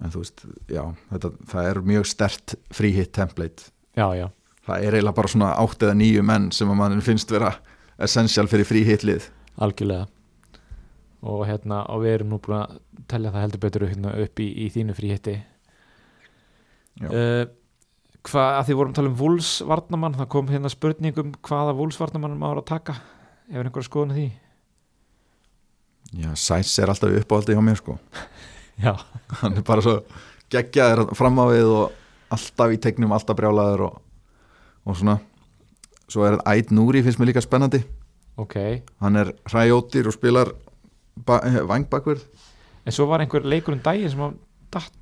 en 0.00 0.14
þú 0.14 0.22
veist, 0.24 0.46
já, 0.72 0.84
þetta, 1.10 1.32
það 1.52 1.72
er 1.72 1.82
mjög 1.92 2.08
stert 2.08 2.54
fríhitt 2.74 3.12
template. 3.18 3.68
Já, 3.98 4.08
já, 4.16 4.30
það 4.66 4.86
er 4.86 4.96
eiginlega 4.96 5.18
bara 5.20 5.34
svona 5.34 5.52
átt 5.60 5.84
eða 5.84 5.98
nýju 6.00 6.24
menn 6.24 6.48
sem 6.56 6.72
að 6.72 6.80
mann 6.80 7.04
finnst 7.04 7.30
vera 7.30 7.52
essential 8.00 8.48
fyrir 8.48 8.68
fríhittlið 8.68 9.28
algjörlega. 9.60 10.08
Og 11.20 11.44
hérna, 11.48 11.82
og 11.92 12.04
við 12.04 12.14
erum 12.16 12.32
nú 12.32 12.40
búin 12.40 12.62
að 12.62 12.78
telja 13.10 13.32
það 13.34 13.44
heldur 13.44 13.62
betur 13.64 13.86
hérna, 13.90 14.12
upp 14.24 14.40
í, 14.40 14.46
í 14.64 14.68
þínu 14.72 14.96
fríhitti. 14.96 15.36
Uh, 17.08 17.46
Hvað, 18.20 18.50
að 18.58 18.66
því 18.68 18.74
vorum 18.76 18.92
að 18.92 18.98
tala 18.98 19.08
um 19.08 19.16
Vúls 19.16 19.50
varnamann, 19.64 20.16
það 20.18 20.26
kom 20.34 20.50
hérna 20.52 20.68
spurningum 20.68 21.30
hvaða 21.46 21.72
Vúls 21.78 21.96
varnamann 21.96 22.34
maður 22.36 22.60
að 22.60 22.66
taka. 22.68 22.96
Ef 23.48 23.62
einhver 23.62 23.86
skoðun 23.86 24.12
því? 24.12 24.26
Já, 26.20 26.28
Sæs 26.36 26.74
er 26.82 26.92
alltaf 26.92 27.16
uppáhaldi 27.16 27.56
hjá 27.56 27.62
mér 27.64 27.80
sko. 27.80 27.96
Já, 28.84 28.92
hann 29.40 29.56
er 29.56 29.64
bara 29.64 29.84
svo 29.84 29.96
geggjaður 30.52 31.14
fram 31.16 31.40
á 31.40 31.44
við 31.48 31.72
og 31.72 31.96
alltaf 32.36 32.74
í 32.76 32.80
tegnum, 32.82 33.14
alltaf 33.16 33.38
brjálaður 33.40 33.86
og, 33.88 33.96
og 34.84 35.00
svona. 35.00 35.16
Svo 36.10 36.28
er 36.28 36.36
Æd 36.44 36.74
Núri 36.76 37.00
finnst 37.06 37.22
mér 37.22 37.32
líka 37.32 37.44
spennandi. 37.44 37.80
Ok. 38.40 38.58
Hann 39.00 39.16
er 39.16 39.32
hræjóttir 39.48 40.08
og 40.10 40.16
spilar 40.16 40.52
ba 41.26 41.40
vangbakverð 41.68 42.24
En 42.86 42.94
svo 42.94 43.06
var 43.10 43.20
einhver 43.20 43.44
leikur 43.44 43.74
um 43.76 43.82
daginn 43.84 44.10
sem 44.12 44.22
að 44.24 44.36
datt 44.72 44.94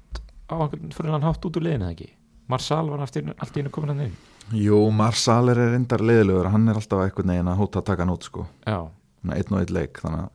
á 0.49 0.55
einhvern 0.59 0.93
fyrir 0.97 1.15
hann 1.15 1.27
hátt 1.27 1.45
út 1.45 1.57
úr 1.61 1.65
liðinu 1.67 1.87
eða 1.89 1.95
ekki? 1.97 2.11
Marsal 2.49 2.89
var 2.89 3.03
aftur, 3.05 3.33
allt 3.37 3.57
í 3.57 3.61
einu 3.63 3.71
komin 3.75 3.93
hann 3.93 4.05
inn. 4.07 4.17
Jú, 4.57 4.79
Marsal 4.97 5.51
er 5.53 5.61
reyndar 5.75 6.01
leiðilegur 6.01 6.49
hann 6.53 6.69
er 6.73 6.79
alltaf 6.81 7.03
eitthvað 7.05 7.29
neginn 7.29 7.51
að 7.53 7.59
hóta 7.61 7.83
að 7.83 7.89
taka 7.91 8.05
hann 8.07 8.15
út 8.15 8.25
sko 8.25 8.47
einn 8.69 9.53
og 9.53 9.59
einn 9.61 9.75
leik 9.75 9.99
þannig 10.01 10.23
að 10.25 10.31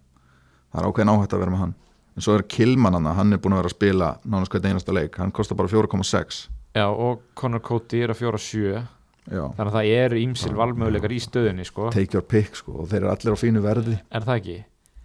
það 0.74 0.82
er 0.84 0.88
ákveðin 0.90 1.12
áhætt 1.14 1.34
að 1.34 1.42
vera 1.44 1.54
með 1.54 1.64
hann. 1.64 1.76
En 2.14 2.22
svo 2.26 2.36
er 2.38 2.44
Kilman 2.46 2.94
hann, 2.94 3.08
hann 3.18 3.34
er 3.34 3.40
búin 3.42 3.56
að 3.56 3.64
vera 3.64 3.72
að 3.72 3.78
spila 3.78 4.10
nánast 4.30 4.54
hvern 4.54 4.68
einasta 4.70 4.94
leik, 4.94 5.18
hann 5.18 5.32
kostar 5.34 5.58
bara 5.58 5.72
4,6 5.72 6.44
já 6.74 6.86
og 6.90 7.24
Conor 7.38 7.62
Cody 7.66 8.02
er 8.04 8.14
að 8.14 8.20
fjóra 8.22 8.42
sjö. 8.42 8.84
Já, 9.24 9.44
þannig 9.56 9.70
að 9.70 9.76
það 9.78 9.90
eru 9.96 10.20
ímsil 10.20 10.52
valmöguleikar 10.58 11.14
í 11.16 11.20
stöðunni 11.24 11.66
sko. 11.66 11.90
take 11.96 12.14
your 12.18 12.26
pick 12.28 12.58
sko 12.60 12.84
og 12.84 12.90
þeir 12.92 13.06
eru 13.06 13.12
allir 13.14 13.34
á 13.34 13.40
fínu 13.40 13.62
verði. 13.64 13.98
Er 14.12 14.26
það 14.28 14.40
ekki? 14.42 14.58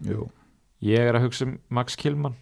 Jú, 0.09 0.29
Ég 0.83 1.09
er 1.09 1.17
að 1.17 1.25
hugsa 1.27 1.45
um 1.47 1.57
Max 1.75 1.95
Kilman 1.99 2.35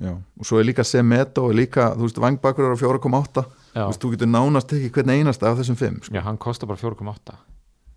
já, 0.00 0.12
og 0.14 0.46
svo 0.46 0.58
er 0.60 0.66
líka 0.68 0.84
Semedo 0.84 1.46
og 1.48 1.54
líka, 1.54 1.92
þú 1.94 2.08
veist, 2.08 2.20
Vangbakur 2.22 2.66
er 2.66 2.74
á 2.74 2.78
4,8 2.80 3.44
Já, 3.74 3.82
þú 3.82 3.88
veist, 3.88 4.02
þú 4.02 4.10
getur 4.14 4.30
nánast 4.30 4.74
ekki 4.74 4.90
hvern 4.94 5.14
einasta 5.14 5.50
af 5.50 5.58
þessum 5.58 5.78
fimm 5.78 6.00
sko. 6.02 6.14
já 6.14 6.22
hann 6.26 6.38
kostar 6.38 6.70
bara 6.70 6.78
4,8 6.78 7.34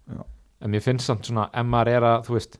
Já. 0.07 0.23
En 0.61 0.71
mér 0.71 0.81
finnst 0.81 1.05
samt 1.05 1.25
svona 1.25 1.49
maður 1.63 1.93
er 1.93 2.07
að, 2.07 2.25
þú 2.27 2.37
veist 2.37 2.59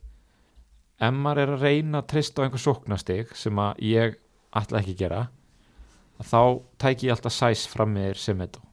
maður 1.14 1.42
er 1.44 1.54
að 1.54 1.66
reyna 1.66 2.02
að 2.02 2.08
treysta 2.14 2.42
á 2.42 2.46
einhver 2.46 2.62
sóknastig 2.62 3.36
sem 3.38 3.60
að 3.62 3.84
ég 3.86 4.18
ætla 4.58 4.82
ekki 4.82 4.96
að 4.96 5.02
gera 5.04 5.22
að 6.18 6.32
þá 6.32 6.42
tæki 6.82 7.08
ég 7.08 7.14
alltaf 7.14 7.34
sæs 7.34 7.68
fram 7.70 7.94
með 7.94 8.10
þér 8.10 8.24
sem 8.24 8.42
þetta 8.42 8.68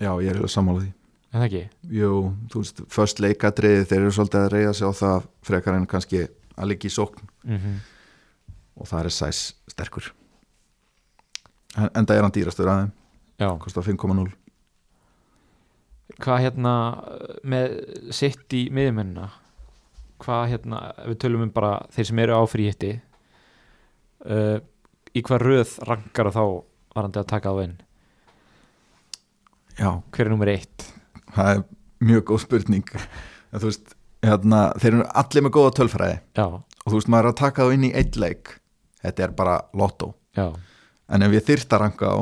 já, 0.00 0.10
ég 0.24 0.32
er 0.32 0.48
sammála 0.48 0.84
því. 0.86 0.92
En 1.30 1.38
það 1.38 1.46
ekki? 1.46 1.62
Jú, 1.94 2.12
þú 2.50 2.62
veist, 2.64 2.82
först 2.90 3.20
leikadriði 3.22 3.86
þeir 3.86 4.00
eru 4.00 4.12
svolítið 4.16 4.40
að 4.40 4.52
reyða 4.54 4.72
sig 4.74 4.88
á 4.88 4.92
það 4.98 5.26
frekar 5.46 5.76
en 5.76 5.86
kannski 5.90 6.22
að 6.56 6.70
líka 6.72 6.88
í 6.88 6.94
sókn. 6.94 7.28
Mm 7.44 7.58
og 8.76 8.88
það 8.88 9.04
er 9.04 9.14
sæs 9.14 9.40
sterkur. 9.70 10.10
En, 11.78 12.06
það 12.06 12.16
er 12.16 12.24
hann 12.26 12.34
dýrastur 12.34 12.70
aðeim 12.70 12.90
Já, 13.40 13.48
kostar 13.62 13.86
5,0 13.86 14.32
hvað 16.20 16.40
hérna 16.42 16.72
með 17.46 17.76
sitt 18.12 18.52
í 18.58 18.64
miðjumennina 18.74 19.28
hvað 20.20 20.42
hérna, 20.50 20.80
við 21.06 21.20
tölum 21.22 21.44
um 21.46 21.52
bara 21.54 21.76
þeir 21.94 22.08
sem 22.10 22.18
eru 22.24 22.34
á 22.36 22.42
fríhitti 22.50 22.90
uh, 24.26 24.58
í 25.14 25.22
hvað 25.24 25.44
röð 25.46 25.76
rankar 25.88 26.32
þá 26.34 26.42
varandi 26.96 27.22
að 27.22 27.30
taka 27.30 27.54
á 27.54 27.56
inn 27.62 27.78
Já, 29.78 29.94
hver 30.12 30.26
er 30.26 30.34
nummer 30.34 30.50
eitt? 30.52 30.90
það 31.30 31.54
er 31.54 31.62
mjög 32.04 32.24
góð 32.30 32.42
spurning. 32.44 32.90
En 33.50 33.62
þú 33.62 33.70
veist, 33.70 33.94
hérna, 34.24 34.64
þeir 34.80 34.92
eru 34.94 35.06
allir 35.22 35.46
með 35.46 35.54
góða 35.56 35.76
tölfræði. 35.78 36.18
Já, 36.38 36.46
og 36.50 36.88
þú 36.88 36.96
veist, 36.98 37.12
maður 37.12 37.28
er 37.28 37.32
að 37.32 37.38
taka 37.40 37.66
þá 37.66 37.76
inn 37.76 37.86
í 37.88 37.94
eitt 37.96 38.18
leik. 38.20 38.56
Þetta 39.00 39.24
er 39.24 39.32
bara 39.36 39.56
lotto 39.80 40.12
já, 40.36 40.50
en 41.08 41.24
ef 41.24 41.36
ég 41.38 41.46
þyrft 41.46 41.72
að 41.72 41.82
ranka 41.84 42.10
á 42.12 42.18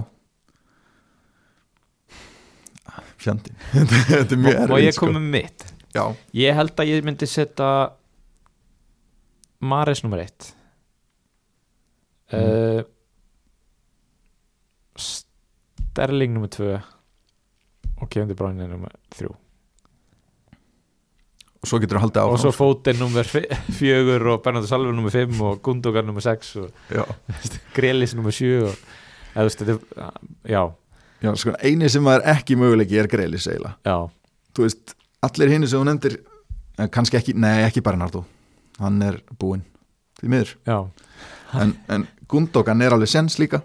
fjandi 3.19 3.51
þetta 4.13 4.37
er 4.37 4.39
mjög 4.39 4.61
og, 4.61 4.63
og 4.63 4.77
erfið 4.77 4.85
ég 4.87 5.01
kom 5.01 5.17
með 5.17 5.27
mitt? 5.33 5.65
Já, 5.97 6.05
ég 6.39 6.55
held 6.55 6.79
að 6.79 6.93
ég 6.93 7.09
myndi 7.09 7.27
setja 7.27 7.71
Maris 9.59 10.05
nummer 10.05 10.23
eitt. 10.23 10.53
Uh, 12.31 12.85
Sterling 14.95 16.37
nummer 16.37 16.53
tvö. 16.53 16.77
Og 17.99 18.07
Kevin 18.07 18.31
De 18.31 18.37
Bruyne 18.39 18.69
nummer 18.71 18.95
þrjú 19.17 19.33
og 21.59 21.67
svo 21.71 21.81
getur 21.83 21.99
þú 21.99 22.03
haldið 22.05 22.21
áfram 22.23 22.37
og 22.37 22.43
svo 22.45 22.53
Foden 22.55 23.01
nummer 23.03 23.27
fi- 23.27 23.49
fjögur 23.79 24.27
og 24.35 24.43
Bernardo 24.45 24.69
Salver 24.71 24.95
nummer 24.95 25.11
fimm 25.15 25.41
og 25.43 25.61
Gundogan 25.67 26.07
nummer 26.07 26.23
sex 26.25 26.53
og 26.61 26.69
Grelis 27.77 28.15
nummer 28.15 28.35
sjö 28.35 28.61
og 28.69 28.75
eða, 29.35 29.47
veist, 29.49 29.63
þetta, 29.65 29.79
er- 30.07 30.53
já, 30.55 30.63
já 31.27 31.33
sko, 31.43 31.57
eini 31.63 31.91
sem 31.93 32.05
maður 32.07 32.29
ekki 32.35 32.57
möguleiki 32.59 32.99
er 33.03 33.11
já, 33.87 33.97
þú 34.55 34.67
veist, 34.69 34.95
allir 35.27 35.51
hinn 35.55 35.67
sem 35.67 35.81
þú 35.83 35.89
nefndir 35.91 36.17
eh, 36.79 36.89
kannski 36.95 37.19
ekki, 37.19 37.35
nei 37.35 37.65
ekki 37.67 37.83
Bernardo. 37.85 38.25
Hann 38.79 39.03
er 39.03 39.19
búinn 39.39 39.65
því 40.21 40.29
miður, 40.31 40.55
en, 41.59 41.75
en 41.91 42.07
Gundogan 42.31 42.83
er 42.87 42.95
alveg 42.95 43.11
sens 43.11 43.39
líka, 43.43 43.61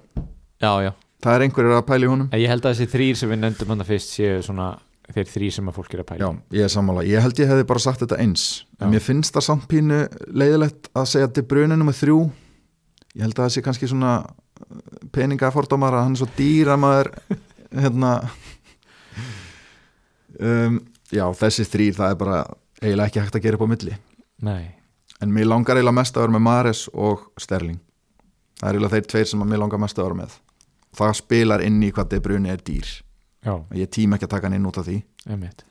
já, 0.61 0.91
það 1.23 1.35
er 1.37 1.45
einhverjur 1.45 1.77
að 1.77 1.85
honum. 2.09 2.29
En 2.33 2.41
ég 2.41 2.49
held 2.49 2.65
að 2.65 2.73
þessi 2.75 2.89
þrýr 2.93 3.17
sem 3.21 3.29
við 3.33 3.41
nefndum 3.43 3.73
hann 3.73 3.85
fyrst 3.87 4.13
séu 4.17 4.41
svona 4.45 4.71
þeir 5.13 5.29
þrýr 5.29 5.53
sem 5.55 5.69
að 5.69 5.77
fólk 5.77 5.93
er 5.95 6.01
að 6.03 6.07
pæla 6.11 6.21
Já, 6.23 6.29
ég 6.57 6.65
er 6.67 6.71
sammála, 6.73 7.03
ég 7.07 7.23
held 7.23 7.39
ég 7.41 7.51
hefði 7.51 7.65
bara 7.69 7.83
sagt 7.83 8.03
þetta 8.03 8.19
eins. 8.23 8.43
Já. 8.77 8.85
en 8.85 8.93
mér 8.93 9.03
finnst 9.05 9.35
það 9.35 9.45
samt 9.47 9.67
pínu 9.71 9.99
leiðilegt 10.33 10.89
að 10.97 11.09
segja 11.11 11.29
til 11.33 11.45
bruninu 11.49 11.87
með 11.87 11.99
þrjú. 12.01 12.17
Ég 13.13 13.25
held 13.27 13.37
að 13.37 13.43
það 13.43 13.53
sé 13.55 13.63
kannski 13.67 13.89
svona 13.91 14.13
peningafordómar 15.13 15.97
að 15.97 16.05
hann 16.07 16.17
er 16.17 16.21
svo 16.23 16.29
dýr 16.37 16.71
að 16.73 16.81
maður 16.83 17.11
hérna 17.83 18.13
um, 20.39 20.79
já, 21.13 21.25
þessi 21.43 21.67
þrýr 21.69 21.97
það 21.99 22.13
er 22.15 22.19
bara 22.23 22.41
eiginlega 22.81 23.09
ekki 23.11 23.23
hægt 23.23 23.39
að 23.39 23.45
gera 23.47 23.59
upp 23.59 23.67
á 23.69 23.73
milli. 23.73 23.97
Nei, 24.43 24.63
en 25.21 25.33
mér 25.33 25.49
langar 25.51 25.77
eiginlega 25.77 25.99
mest 26.01 26.17
að 26.17 26.25
vera 26.25 26.37
með 26.37 26.45
Mares 26.49 26.85
og 26.93 27.27
Sterling. 27.39 27.79
Það 28.59 28.69
er 28.69 28.77
eiginlega 28.77 28.97
þeir 28.97 29.09
tveir 29.13 29.31
sem 29.31 29.45
að 29.45 29.53
mér 29.53 29.63
langar 29.63 29.83
mest 29.83 29.99
að 29.99 30.09
vera 30.09 30.21
með. 30.23 30.37
Það 30.93 31.17
spilar 31.21 31.63
inn 31.65 31.81
í 31.83 31.89
hvað 31.93 32.11
De 32.11 32.21
Bruyne 32.21 32.53
er 32.53 32.61
dýr 32.61 32.89
já, 33.43 33.53
ég 33.77 33.91
tím 33.91 34.15
ekki 34.15 34.27
að 34.27 34.33
taka 34.35 34.49
hann 34.49 34.57
inn 34.57 34.67
út 34.69 34.79
af 34.81 34.87
því. 34.87 34.97
Einmitt. 35.27 35.63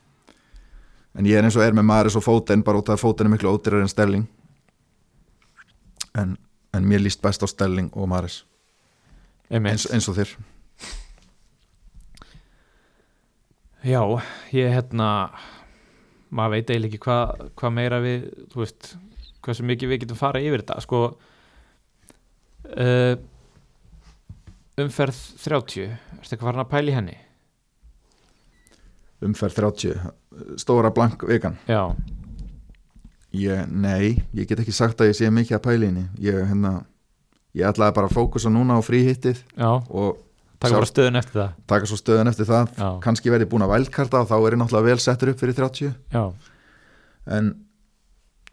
En 1.18 1.28
ég 1.28 1.36
er 1.36 1.44
eins 1.44 1.58
og 1.58 1.64
er 1.64 1.76
með 1.76 1.88
Maris 1.90 2.16
og 2.16 2.24
Fóten 2.24 2.64
bara 2.64 2.80
út 2.80 2.88
af 2.88 2.96
að 2.96 3.04
Fóten 3.04 3.28
er 3.28 3.34
miklu 3.34 3.52
ódýrar 3.52 3.84
en 3.84 3.92
Sterling. 3.92 4.24
En, 6.16 6.38
en 6.72 6.88
mér 6.88 7.04
líst 7.04 7.22
best 7.24 7.44
á 7.44 7.48
Sterling 7.48 7.92
og 7.96 8.08
Maris 8.08 8.42
eins, 9.52 9.86
eins 9.92 10.08
og 10.08 10.16
þér. 10.16 10.32
Já, 13.82 14.02
ég 14.54 14.70
hérna 14.70 15.08
maður 16.32 16.54
veit 16.54 16.70
eiginlega 16.70 16.92
ekki 16.92 17.02
hvað 17.02 17.42
hva 17.58 17.72
meira 17.74 17.98
við, 18.02 18.28
þú 18.52 18.62
veist 18.62 18.92
hversu 19.42 19.66
mikið 19.66 19.90
við 19.90 20.02
getum 20.04 20.20
fara 20.20 20.42
yfir 20.42 20.62
þetta. 20.62 20.78
Sko 20.84 21.00
uh, 22.78 23.14
umferð 24.82 25.20
30 25.42 25.90
erstu 25.90 26.36
eitthvað 26.36 26.48
farin 26.48 26.64
að 26.64 26.72
pæla 26.72 26.92
í 26.92 26.96
henni? 26.96 27.18
Umferð 29.26 29.58
30 29.60 30.58
stóra 30.60 30.90
blank 30.94 31.24
vikan. 31.28 31.56
Já, 31.68 31.94
ég, 33.36 33.68
nei, 33.70 34.18
ég 34.36 34.48
get 34.48 34.60
ekki 34.62 34.74
sagt 34.74 35.00
að 35.00 35.12
ég 35.12 35.18
sé 35.18 35.30
mikið 35.32 35.58
að 35.58 35.86
henni. 35.86 36.04
Ég, 36.20 36.38
hérna, 36.50 36.74
ég 37.56 37.68
ætlaði 37.68 37.96
bara 37.98 38.10
að 38.10 38.16
fókusa 38.18 38.52
núna 38.52 38.78
á 38.78 38.80
fríhittið 38.84 39.42
já, 39.56 39.70
og 39.72 40.20
taka 40.62 40.78
bara 40.78 40.88
stöðun 40.88 41.20
eftir 41.20 41.40
það. 41.40 41.52
taka 41.66 41.90
svo 41.90 41.98
stöðun 42.00 42.32
eftir 42.32 42.48
það. 42.48 42.72
Já, 42.78 42.88
kannski 43.04 43.32
verið 43.34 43.50
búin 43.52 43.66
að 43.66 43.74
vælkarta 43.76 44.22
og 44.22 44.30
þá 44.30 44.36
er 44.38 44.56
ég 44.56 44.62
náttúrulega 44.62 44.88
vel 44.88 45.02
settur 45.02 45.32
upp 45.32 45.42
fyrir 45.42 45.58
30 45.58 45.92
já, 46.12 46.24
en 47.36 47.52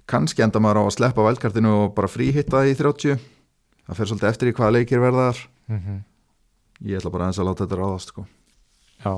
kannski 0.10 0.44
enda 0.46 0.62
maður 0.64 0.82
á 0.82 0.84
að 0.90 0.96
sleppa 0.98 1.26
vælkartinu 1.26 1.74
og 1.84 1.96
bara 1.98 2.10
fríhitta 2.10 2.66
í 2.66 2.76
30 2.78 3.20
það 3.90 3.98
fer 4.00 4.10
svolítið 4.10 4.30
eftir 4.32 4.52
í 4.52 4.56
hvaða 4.58 4.76
leikir 4.80 5.04
verðar 5.04 5.44
mm 5.70 6.00
ég 6.80 6.96
ætla 6.96 7.12
bara 7.12 7.28
aðeins 7.28 7.40
að 7.42 7.48
láta 7.50 7.66
þetta 7.66 7.78
ráðast 7.80 8.14
sko. 8.14 8.26
já 9.04 9.14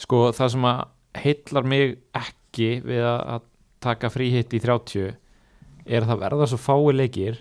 Sko 0.00 0.30
það 0.36 0.52
sem 0.54 0.66
að 0.68 0.80
heillar 1.16 1.68
mig 1.68 1.94
ekki 2.16 2.70
við 2.84 3.04
að 3.06 3.46
taka 3.84 4.10
fríhitt 4.12 4.56
í 4.56 4.60
30 4.62 5.14
er 5.86 6.02
að 6.02 6.10
það 6.10 6.22
verða 6.24 6.48
svo 6.50 6.58
fái 6.60 6.96
leikir 6.96 7.38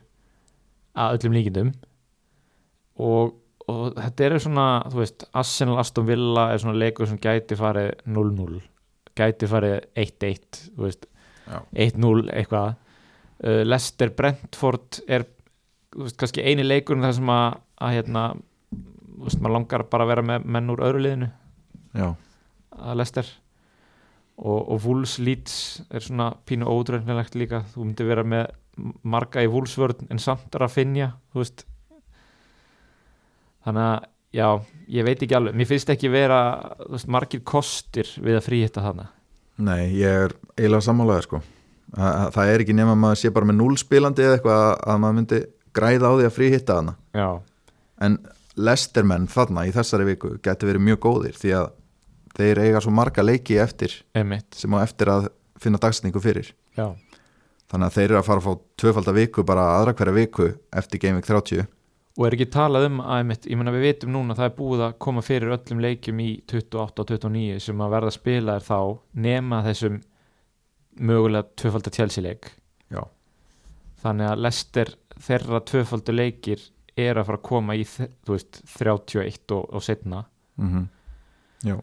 að 0.95 1.17
öllum 1.17 1.35
líkindum. 1.35 1.73
Og, 3.03 3.33
og 3.71 3.97
þetta 3.97 4.27
eru 4.29 4.39
svona, 4.43 4.67
þú 4.91 5.01
veist, 5.01 5.27
Arsenal 5.35 5.81
Aston 5.81 6.07
Villa 6.07 6.47
er 6.53 6.61
svona 6.63 6.79
leikur 6.79 7.09
sem 7.09 7.19
gæti 7.21 7.57
farið 7.59 7.91
0-0, 8.07 8.61
gæti 9.17 9.49
farið 9.51 9.77
1-1, 10.05 10.61
þú 10.75 10.87
veist 10.87 11.07
Já. 11.45 11.59
1-0 11.87 12.29
eitthvað. 12.31 12.75
Uh, 13.43 13.61
Leicester 13.67 14.13
Brentford 14.15 15.01
er 15.11 15.25
þú 15.95 16.05
veist, 16.05 16.19
kannski 16.21 16.45
eini 16.45 16.63
leikur 16.65 17.01
þar 17.01 17.17
sem 17.17 17.31
að, 17.31 17.57
að 17.83 17.97
hérna, 17.97 18.27
þú 18.71 19.25
veist, 19.27 19.41
maður 19.41 19.57
langar 19.57 19.85
bara 19.91 20.07
að 20.07 20.13
vera 20.13 20.27
með 20.31 20.47
menn 20.55 20.71
úr 20.71 20.85
öðru 20.87 21.03
liðinu. 21.03 21.31
Já, 21.95 22.07
að 22.79 22.99
Leicester 23.01 23.29
og, 24.35 24.59
og 24.59 24.81
Wolves 24.83 25.17
Leeds 25.23 25.55
er 25.89 26.03
svona 26.03 26.31
pínu 26.47 26.67
ódrögnilegt 26.67 27.37
líka. 27.39 27.63
Þú 27.73 27.87
myndir 27.87 28.09
vera 28.09 28.25
með 28.27 28.51
marga 29.07 29.43
í 29.43 29.49
Wolvesvörn 29.51 30.09
en 30.11 30.19
samt 30.19 30.55
að 30.55 30.73
finja 30.73 31.13
þannig 33.63 33.83
að 33.85 34.07
já, 34.35 34.47
ég 34.91 35.07
veit 35.07 35.23
ekki 35.23 35.37
alveg. 35.37 35.55
Mér 35.55 35.69
finnst 35.69 35.91
ekki 35.93 36.11
vera 36.11 36.39
veist, 36.89 37.07
margir 37.07 37.43
kostir 37.47 38.09
við 38.19 38.39
að 38.39 38.47
fríhitta 38.49 38.83
þarna. 38.83 39.09
Nei, 39.63 39.95
ég 39.95 40.25
er 40.25 40.35
eiginlega 40.57 40.83
sammálaður 40.83 41.27
sko. 41.29 41.41
það, 41.95 42.31
það 42.35 42.51
er 42.51 42.63
ekki 42.65 42.75
nema 42.75 42.95
að 42.95 43.01
maður 43.05 43.21
sé 43.21 43.31
bara 43.31 43.47
með 43.47 43.59
núlspilandi 43.61 44.25
eða 44.25 44.37
eitthvað 44.37 44.63
að, 44.65 44.73
að 44.91 45.01
maður 45.03 45.17
myndi 45.19 45.41
græða 45.75 46.11
á 46.11 46.13
því 46.15 46.27
að 46.27 46.35
fríhitta 46.35 46.77
já, 47.15 47.29
en 48.05 48.17
lestermenn 48.55 49.27
þarna 49.31 49.65
í 49.67 49.73
þessari 49.75 50.07
viku 50.11 50.35
getur 50.43 50.71
verið 50.71 50.85
mjög 50.89 51.01
góðir 51.05 51.39
því 51.39 51.55
að 51.59 51.71
þeir 52.35 52.63
eiga 52.65 52.83
svo 52.83 52.93
marga 52.95 53.23
leiki 53.25 53.59
eftir 53.61 53.93
emitt 54.17 54.57
sem 54.57 54.73
á 54.75 54.83
eftir 54.83 55.11
að 55.11 55.29
finna 55.61 55.79
dagsningu 55.81 56.19
fyrir. 56.21 56.51
Já, 56.75 56.91
þannig 57.71 57.87
að 57.87 57.97
þeir 57.97 58.09
eru 58.09 58.19
að 58.19 58.27
fara 58.27 58.43
að 58.43 58.47
fá 58.47 58.65
tvöfaldar 58.81 59.17
viku 59.17 59.45
bara 59.47 59.69
aðra 59.77 59.95
hverja 59.97 60.17
viku 60.19 60.51
eftir 60.75 61.01
Game 61.01 61.19
Week 61.19 61.29
30 61.29 61.65
og 62.15 62.27
er 62.27 62.35
ekki 62.37 62.47
talað 62.51 62.87
um 62.87 63.01
að 63.03 63.33
ég 63.49 63.59
menna 63.59 63.73
við 63.75 63.87
vitum 63.89 64.13
núna 64.13 64.35
að 64.35 64.41
það 64.41 64.49
er 64.49 64.57
búið 64.59 64.83
að 64.85 64.93
koma 65.03 65.23
fyrir 65.25 65.55
öllum 65.55 65.81
leikjum 65.83 66.21
í 66.23 66.29
28 66.47 67.03
og 67.03 67.09
29 67.11 67.63
sem 67.65 67.81
að 67.83 67.95
verða 67.95 68.13
spilaðir 68.15 68.67
þá 68.69 68.79
nema 69.25 69.63
þessum 69.65 69.97
mögulega 70.95 71.49
tvöfaldar 71.59 71.95
tjálsileik 71.97 72.47
já, 72.93 73.01
þannig 74.03 74.31
að 74.31 74.45
Lester 74.45 74.93
þeirra 75.25 75.61
tvöfaldur 75.67 76.15
leikir 76.15 76.63
er 76.95 77.19
að 77.19 77.27
fara 77.27 77.41
að 77.41 77.47
koma 77.49 77.75
í 77.75 77.83
veist, 77.83 78.61
31 78.77 79.55
og, 79.57 79.67
og 79.75 79.83
setna 79.83 80.23
mm 80.55 80.87
já, 81.65 81.75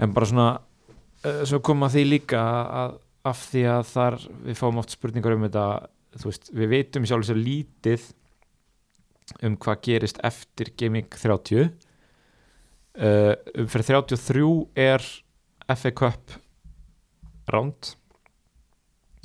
en 0.00 0.14
bara 0.16 0.28
svona 0.28 0.48
uh, 0.56 1.42
svo 1.48 1.60
koma 1.64 1.90
því 1.92 2.06
líka 2.08 2.40
að 2.40 2.98
af 3.28 3.42
því 3.50 3.62
að 3.68 3.82
þar 3.90 4.16
við 4.46 4.56
fáum 4.56 4.80
oft 4.80 4.94
spurningar 4.94 5.36
um 5.36 5.44
þetta 5.44 5.66
veist, 6.24 6.48
við 6.56 6.72
veitum 6.72 7.06
sjálf 7.08 7.28
sér 7.28 7.36
lítið 7.36 8.06
um 9.46 9.58
hvað 9.60 9.82
gerist 9.84 10.20
eftir 10.26 10.72
Gaming 10.80 11.10
30 11.12 11.68
uh, 11.68 11.68
um 13.60 13.68
fyrir 13.70 13.88
33 13.92 14.44
er 14.88 15.04
FA 15.70 15.92
Cup 15.94 16.36
round. 17.52 17.94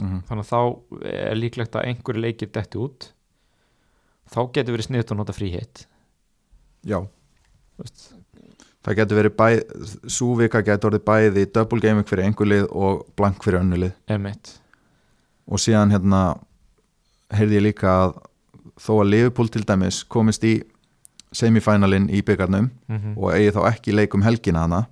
Mm 0.01 0.21
þannig 0.28 0.43
að 0.43 0.49
þá 0.51 0.61
er 1.07 1.38
líklegt 1.39 1.76
að 1.80 1.86
einhverju 1.88 2.19
leikir 2.19 2.49
detti 2.51 2.80
út. 2.84 3.13
Þá 4.28 4.39
getur 4.51 4.76
verið 4.76 4.89
sniðt 4.89 5.13
að 5.13 5.19
nota 5.21 5.36
fríhitt 5.38 5.86
já. 6.86 6.99
Þú 7.76 7.84
veist, 7.84 8.03
það 8.86 9.00
getur 9.00 9.20
verið 9.20 9.36
bæ, 9.40 9.48
svo 10.08 10.36
vika 10.38 10.62
getur 10.62 10.92
orðið 10.92 11.08
bæði 11.08 11.48
double 11.54 11.96
Week 11.98 12.08
fyrir 12.08 12.26
einhver 12.26 12.52
lið 12.52 12.70
og 12.70 13.06
blank 13.18 13.44
fyrir 13.44 13.64
önnu 13.64 13.82
lið. 13.86 13.98
Emitt 14.08 14.60
og 15.46 15.62
síðan 15.62 15.94
hérna 15.94 16.22
heyrði 17.34 17.60
ég 17.60 17.66
líka 17.68 17.92
að 18.06 18.16
þó 18.82 18.92
að 19.00 19.12
Liverpool 19.12 19.52
til 19.54 19.64
dæmis 19.68 20.02
komist 20.12 20.44
í 20.46 20.58
semifinalin 21.36 22.08
í 22.10 22.22
byggarnum 22.26 22.70
mm 22.70 22.98
-hmm. 22.98 23.18
og 23.18 23.34
eigi 23.34 23.56
þá 23.56 23.62
ekki 23.72 23.96
leik 23.96 24.16
um 24.16 24.24
helgina 24.24 24.66
hana 24.66 24.86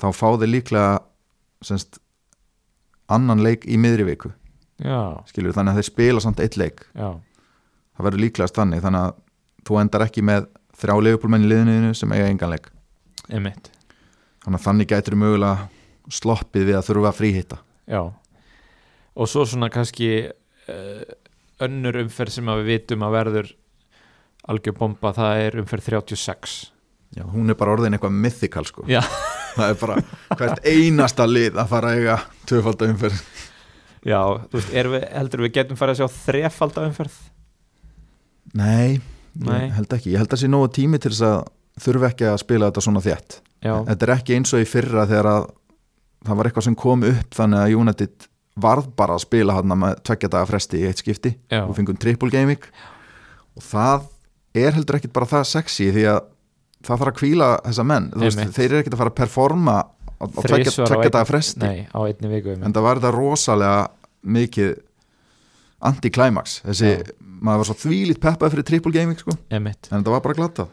þá 0.00 0.08
fá 0.12 0.28
þeir 0.38 0.50
líklega 0.50 0.98
semst, 1.62 1.98
annan 3.08 3.42
leik 3.42 3.64
í 3.66 3.78
miðri 3.78 4.04
viku. 4.04 4.30
Skilur, 5.26 5.52
þannig 5.52 5.70
að 5.70 5.74
þeir 5.74 5.88
spila 5.88 6.20
samt 6.20 6.40
eitt 6.40 6.56
leik. 6.56 6.86
Já, 6.94 7.20
það 7.96 8.04
verður 8.04 8.20
líklegast 8.20 8.54
þannig 8.54 8.82
þannig 8.82 9.00
að 9.00 9.14
þú 9.64 9.80
endar 9.80 10.02
ekki 10.02 10.22
með 10.22 10.46
þrjá 10.74 11.02
leifupólmenn 11.02 11.44
í 11.44 11.48
liðinu 11.48 11.94
sem 11.94 12.12
eiga 12.12 12.28
engan 12.28 12.50
leik 12.50 12.70
emitt 13.32 13.70
þannig 14.44 14.60
að 14.60 14.66
þannig 14.66 14.90
gætur 14.92 15.16
mögulega 15.18 16.12
sloppið 16.12 16.68
við 16.68 16.78
að 16.78 16.86
þurfa 16.90 17.10
að 17.10 17.18
fríhitta. 17.20 17.58
Já, 17.88 18.00
og 19.14 19.30
svo 19.30 19.44
svona 19.48 19.70
kannski 19.72 20.10
uh, 20.28 21.04
önnur 21.64 22.00
umferð 22.02 22.36
sem 22.36 22.50
að 22.52 22.60
við 22.60 22.70
vitum 22.74 23.06
að 23.06 23.16
verður 23.16 23.50
algjör 24.52 24.76
bomba, 24.76 25.14
það 25.16 25.42
er 25.46 25.58
umferð 25.62 25.90
36 25.94 26.56
Já, 27.14 27.22
hún 27.30 27.52
er 27.52 27.54
bara 27.54 27.76
orðin 27.76 27.94
eitthvað 27.94 28.16
mythical 28.24 28.64
sko. 28.66 28.84
Já. 28.90 28.98
það 29.56 29.68
er 29.70 29.76
bara 29.78 29.98
hvert 30.34 30.64
einasta 30.66 31.26
lið 31.30 31.60
að 31.62 31.68
fara 31.70 31.92
að 31.92 32.00
eiga 32.00 32.16
tvöfalda 32.50 32.88
umferð. 32.90 33.20
Já, 34.04 34.18
þú 34.50 34.58
veist, 34.58 34.72
við, 34.74 35.04
heldur 35.14 35.44
við 35.44 35.52
getum 35.54 35.78
farið 35.78 35.94
að 35.94 36.00
sjá 36.00 36.24
þrefalda 36.24 36.88
umferð? 36.90 37.20
Nei, 38.58 38.98
Nei. 39.38 39.70
held 39.76 39.94
ekki. 39.94 40.10
Ég 40.12 40.24
held 40.24 40.34
að 40.34 40.42
sé 40.42 40.50
nógu 40.50 40.72
tími 40.74 40.98
til 41.00 41.14
þess 41.14 41.24
að 41.28 41.38
þurfa 41.80 42.10
ekki 42.12 42.28
að 42.30 42.38
spila 42.44 42.68
þetta 42.70 42.84
svona 42.86 43.02
þétt. 43.04 43.40
Já, 43.64 43.74
þetta 43.88 44.06
er 44.06 44.12
ekki 44.18 44.36
eins 44.36 44.52
og 44.54 44.62
í 44.62 44.68
fyrra 44.68 45.06
þegar 45.08 45.28
að 45.30 45.46
það 46.24 46.38
var 46.38 46.48
eitthvað 46.50 46.66
sem 46.68 46.76
kom 46.80 47.04
upp 47.08 47.34
þannig 47.36 47.62
að 47.64 47.74
United 47.80 48.28
varð 48.64 48.90
bara 48.96 49.16
að 49.16 49.24
spila 49.24 49.56
hann 49.56 49.72
með 49.80 49.96
tveggja 50.06 50.30
daga 50.30 50.46
fresti 50.46 50.78
í 50.82 50.84
eitt 50.88 51.00
skipti. 51.02 51.34
Já, 51.50 51.64
og 51.66 51.74
fengum 51.76 51.98
triple 52.00 52.30
gaming 52.30 52.62
og 53.54 53.64
það 53.66 54.06
er 54.54 54.76
heldur 54.76 55.00
ekkit 55.00 55.14
bara 55.16 55.26
það 55.26 55.48
sexy 55.50 55.88
því 55.94 56.04
að 56.12 56.20
það 56.84 57.00
þarf 57.00 57.10
að 57.10 57.18
kvíla 57.18 57.48
þessa 57.64 57.86
menn. 57.88 58.08
Veist, 58.20 58.44
þeir 58.54 58.68
eru 58.70 58.80
ekkit 58.82 58.94
að 58.94 59.02
fara 59.02 59.10
að 59.14 59.18
performa 59.18 59.76
á, 59.80 60.24
einn- 60.28 61.10
daga 61.10 61.24
fresti. 61.26 61.60
Nei, 61.64 61.86
á 61.90 61.98
einni 62.04 62.30
viku 62.30 62.54
en 62.54 62.72
það 62.72 62.86
var 62.86 63.00
þetta 63.00 63.14
rosalega 63.16 63.88
mikið 64.24 64.74
anti-climax. 65.84 66.60
Þessi, 66.64 66.92
Já. 66.94 67.12
maður 67.44 67.60
var 67.62 67.68
svo 67.68 67.76
þvílít 67.82 68.20
peppað 68.22 68.54
fyrir 68.54 68.66
triple 68.68 68.92
gaming 68.94 69.18
sko, 69.20 69.34
en 69.50 69.66
þetta 70.04 70.14
var 70.14 70.22
bara 70.24 70.38
glatað 70.38 70.68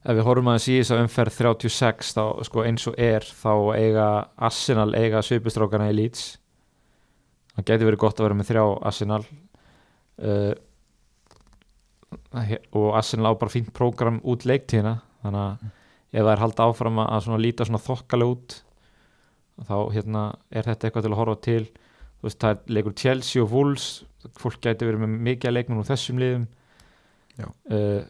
ef 0.00 0.16
við 0.16 0.24
horfum 0.24 0.48
að 0.48 0.62
síðan 0.64 0.82
þess 0.82 0.94
að 0.94 1.02
umferð 1.04 1.36
36 1.36 2.14
þá 2.16 2.22
sko 2.48 2.64
eins 2.64 2.86
og 2.88 2.96
er 3.00 3.26
þá 3.26 3.52
eiga 3.76 4.06
Arsenal 4.48 4.88
eiga 4.96 5.20
svipustrákana 5.24 5.90
í 5.90 5.96
Leeds. 5.98 6.24
Það 7.56 7.66
geti 7.68 7.88
verið 7.88 8.02
gott 8.04 8.20
að 8.20 8.28
vera 8.28 8.38
með 8.38 8.50
þrjá 8.50 8.64
Arsenal. 8.90 9.22
Uh, 10.20 10.54
og 12.76 12.96
Arsenal 12.96 13.34
á 13.36 13.40
bara 13.40 13.52
fínt 13.52 13.70
prógram 13.76 14.18
út 14.28 14.46
leiktíðina 14.48 14.98
þannig 15.22 15.44
að 15.44 15.68
ef 16.10 16.24
það 16.24 16.32
er 16.32 16.42
halda 16.42 16.66
áfram 16.66 17.00
að 17.02 17.12
að 17.14 17.24
svona 17.26 17.42
líta 17.44 17.66
svona 17.66 17.82
þokkalega 17.84 18.34
út 18.34 18.56
þá 19.68 19.76
hérna 19.94 20.22
er 20.48 20.66
þetta 20.66 20.88
eitthvað 20.88 21.04
til 21.04 21.12
að 21.12 21.20
horfa 21.20 21.42
til. 21.44 21.64
Þú 22.20 22.28
veist 22.28 22.40
það 22.40 22.54
er 22.54 22.74
leikur 22.76 22.96
Chelsea 23.02 23.42
og 23.44 23.52
Wolves 23.52 23.90
fólk 24.40 24.60
gæti 24.64 24.88
verið 24.88 25.04
með 25.04 25.20
mikið 25.28 25.54
leikmenn 25.54 25.82
úr 25.82 25.88
þessum 25.88 26.20
liðum. 26.20 26.48
Já. 27.36 27.46
uh, 27.48 28.00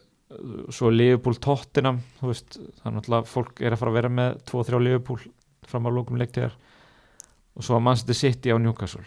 svo 0.71 0.91
Liverpool 0.93 1.37
Tottenham 1.41 2.01
veist, 2.21 2.57
er 2.57 2.93
náttúrulega 2.95 3.29
fólk 3.29 3.61
er 3.61 3.75
að 3.75 3.81
fara 3.81 3.93
að 3.93 3.97
vera 3.99 4.11
með 4.19 4.37
2-3 4.51 4.81
Liverpool 4.83 5.25
fram 5.67 5.87
á 5.87 5.89
lókum 5.93 6.19
leiktíðar. 6.21 6.55
Og 7.57 7.65
svo 7.67 7.77
að 7.77 7.85
Manchester 7.87 8.17
City 8.17 8.53
á 8.53 8.57
Newcastle. 8.61 9.03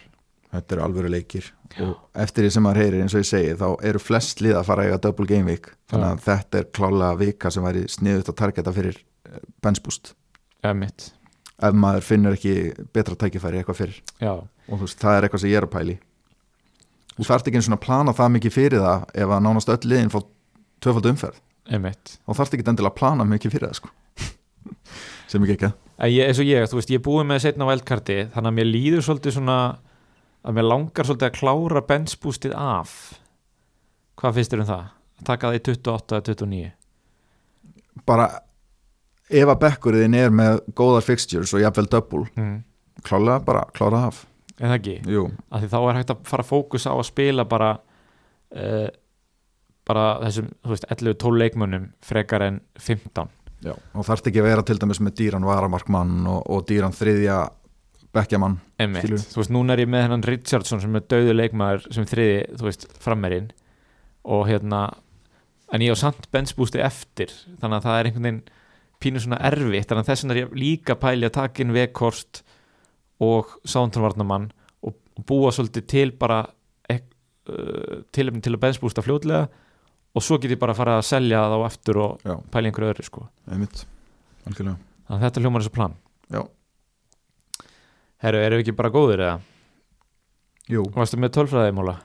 Þetta 0.55 0.77
eru 0.77 0.85
alvöru 0.85 1.11
leikir. 1.11 1.49
Og 1.83 1.97
eftir 2.22 2.47
því 2.47 2.53
sem 2.55 2.64
maður 2.66 2.83
heyrir 2.85 3.03
eins 3.03 3.16
og 3.16 3.25
ég 3.25 3.31
segi 3.31 3.57
þá 3.59 3.66
eru 3.91 4.03
flest 4.03 4.45
lið 4.45 4.59
að 4.61 4.68
fara 4.68 4.85
að 4.85 4.91
eiga 4.91 5.03
double 5.07 5.27
game 5.31 5.51
week. 5.51 5.72
Þannig 5.91 6.11
að 6.12 6.25
þetta 6.29 6.61
er 6.61 6.70
klálega 6.79 7.20
vika 7.25 7.51
sem 7.51 7.66
væri 7.66 7.85
sniðut 7.91 8.31
að 8.31 8.39
targeta 8.43 8.75
fyrir 8.77 9.01
benchboost 9.64 10.14
eða 10.62 10.77
mitt. 10.79 11.11
Ef 11.64 11.75
maður 11.79 12.07
finnur 12.07 12.37
ekki 12.37 12.87
betra 12.95 13.16
tækifæri 13.18 13.61
eitthvað 13.61 13.81
fyrir. 13.81 13.99
Já, 14.22 14.35
og 14.39 14.75
þú 14.79 14.85
veist, 14.87 15.01
það 15.01 15.16
er 15.16 15.27
eitthvað 15.27 15.43
sem 15.43 15.51
ég 15.53 15.59
er 15.59 15.66
að 15.66 15.75
pæli 15.75 15.97
þú 17.14 17.27
þarft 17.29 17.49
ekki 17.49 17.61
eins 17.61 17.68
og 17.68 17.77
að 17.77 17.85
plana 17.85 18.14
það 18.16 18.33
mikið 18.37 18.55
fyrir 18.55 18.83
það 18.83 19.05
ef 19.22 19.35
að 19.35 19.45
nánast 19.47 19.70
öll 19.75 19.91
liðin 19.91 20.12
fá 20.12 20.18
tvöfald 20.85 21.09
umferð, 21.11 21.41
einmitt. 21.70 22.18
Þá 22.26 22.37
þarft 22.41 22.57
ekki 22.57 22.68
endilega 22.68 22.93
að 22.93 23.01
plana 23.01 23.26
mikið 23.28 23.57
fyrir 23.57 23.70
það 23.70 23.80
sko. 23.80 23.93
Sem 25.32 25.47
ekki 25.47 25.57
ekki 25.59 25.72
eins 26.05 26.41
og 26.43 26.49
ég, 26.49 26.64
þú 26.68 26.78
veist, 26.80 26.91
ég 26.91 26.99
er 26.99 27.05
búið 27.05 27.26
með 27.30 27.43
setna 27.45 27.68
vældkarti 27.68 28.16
þannig 28.35 28.51
að 28.51 28.57
mér 28.57 28.66
líður 28.66 29.05
svolítið 29.07 29.37
svona 29.37 29.59
að 30.45 30.57
mér 30.59 30.66
langar 30.66 31.07
svolítið 31.07 31.28
að 31.28 31.37
klára 31.39 31.82
benchboostið 31.87 32.57
af. 32.59 32.95
Hvað 34.18 34.39
finnst 34.39 34.55
þér 34.55 34.64
um 34.64 34.70
það? 34.72 34.89
Að 35.14 35.28
taka 35.28 35.51
það 35.53 35.59
í 35.61 35.62
28 35.68 36.18
eða 36.18 36.26
29 36.32 36.72
bara 38.03 38.28
ef 39.30 39.49
að 39.49 39.61
bekkurinn 39.62 40.16
er 40.18 40.32
með 40.35 40.61
góðar 40.76 41.07
fixtures 41.07 41.55
og 41.55 41.62
jafnvel 41.62 41.87
double 41.93 42.26
mm. 42.35 42.57
klálega 43.07 43.41
bara 43.47 43.64
klára 43.76 44.07
af. 44.11 44.24
En 44.59 44.68
það 44.68 44.76
ekki, 44.78 44.97
Jú, 45.11 45.24
af 45.51 45.62
því 45.62 45.70
þá 45.72 45.78
er 45.80 45.99
hægt 45.99 46.12
að 46.14 46.26
fara 46.30 46.45
að 46.45 46.51
fókusa 46.51 46.95
á 46.95 46.97
að 46.97 47.09
spila 47.09 47.47
bara 47.51 47.70
uh, 48.55 48.89
bara 49.89 50.05
þessum, 50.24 50.51
þú 50.64 50.74
veist, 50.74 50.87
11-12 50.91 51.41
leikmönnum 51.43 51.89
frekar 52.05 52.47
en 52.47 52.61
15 52.80 53.28
já, 53.64 53.74
og 53.74 54.07
þarft 54.07 54.30
ekki 54.30 54.43
að 54.43 54.49
vera 54.51 54.64
til 54.66 54.78
dæmis 54.80 55.03
með 55.05 55.18
dýran 55.20 55.47
varamarkmann 55.49 56.24
og, 56.30 56.41
og 56.51 56.64
dýran 56.68 56.97
þriðja 56.97 57.39
bekkjamann 58.14 58.59
þú 58.78 59.41
veist, 59.41 59.53
núna 59.53 59.74
er 59.74 59.85
ég 59.85 59.91
með 59.91 60.07
hennan 60.07 60.26
Richardson 60.26 60.82
sem 60.82 60.99
er 60.99 61.07
döðu 61.11 61.37
leikmaður 61.37 61.89
sem 61.95 62.09
þriði, 62.09 62.43
þú 62.59 62.68
veist, 62.68 62.87
frammerinn 63.03 63.51
og 64.24 64.47
hérna 64.49 64.87
en 65.74 65.85
ég 65.85 65.97
á 65.97 65.99
samt 65.99 66.28
benchboosti 66.32 66.82
eftir 66.85 67.32
þannig 67.61 67.80
að 67.80 67.89
það 67.89 67.99
er 67.99 68.09
einhvern 68.09 68.28
veginn 68.28 68.43
pínu 69.05 69.22
svona 69.22 69.41
erfitt 69.45 69.91
þannig 69.91 70.05
að 70.05 70.11
þess 70.11 70.24
vegna 70.24 70.35
er 70.35 70.41
ég 70.43 70.59
líka 70.59 70.97
pæli 71.01 71.28
að 71.28 71.37
taka 71.37 71.64
inn 71.64 71.74
Vekhorst 71.74 72.45
og 73.24 73.57
Sánturnvarnamann 73.68 74.49
og, 74.85 74.97
búa 75.26 75.53
svolítið 75.55 75.87
til 75.91 76.09
bara 76.18 76.41
ek, 76.91 77.05
uh, 77.51 78.01
tilefni 78.14 78.43
til 78.45 78.55
að 78.55 78.62
benchboosta 78.64 79.05
fljótlega 79.05 79.49
og 80.15 80.23
svo 80.23 80.39
get 80.41 80.55
ég 80.55 80.61
bara 80.62 80.73
að 80.75 80.81
fara 80.83 80.97
að 81.01 81.07
selja 81.09 81.41
það 81.45 81.55
á 81.57 81.61
eftir 81.67 81.99
og 82.05 82.25
Já. 82.25 82.35
pæli 82.55 82.71
einhverju 82.71 82.93
öðru 82.95 83.07
sko. 83.09 83.25
Einmitt, 83.51 83.85
algjörlega. 84.47 84.77
Þannig 85.09 85.19
að 85.21 85.25
þetta 85.27 85.43
hljómar 85.45 85.65
þessu 85.65 85.75
plan. 85.75 85.97
Já. 86.33 86.43
Herru, 88.25 88.41
erum 88.41 88.61
við 88.61 88.65
ekki 88.65 88.77
bara 88.79 88.93
góðir 88.95 89.23
eða? 89.27 89.39
Jú, 90.73 90.85
Varstu 90.95 91.19
með 91.21 91.35
tölfræði 91.39 91.75
móla? 91.77 91.99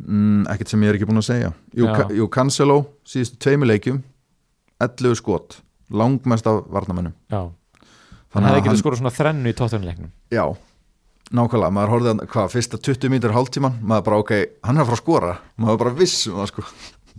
mm, 0.00 0.46
ekkert 0.48 0.70
sem 0.72 0.80
ég 0.86 0.88
er 0.94 0.96
ekki 0.96 1.08
búin 1.10 1.20
að 1.20 1.26
segja. 1.28 1.50
Jú, 1.76 1.84
Já. 1.84 1.92
ka, 1.98 2.06
jú 2.16 2.28
Cancelo, 2.32 2.78
síðustu 3.04 3.36
tveimu 3.44 3.66
leikjum 3.68 3.98
11 4.80 5.18
skot 5.20 5.58
langmest 5.92 6.46
af 6.48 6.62
varnamennum 6.72 7.12
Já. 7.28 7.50
Hann 7.50 8.44
Þannig 8.44 8.48
hefði 8.54 8.64
getið 8.68 8.80
skorað 8.80 9.00
svona 9.02 9.12
þrennu 9.12 9.50
í 9.52 9.56
tóttunleiknum 9.58 10.10
Já, 10.32 10.44
nákvæmlega, 11.36 11.74
maður 11.76 11.92
horfði 11.96 12.12
að 12.14 12.22
hvað, 12.32 12.48
fyrsta 12.54 12.80
20 12.88 13.12
mínútur 13.12 13.34
hálftíman, 13.36 13.76
maður 13.82 14.06
bara 14.08 14.20
ok 14.22 14.32
hann 14.64 14.78
er 14.78 14.84
að 14.86 14.88
fara 14.88 14.96
að 14.96 15.02
skora, 15.02 15.34
maður 15.60 15.80
bara 15.84 15.94
viss 16.00 16.16
um 16.30 16.38
það 16.40 16.48
sko 16.54 16.64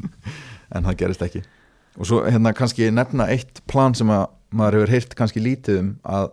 en 0.76 0.88
það 0.88 1.00
gerist 1.04 1.26
ekki. 1.26 1.44
Og 2.00 2.08
svo 2.08 2.22
hérna 2.24 2.54
kannski 2.56 2.88
nefna 2.94 3.28
eitt 3.34 3.62
plan 3.70 3.96
sem 3.98 4.12
að 4.12 4.30
maður 4.56 4.82
hefur 4.82 4.94
heyrt 4.96 5.16
kannski 5.18 5.44
lítið 5.44 5.82
um 5.82 5.92
að 6.08 6.32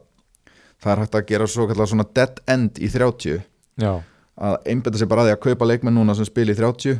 það 0.79 0.93
er 0.93 1.03
hægt 1.03 1.19
að 1.19 1.29
gera 1.33 1.51
svo 1.51 1.67
kallar 1.71 1.91
svona 1.91 2.07
dead 2.15 2.41
end 2.51 2.79
í 2.79 2.91
30 2.93 3.43
Já. 3.79 3.93
Að 4.39 4.57
einbetta 4.71 4.99
sér 4.99 5.11
bara 5.11 5.25
að 5.25 5.31
því 5.31 5.35
að 5.35 5.45
kaupa 5.47 5.69
leikmenn 5.69 5.99
núna 5.99 6.15
sem 6.15 6.27
spila 6.27 6.55
í 6.55 6.59
30 6.59 6.99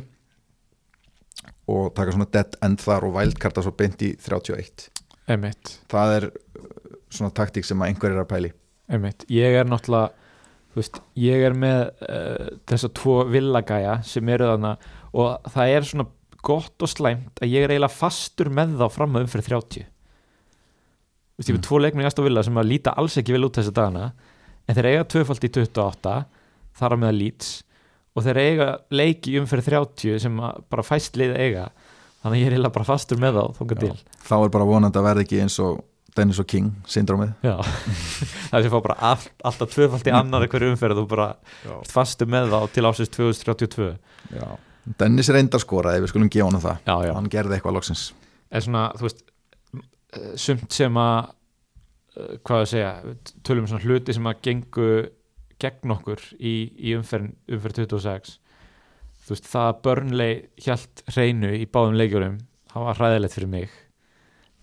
og 1.69 1.91
taka 1.95 2.15
svona 2.15 2.29
dead 2.33 2.57
end 2.65 2.81
þar 2.83 3.07
og 3.07 3.15
vældkarta 3.15 3.63
svo 3.63 3.75
beint 3.75 4.01
í 4.03 4.13
31 4.19 4.89
Einmitt, 5.29 5.75
það 5.91 6.15
er 6.15 6.25
uh, 6.31 6.69
svona 7.13 7.35
taktík 7.35 7.67
sem 7.67 7.79
að 7.79 7.91
einhver 7.91 8.15
er 8.15 8.23
að 8.23 8.31
pæli 8.31 8.53
einmitt. 8.89 9.27
Ég 9.31 9.59
er 9.59 9.67
náttúrulega 9.69 10.09
veist, 10.77 10.99
Ég 11.19 11.43
er 11.45 11.55
með 11.57 11.81
uh, 12.07 12.47
þessa 12.69 12.91
tvo 12.97 13.19
villagæja 13.29 13.99
sem 14.07 14.31
eru 14.33 14.49
þarna 14.49 14.73
og 15.19 15.51
það 15.53 15.75
er 15.75 15.87
svona 15.91 16.07
gott 16.45 16.85
og 16.85 16.89
slæmt 16.91 17.41
að 17.43 17.51
ég 17.53 17.65
er 17.65 17.73
eiginlega 17.73 17.93
fastur 17.95 18.49
með 18.53 18.75
þá 18.79 18.85
fram 18.95 19.15
að 19.19 19.25
umfyrir 19.27 19.47
30 19.49 19.85
Þú 21.39 21.39
veist, 21.39 21.49
ég 21.49 21.53
er 21.53 21.55
Mm. 21.55 21.59
með 21.61 21.67
tvo 21.69 21.79
leikmenn 21.79 22.03
í 22.03 22.07
Aston 22.09 22.25
Villa 22.27 22.43
sem 22.43 22.57
að 22.59 22.67
líta 22.67 22.93
alls 22.99 23.17
ekki 23.17 23.31
vel 23.35 23.45
út 23.47 23.55
þessi 23.55 23.71
dagana 23.73 24.11
en 24.67 24.75
þeir 24.75 24.89
eiga 24.91 25.05
tvöfald 25.07 25.43
í 25.47 25.49
28 25.55 26.15
þar 26.79 26.95
á 26.95 26.97
meða 26.99 27.15
Leeds 27.15 27.51
og 28.15 28.23
þeir 28.25 28.39
eiga 28.43 28.67
leiki 28.91 29.37
umfyrir 29.39 29.63
30 29.63 30.19
sem 30.19 30.35
bara 30.69 30.83
fæst 30.83 31.15
liða 31.15 31.37
eiga 31.39 31.69
þannig 32.23 32.35
að 32.35 32.41
ég 32.41 32.47
er 32.49 32.55
eiginlega 32.57 32.75
bara 32.75 32.89
fastur 32.89 33.17
með 33.23 33.39
þá 33.39 33.45
þá 34.27 34.35
er 34.43 34.49
bara 34.51 34.67
vonandi 34.67 34.99
að 34.99 35.07
verða 35.07 35.23
ekki 35.23 35.39
eins 35.45 35.59
og 35.63 35.79
Dennis 36.17 36.39
og 36.41 36.47
King 36.49 36.71
syndrómið. 36.89 37.29
Það 38.49 38.63
sem 38.65 38.71
fá 38.73 38.79
bara 38.81 38.95
all, 39.11 39.21
alltaf 39.45 39.69
tvöfald 39.71 40.07
í 40.09 40.11
annar 40.11 40.47
hverju 40.49 40.71
umferð 40.73 41.03
og 41.03 41.07
bara 41.11 41.27
ert 41.69 41.91
fastu 41.93 42.25
með 42.27 42.49
þá 42.51 42.59
til 42.73 42.83
ásins 42.89 43.11
2032 43.13 43.93
Já. 44.33 44.47
Dennis 44.97 45.29
reyndar 45.33 45.61
skoraði, 45.61 46.01
við 46.03 46.11
skulum 46.13 46.31
gefa 46.33 46.47
honum 46.47 46.63
það. 46.63 46.81
Já, 46.87 46.95
já, 47.05 47.13
hann 47.17 47.29
gerði 47.31 47.57
eitthvað 47.57 47.75
loksins. 47.77 48.05
En 48.49 48.65
svona, 48.65 48.85
þú 48.97 49.05
veist 49.05 49.23
eh, 50.17 50.31
sumt 50.41 50.73
sem 50.73 50.99
að 50.99 51.17
eh, 52.17 52.35
hvað 52.47 52.63
að 52.63 52.69
segja, 52.71 52.91
tölum 53.45 53.67
um 53.67 53.71
svona 53.71 53.85
hluti 53.85 54.15
sem 54.17 54.29
að 54.29 54.39
gengu 54.47 54.91
gegn 55.59 55.93
okkur 55.93 56.23
í, 56.39 56.53
í 56.73 56.95
umferð, 56.97 57.33
umferð 57.51 57.83
26 57.83 58.37
þú 59.25 59.35
veist, 59.35 59.49
það 59.51 59.67
að 59.67 59.81
Burnley 59.85 60.37
hjælt 60.63 61.03
hreinu 61.11 61.51
í 61.53 61.67
báðum 61.69 61.99
leikjurum 61.99 62.39
það 62.71 62.87
var 62.87 63.01
hræðilegt 63.01 63.35
fyrir 63.35 63.51
mig. 63.51 63.75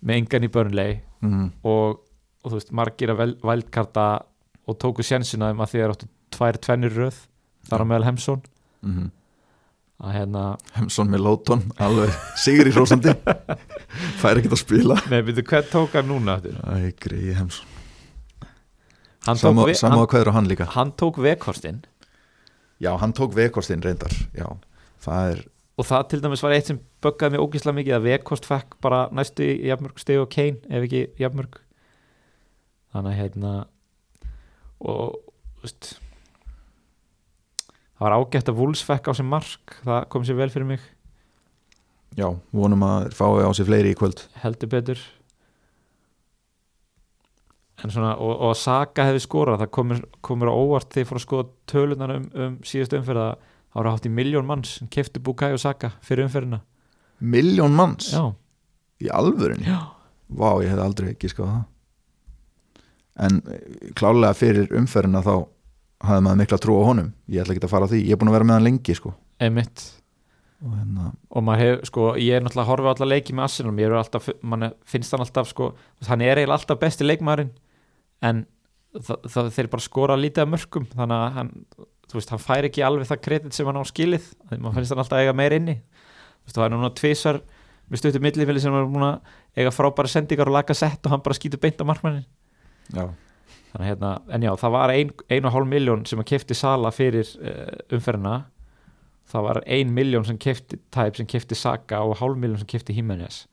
Með 0.06 0.22
engan 0.22 0.46
í 0.46 0.50
Burnley. 0.52 0.96
Mm. 1.26 1.46
og, 1.66 2.02
og 2.44 2.50
þú 2.50 2.58
veist, 2.58 2.72
margir 2.76 3.10
að 3.14 3.22
vældkarta 3.46 4.08
og 4.66 4.76
tóku 4.82 5.04
sjensina 5.06 5.48
um 5.54 5.62
að 5.64 5.72
því 5.72 5.80
að 5.80 5.94
áttu 5.94 6.08
tvær 6.36 6.58
tvennir 6.66 6.92
röð 6.92 7.22
þar 7.70 7.82
á 7.82 7.88
meðal 7.88 8.08
Hemsson 8.10 8.42
Mm 8.84 9.06
að 9.06 9.25
hérna, 10.04 10.42
Hemsson 10.76 11.08
með 11.10 11.22
Lóton, 11.24 11.62
alveg 11.80 12.12
sigri 12.38 12.72
hrósandi. 12.74 13.14
Fær 14.20 14.36
ekkert 14.40 14.56
að 14.58 14.60
spila. 14.60 14.98
Með 15.08 15.30
byrju 15.30 15.46
hvern 15.48 15.70
tók 15.72 15.96
hann 15.96 16.10
núna 16.10 16.36
aftur? 16.36 16.58
Æ, 16.62 16.92
greiði 17.00 17.34
Hemsson 17.38 17.74
Samá 19.26 19.64
að 19.66 20.08
hverður 20.12 20.32
hann 20.36 20.46
líka. 20.46 20.68
hann 20.76 20.92
tók 20.94 21.16
vekhorstinn 21.18 21.80
Já, 22.78 22.92
hann 23.00 23.10
tók 23.16 23.32
vekostinn 23.34 23.82
reyndar 23.82 24.12
Já, 24.36 24.46
það 25.02 25.30
er 25.32 25.40
og 25.76 25.84
það 25.84 26.04
til 26.08 26.20
dæmis 26.24 26.40
var 26.40 26.54
eitt 26.56 26.68
sem 26.70 26.78
böggaði 27.04 27.34
mig 27.34 27.42
ógíslega 27.44 27.76
mikið 27.76 27.94
að 27.98 28.06
vekkost 28.06 28.46
fekk 28.48 28.76
bara 28.80 29.00
næstu 29.12 29.44
í 29.44 29.66
jafnmörg 29.68 29.98
steg 30.00 30.22
og 30.22 30.30
Kane 30.32 30.56
ef 30.72 30.86
ekki 30.86 31.02
jafnmörg. 31.20 31.58
Þannig 32.94 33.10
að 33.12 33.18
hérna 33.20 33.50
og 34.80 35.18
þú 35.58 35.66
veist 35.66 35.90
það 37.96 38.06
var 38.06 38.16
ágætt 38.20 38.52
að 38.52 38.60
Wolves 38.60 38.84
fekk 38.86 39.10
á 39.10 39.12
sig 39.16 39.28
mark. 39.28 39.76
Það 39.82 40.06
kom 40.12 40.24
sér 40.28 40.38
vel 40.38 40.52
fyrir 40.52 40.68
mig. 40.68 40.86
Já, 42.16 42.30
vonum 42.56 42.84
að 42.86 43.10
fái 43.16 43.44
á 43.44 43.50
sig 43.56 43.68
fleiri 43.68 43.92
í 43.92 43.98
kvöld. 43.98 44.22
Heldur 44.40 44.70
betur. 44.72 45.00
En 47.84 47.92
svona 47.92 48.14
og, 48.16 48.32
og 48.32 48.54
að 48.54 48.60
Saka 48.62 49.04
hefði 49.10 49.20
skorað 49.26 49.60
það 49.64 49.72
komur, 49.76 49.98
komur 50.24 50.48
á 50.48 50.54
óvart 50.56 50.94
þegar 50.94 51.10
fór 51.10 51.18
að 51.18 51.24
skoða 51.26 51.48
tölunar 51.68 52.14
um, 52.14 52.24
um 52.32 52.54
síðust 52.64 52.96
umferða 52.96 53.26
það 53.36 53.76
voru 53.76 53.92
hátt 53.92 54.08
í 54.08 54.12
miljón 54.16 54.48
manns 54.48 54.78
sem 54.78 54.88
kefti 54.92 55.20
Bukai 55.20 55.52
og 55.52 55.60
Saka 55.60 55.92
fyrir 56.04 56.24
umferðina. 56.24 56.62
Miljón 57.20 57.76
manns? 57.76 58.08
Já, 58.16 58.32
í 59.04 59.12
alvörinni 59.12 59.68
já, 59.68 59.80
Vá, 60.26 60.48
ég 60.64 60.72
hef 60.72 60.80
aldrei 60.82 61.12
ekki 61.12 61.30
skáð 61.30 61.50
það. 61.52 61.66
En 63.26 63.36
eh, 63.52 63.92
klálega 63.96 64.36
fyrir 64.36 64.72
umferðina 64.76 65.22
þá 65.24 65.34
hafði 66.04 66.24
maður 66.26 66.40
mikla 66.42 66.58
trú 66.62 66.78
á 66.80 66.82
honum. 66.88 67.12
Ég 67.30 67.42
ætla 67.42 67.54
ekki 67.54 67.64
að 67.64 67.72
fara 67.72 67.88
á 67.88 67.90
því, 67.92 68.00
ég 68.04 68.16
er 68.16 68.20
búin 68.20 68.30
að 68.32 68.36
vera 68.36 68.48
með 68.48 68.58
hann 68.58 68.66
lengi 68.68 68.96
sko. 68.96 69.14
emitt 69.40 69.86
og 70.64 70.72
hérna, 70.72 71.10
og 71.36 71.48
hefur, 71.60 71.80
sko, 71.84 72.04
ég 72.16 72.38
er 72.38 72.40
náttúrulega 72.40 72.64
að 72.64 72.70
horfa 72.70 72.88
á 72.88 72.92
alla 72.94 73.08
leiki 73.10 73.34
með 73.36 73.44
Arsenal, 73.44 73.72
ég 73.76 73.90
er 73.90 73.96
alltaf, 73.98 74.28
finnst 74.88 75.12
hann 75.12 75.20
alltaf, 75.20 75.50
sko, 75.50 75.66
hann 76.08 76.22
er 76.24 76.40
eiginlega 76.40 76.56
alltaf 76.56 76.78
besti 76.80 77.04
leikmaðurinn, 77.04 77.50
en 78.24 78.40
það, 78.96 79.28
það 79.34 79.50
þeir 79.58 79.68
bara 79.74 79.84
skora 79.84 80.16
lítið 80.16 80.46
af 80.46 80.50
mörgum 80.54 80.86
þannig 80.94 81.16
að 81.18 81.36
hann, 81.36 81.50
þú 82.08 82.16
veist, 82.16 82.32
hann 82.32 82.42
fær 82.42 82.70
ekki 82.70 82.86
alveg 82.88 83.10
það 83.10 83.22
kredit 83.26 83.58
sem 83.58 83.68
hann 83.68 83.76
á 83.76 83.84
skilið. 83.84 84.32
Þannig 84.46 84.56
að 84.56 84.64
maður 84.64 84.78
finnst 84.80 84.94
hann 84.94 85.04
alltaf 85.04 85.20
eiga 85.20 85.36
meir 85.36 85.56
inni. 85.58 85.76
Þú 85.76 86.48
veist, 86.48 86.56
það 86.56 86.66
er 86.66 86.72
núna 86.72 86.92
tvisar 86.96 87.42
með 87.90 88.02
stuttu 88.02 88.22
millifili 88.22 88.62
sem 88.62 88.74
er 88.74 88.88
eiga 89.56 89.72
frábæra 89.74 90.10
sendingar 90.10 90.50
og 90.50 90.56
laga 90.58 90.74
sett 90.76 91.06
og 91.06 91.14
hann 91.14 91.22
bara 91.24 91.36
skýtur 91.38 91.60
beint 91.62 91.80
á 91.80 91.86
markmannin 91.86 92.26
já, 92.92 93.06
þannig 93.76 93.84
að 93.84 93.90
hérna, 93.90 94.12
en 94.32 94.46
já, 94.46 94.52
það 94.64 94.76
var 94.76 94.92
ein, 94.94 95.10
ein 95.36 95.48
og 95.48 95.52
hálf 95.52 95.68
miljón 95.68 96.06
sem 96.08 96.22
að 96.22 96.30
kefti 96.32 96.56
Sala 96.56 96.92
fyrir 96.94 97.32
uh, 97.40 97.74
umferðina. 97.92 98.36
Það 99.26 99.44
var 99.48 99.60
ein 99.76 99.92
miljón 99.92 100.24
sem 100.24 100.38
kefti 100.40 100.78
Tæp 100.94 101.18
sem 101.18 101.28
kefti 101.28 101.58
Saka 101.58 102.00
og 102.06 102.16
hálf 102.22 102.40
miljón 102.40 102.62
sem 102.62 102.70
kefti 102.70 102.94
Jimenez 102.96 103.44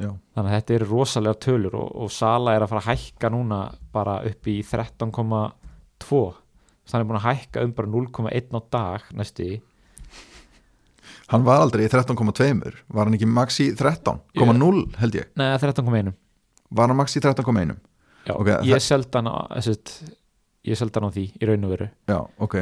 já, 0.00 0.10
þannig 0.34 0.50
að 0.50 0.54
þetta 0.56 0.76
eru 0.76 0.88
rosalega 0.90 1.40
tölur 1.44 1.76
og, 1.78 1.88
og 2.04 2.12
Sala 2.14 2.54
er 2.56 2.64
að 2.64 2.72
fara 2.72 2.82
að 2.84 3.02
hækka 3.02 3.30
núna 3.32 3.60
bara 3.94 4.20
upp 4.28 4.50
í 4.50 4.60
13,2 4.66 6.22
hann 6.90 7.02
er 7.02 7.06
búin 7.06 7.20
að 7.20 7.26
hækka 7.28 7.66
um 7.66 7.74
bara 7.76 7.92
0,1 7.92 8.56
á 8.56 8.60
dag 8.72 9.10
næstu 9.14 9.46
í. 9.46 9.58
Hann 11.30 11.44
var 11.46 11.62
aldrei 11.62 11.84
í 11.86 11.92
13,2 11.92 12.72
var 12.90 13.06
hann 13.06 13.18
ekki 13.18 13.28
max 13.30 13.60
í 13.62 13.70
13,0 13.78 14.82
held 14.98 15.20
ég, 15.20 15.30
Nei, 15.38 15.52
13,1 15.62 16.12
var 16.70 16.90
hann 16.90 16.98
max 16.98 17.14
í 17.18 17.22
13,1 17.22 17.76
Já, 18.26 18.34
Ok, 18.36 18.50
ég 18.68 18.84
seldi 18.84 19.16
hann 19.16 19.30
á 19.30 19.36
sett, 19.64 19.94
ég 20.68 20.78
seldi 20.78 21.00
hann 21.00 21.08
á 21.08 21.14
því 21.14 21.24
í 21.40 21.48
raun 21.48 21.64
og 21.66 21.74
veru. 21.76 21.88
Já, 22.10 22.18
ok. 22.38 22.60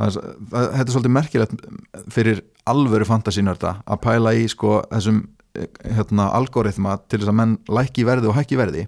Þetta 0.00 0.68
er 0.80 0.92
svolítið 0.94 1.12
merkilegt 1.12 1.66
fyrir 2.14 2.38
alvöru 2.70 3.04
fantasínörda 3.04 3.74
að 3.84 4.00
pæla 4.06 4.32
í 4.38 4.46
sko 4.48 4.78
þessum 4.88 5.18
eh, 5.58 5.66
hérna, 5.98 6.30
algoritma 6.38 6.94
til 7.04 7.20
þess 7.20 7.32
að 7.34 7.38
menn 7.42 7.58
lækki 7.68 8.04
í 8.04 8.08
verði 8.08 8.30
og 8.30 8.38
hækki 8.38 8.56
verði 8.56 8.86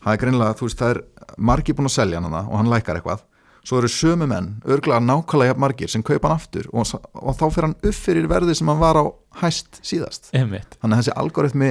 það 0.00 0.14
er 0.14 0.22
greinilega, 0.22 0.56
þú 0.58 0.68
veist, 0.68 0.80
það 0.80 0.94
er 0.94 1.02
margir 1.50 1.76
búin 1.76 1.90
að 1.90 1.96
selja 1.96 2.20
hann 2.20 2.38
og 2.40 2.56
hann 2.56 2.72
lækkar 2.72 3.00
eitthvað. 3.00 3.26
Svo 3.60 3.76
eru 3.76 3.90
sömu 3.92 4.24
menn, 4.24 4.54
örglega 4.64 5.02
nákvæmlega 5.04 5.56
margir 5.60 5.90
sem 5.92 6.02
kaupa 6.06 6.30
hann 6.30 6.38
aftur 6.40 6.68
og, 6.72 6.94
og 7.12 7.34
þá 7.36 7.44
fyrir 7.52 7.66
hann 7.66 7.76
upp 7.76 7.98
fyrir 7.98 8.28
verði 8.30 8.54
sem 8.56 8.70
hann 8.72 8.80
var 8.80 8.96
á 8.96 9.04
hæst 9.42 9.82
síðast. 9.84 10.30
Einmitt. 10.32 10.78
þannig 10.80 10.96
að 10.96 11.02
þessi 11.02 11.16
algoritmi 11.20 11.70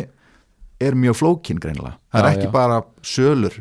er 0.81 0.95
mjög 0.95 1.17
flókin 1.19 1.59
greinilega. 1.61 1.97
Það 2.13 2.21
er 2.21 2.29
Já, 2.29 2.35
ekki 2.37 2.47
já. 2.47 2.53
bara 2.55 2.79
sölur 3.03 3.57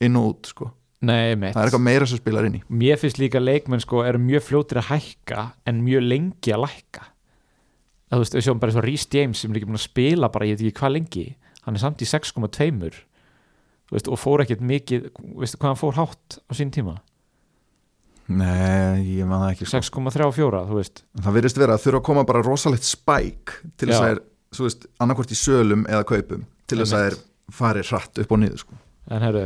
inn 0.00 0.16
og 0.20 0.28
út 0.34 0.50
sko. 0.52 0.70
Nei, 1.00 1.32
það 1.32 1.46
er 1.56 1.68
eitthvað 1.70 1.84
meira 1.86 2.06
sem 2.08 2.20
spilar 2.20 2.44
inn 2.48 2.58
í. 2.58 2.62
Mér 2.68 2.98
finnst 3.00 3.20
líka 3.20 3.40
leikmenn 3.40 3.80
sko 3.80 4.02
eru 4.04 4.20
mjög 4.20 4.44
fljótir 4.50 4.82
að 4.82 4.90
hækka 4.90 5.46
en 5.70 5.80
mjög 5.86 6.04
lengi 6.04 6.52
að 6.52 6.66
lækka. 6.66 7.06
Það 8.10 8.18
þú 8.18 8.24
veist, 8.24 8.34
við 8.36 8.44
sjáum 8.44 8.60
bara 8.60 8.74
svo 8.74 8.82
Rhys 8.84 9.06
James 9.14 9.40
sem 9.40 9.52
er 9.52 9.60
ekki 9.60 9.68
búin 9.70 9.78
að 9.80 9.86
spila 9.86 10.28
bara, 10.34 10.48
ég 10.50 10.58
veit 10.58 10.66
ekki 10.66 10.80
hvað 10.82 10.94
lengi. 10.98 11.24
Hann 11.64 11.78
er 11.78 11.82
samt 11.84 12.02
í 12.04 12.08
6,2 12.10 12.90
þú 13.90 13.96
veist, 13.96 14.10
og 14.10 14.20
fór 14.20 14.44
ekkert 14.44 14.60
mikið 14.62 15.06
veistu 15.40 15.58
hvað 15.60 15.72
hann 15.72 15.80
fór 15.80 15.96
hátt 15.96 16.36
á 16.46 16.52
sín 16.58 16.70
tíma? 16.74 16.98
Nei, 18.30 19.02
ég 19.18 19.26
man 19.26 19.40
það 19.42 19.54
ekki 19.56 19.66
sko. 19.66 19.80
6,34, 20.04 20.60
þú 20.68 20.76
veist. 20.78 21.00
Það 21.18 21.36
virðist 21.38 21.58
vera 21.58 21.74
að 21.74 21.84
þurfa 21.86 22.00
að 22.00 22.06
koma 22.06 22.22
bara 22.28 22.42
rosalegt 22.46 22.86
spæk 22.86 23.54
til 23.80 23.88
þess 23.90 23.98
að 24.04 24.12
er, 24.12 24.20
svo 24.54 24.66
veist, 24.66 24.86
annarkvort 25.02 25.32
í 25.34 25.38
sölum 25.38 25.84
eða 25.88 26.06
kaupum 26.08 26.46
til 26.70 26.80
þess 26.80 26.94
að 26.96 27.06
er 27.06 27.16
Einmitt. 27.16 27.54
farið 27.60 27.92
hratt 27.92 28.22
upp 28.22 28.34
og 28.34 28.40
niður 28.42 28.62
sko. 28.64 28.80
En 29.10 29.24
herru, 29.26 29.44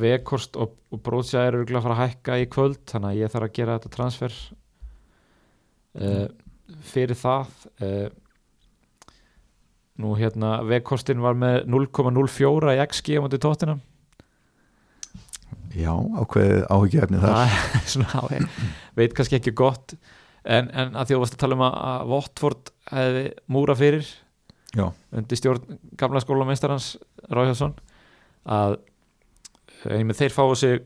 Vekost 0.00 0.58
og, 0.60 0.74
og 0.92 1.00
Brótsja 1.04 1.46
eru 1.46 1.62
örugglega 1.62 1.80
að 1.80 1.86
fara 1.86 1.96
að 1.96 2.02
hækka 2.02 2.40
í 2.42 2.48
kvöld 2.52 2.82
þannig 2.90 3.10
að 3.10 3.20
ég 3.22 3.32
þarf 3.32 3.48
að 3.48 3.56
gera 3.58 3.78
þetta 3.78 3.94
transfer 3.94 4.36
uh, 6.00 6.26
fyrir 6.92 7.18
það 7.20 7.56
uh, 7.80 8.04
Nú 10.02 10.16
hérna 10.18 10.56
Vekostin 10.66 11.20
var 11.22 11.36
með 11.38 11.68
0,04 11.70 12.72
í 12.74 12.80
XG 12.82 13.14
á 13.14 13.22
móti 13.22 13.38
tóttina 13.38 13.76
Já, 15.74 15.94
ákveðið 15.94 16.66
áhyggjöfni 16.70 17.20
þar 17.22 17.34
Það 17.34 17.54
er 17.54 17.86
svona, 17.94 18.42
veit 18.98 19.14
kannski 19.14 19.38
ekki 19.38 19.54
gott 19.54 19.94
en, 20.42 20.68
en 20.70 20.98
að 20.98 21.10
því 21.12 21.18
að 21.20 21.36
tala 21.40 21.58
um 21.58 21.64
að, 21.66 22.04
Vottford 22.10 22.72
hefði 22.90 23.24
múra 23.54 23.78
fyrir 23.78 24.10
Já. 24.74 24.88
undir 25.14 25.38
stjórn 25.38 25.78
gamla 25.98 26.22
skólameistarans 26.22 26.94
Ráðhjálsson 27.30 27.76
að 28.44 28.76
eh, 29.86 30.02
með 30.02 30.18
þeir 30.18 30.34
fáu 30.34 30.54
sig 30.58 30.82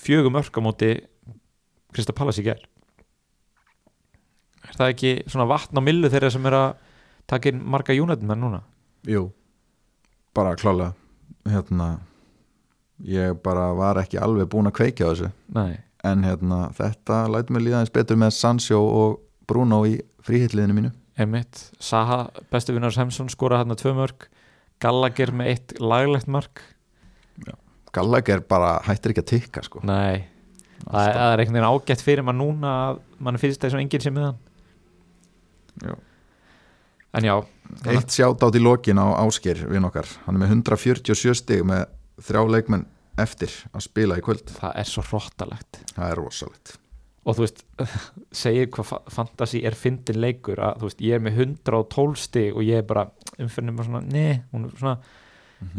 fjögum 0.00 0.36
örk 0.40 0.56
á 0.56 0.60
móti 0.64 0.92
Krista 1.92 2.14
Pallas 2.16 2.40
í 2.40 2.46
gær. 2.46 2.60
Er 4.62 4.78
það 4.78 4.92
ekki 4.94 5.12
svona 5.26 5.48
vatn 5.50 5.76
á 5.76 5.82
millu 5.84 6.08
þeirra 6.12 6.30
sem 6.32 6.46
er 6.48 6.56
að 6.56 6.68
taka 7.28 7.50
inn 7.52 7.60
marga 7.64 7.96
júnættum 7.96 8.32
núna? 8.32 8.62
Jú, 9.08 9.26
bara 10.36 10.54
klálega. 10.56 10.94
Hérna 11.48 11.98
ég 13.02 13.36
bara 13.42 13.72
var 13.76 14.00
ekki 14.00 14.20
alveg 14.22 14.48
búin 14.48 14.70
að 14.70 14.78
kveikja 14.78 15.10
á 15.10 15.12
þessu. 15.12 15.32
Nei, 15.52 15.76
en 16.06 16.24
hérna 16.24 16.64
þetta 16.76 17.24
lætur 17.32 17.56
mig 17.56 17.66
líða 17.66 17.82
eins 17.82 17.92
betur 17.92 18.20
með 18.20 18.34
Sancho 18.38 18.80
og 18.80 19.20
Bruno 19.50 19.82
í 19.88 19.98
fríhitliðinu 20.22 20.76
mínu 20.78 20.92
einmitt. 21.20 21.66
Saha, 21.82 22.26
bestu 22.52 22.74
vinnars 22.76 22.96
Hemsson 23.00 23.28
skora 23.32 23.58
hérna 23.62 23.76
tvö 23.78 23.92
mörg 23.96 24.28
Gallagher 24.82 25.30
með 25.36 25.50
eitt 25.52 25.74
laglegt 25.80 26.26
mark. 26.32 26.62
Gallagher 27.92 28.40
bara 28.48 28.78
hættir 28.86 29.12
ekki 29.12 29.22
að 29.22 29.28
tikka 29.34 29.62
sko. 29.66 29.82
Nei, 29.84 30.24
það, 30.80 30.86
Alltaf. 30.86 31.16
það 31.18 31.32
er 31.34 31.42
einhvern 31.42 31.58
veginn 31.58 31.68
ágætt 31.68 32.04
fyrir 32.06 32.24
maður 32.24 32.38
núna 32.40 32.70
að 32.88 33.02
mann 33.22 33.38
finnst 33.42 33.60
það 33.60 33.68
eins 33.68 33.76
og 33.76 33.82
enginn 33.84 34.04
sem 34.06 34.16
með 34.16 34.28
hann. 34.30 34.40
Já. 35.82 35.94
En 37.12 37.26
já, 37.28 37.34
Eitt 37.92 38.12
sjátt 38.12 38.42
átt 38.44 38.56
í 38.56 38.60
lokin 38.62 39.00
á 39.00 39.06
Ásker 39.22 39.60
við 39.68 39.84
okkar, 39.84 40.08
hann 40.26 40.36
er 40.36 40.42
með 40.42 40.54
147 40.56 41.36
stig 41.36 41.62
með 41.68 41.84
þrjá 42.24 42.42
leikmenn 42.56 42.86
eftir 43.20 43.52
að 43.72 43.84
spila 43.84 44.16
í 44.16 44.24
kvöld, 44.24 44.48
það 44.56 44.76
er 44.80 44.88
svo 44.88 45.04
hróttalegt 45.04 45.82
það 45.92 46.06
er 46.10 46.20
rosalegt 46.20 46.74
og 47.22 47.36
þú 47.38 47.44
veist, 47.44 47.60
segir 48.42 48.66
hvað 48.74 48.88
fa- 48.88 49.02
fantasy 49.14 49.60
er 49.68 49.76
fyndin 49.78 50.18
leikur 50.22 50.58
að 50.62 50.80
þú 50.82 50.88
veist, 50.88 51.02
ég 51.06 51.14
er 51.18 51.22
með 51.22 51.40
112 51.46 52.16
stig 52.18 52.56
og 52.56 52.62
ég 52.66 52.82
er 52.82 52.86
bara 52.88 53.04
umfyrinum 53.38 53.78
bara 53.78 53.88
svona, 53.88 54.02
nei, 54.10 54.40
hún 54.52 54.66
er 54.66 54.72
svona 54.80 54.96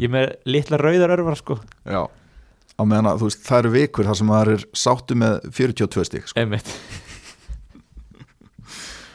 ég 0.00 0.06
er 0.08 0.14
með 0.14 0.26
litla 0.48 0.80
rauðar 0.80 1.12
örvar 1.18 1.36
sko, 1.40 1.58
Já, 1.84 2.02
á 2.08 2.82
meðan 2.88 3.10
að 3.12 3.20
þú 3.20 3.28
veist 3.28 3.44
það 3.46 3.60
eru 3.64 3.74
vikur 3.76 4.08
þar 4.08 4.20
sem 4.22 4.32
það 4.34 4.52
er 4.54 4.64
sáttu 4.84 5.18
með 5.20 5.34
42 5.60 6.06
stig 6.08 6.24
sko. 6.32 6.46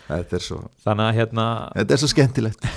þetta, 0.09 0.35
er 0.39 0.43
svo, 0.45 0.59
þannig 0.85 1.05
að 1.09 1.17
hérna 1.19 1.45
þetta 1.75 1.95
er 1.97 2.01
svo 2.03 2.11
skemmtilegt. 2.13 2.69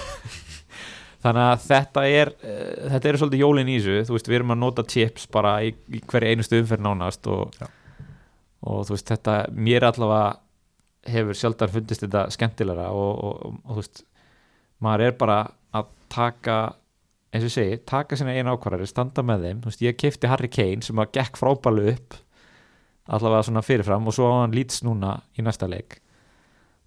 Þannig 1.22 1.44
að 1.46 1.60
þetta 1.68 2.02
er 2.10 2.30
uh, 2.34 2.88
þetta 2.96 3.08
eru 3.12 3.18
svolítið 3.20 3.42
jólin 3.44 3.68
í 3.70 3.76
þessu. 3.78 4.00
Þú 4.08 4.14
veist, 4.16 4.26
við 4.32 4.36
erum 4.40 4.54
að 4.56 4.58
nota 4.58 4.82
chips 4.90 5.28
bara 5.30 5.52
í, 5.62 5.68
í 5.94 6.00
hverju 6.10 6.32
einustu 6.32 6.58
umferð 6.58 6.82
nánast 6.82 7.28
og, 7.30 7.52
Já. 7.60 7.68
Og 8.62 8.86
þú 8.86 8.96
veist, 8.96 9.10
þetta 9.10 9.36
mér 9.54 9.88
allavega 9.88 11.12
hefur 11.12 11.38
sjaldan 11.38 11.72
fundist 11.72 12.04
þetta 12.04 12.28
skemmtilegra 12.30 12.90
og, 12.94 13.12
og, 13.26 13.40
og, 13.46 13.72
þú 13.72 13.78
veist 13.80 14.04
maður 14.82 15.06
er 15.08 15.16
bara 15.18 15.38
að 15.74 15.90
taka 16.12 16.58
eins 17.32 17.46
og 17.46 17.48
ég 17.48 17.54
segi, 17.54 17.80
taka 17.88 18.18
sína 18.18 18.34
einu 18.36 18.52
ákvarðari 18.54 18.86
standa 18.90 19.24
með 19.24 19.46
þeim, 19.46 19.62
þú 19.62 19.70
veist, 19.70 19.84
ég 19.86 19.98
kefti 19.98 20.30
Harry 20.30 20.50
Kane 20.52 20.84
sem 20.84 21.00
að 21.00 21.14
gekk 21.16 21.40
frábælu 21.40 21.88
upp 21.94 22.18
allavega 23.12 23.46
svona 23.48 23.64
fyrirfram 23.66 24.06
og 24.06 24.14
svo 24.14 24.28
hann 24.30 24.54
lýts 24.54 24.82
núna 24.86 25.16
í 25.38 25.44
næsta 25.44 25.66
leik. 25.70 25.98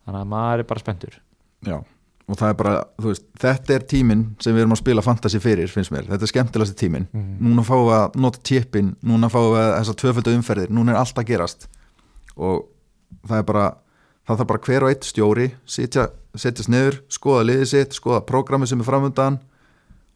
Þannig 0.06 0.22
að 0.22 0.32
maður 0.32 0.64
er 0.64 0.70
bara 0.70 0.84
spenntur. 0.84 1.18
Já, 1.66 1.80
og 2.26 2.40
það 2.40 2.52
er 2.52 2.58
bara, 2.58 2.76
þú 2.98 3.12
veist 3.12 3.26
þetta 3.42 3.76
er 3.76 3.88
tíminn 3.90 4.24
sem 4.42 4.56
við 4.56 4.64
erum 4.64 4.74
að 4.74 4.82
spila 4.82 5.06
fantasy 5.06 5.42
fyrir 5.44 5.70
finnst 5.70 5.94
mér, 5.94 6.08
þetta 6.10 6.26
er 6.26 6.32
skemmtilegasti 6.32 6.78
tíminn 6.80 7.08
mm. 7.14 7.32
núna 7.46 7.66
fáum 7.66 7.86
við 7.86 7.98
að 8.00 8.20
nota 8.26 8.42
tippin 8.50 8.94
núna 9.06 9.30
fáum 9.34 9.52
við 9.54 9.68
þessar 9.76 10.00
tvöföldu 10.02 10.38
umferðir 10.40 10.74
núna 10.74 10.96
er 10.96 11.02
allt 11.04 11.22
að 11.22 11.30
gerast 11.30 11.68
og 12.36 12.66
það 13.28 13.42
er 13.42 13.50
bara 13.52 13.66
það 14.26 14.40
þarf 14.40 14.50
bara 14.52 14.64
hver 14.68 14.86
og 14.86 14.94
eitt 14.94 15.06
stjóri 15.06 15.50
sitja, 15.70 16.08
setjast 16.34 16.72
niður, 16.74 17.02
skoða 17.14 17.46
liðið 17.52 17.70
sitt 17.72 17.98
skoða 18.00 18.24
prógrami 18.26 18.70
sem 18.70 18.82
er 18.82 18.90
framöndan 18.90 19.38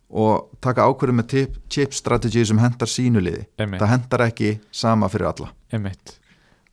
og 0.09 0.49
taka 0.63 0.87
ákvörðu 0.89 1.19
með 1.19 1.27
tip, 1.29 1.59
chip 1.69 1.93
strategy 1.93 2.41
sem 2.47 2.57
hendar 2.57 2.89
sínu 2.89 3.21
liði 3.21 3.45
Einmitt. 3.61 3.83
það 3.83 3.93
hendar 3.93 4.25
ekki 4.25 4.55
sama 4.73 5.09
fyrir 5.13 5.29
alla 5.29 5.51
Einmitt. 5.69 6.15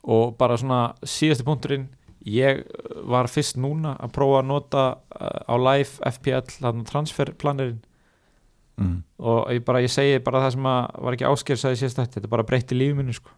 og 0.00 0.32
bara 0.40 0.56
svona 0.56 0.94
síðasti 1.04 1.44
punkturinn 1.44 1.90
ég 2.26 2.62
var 3.06 3.28
fyrst 3.30 3.58
núna 3.60 3.94
að 4.02 4.14
prófa 4.16 4.40
að 4.42 4.48
nota 4.50 4.86
uh, 4.96 5.42
á 5.46 5.54
live 5.56 6.10
FPL 6.16 6.56
þarna 6.58 6.88
transferplanirinn. 6.88 7.82
Mm. 8.76 8.96
og 9.24 9.46
ég 9.54 9.62
bara, 9.64 9.80
ég 9.80 9.88
segi 9.88 10.18
bara 10.20 10.42
það 10.42 10.50
sem 10.52 10.66
að 10.68 10.96
var 11.06 11.14
ekki 11.16 11.24
áskers 11.24 11.62
að 11.64 11.72
ég 11.72 11.78
sést 11.80 11.96
þetta, 11.96 12.28
bara 12.28 12.44
breytti 12.44 12.76
lífið 12.76 12.98
minni 12.98 13.14
sko. 13.16 13.30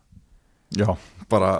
Já, 0.74 0.88
bara 1.30 1.52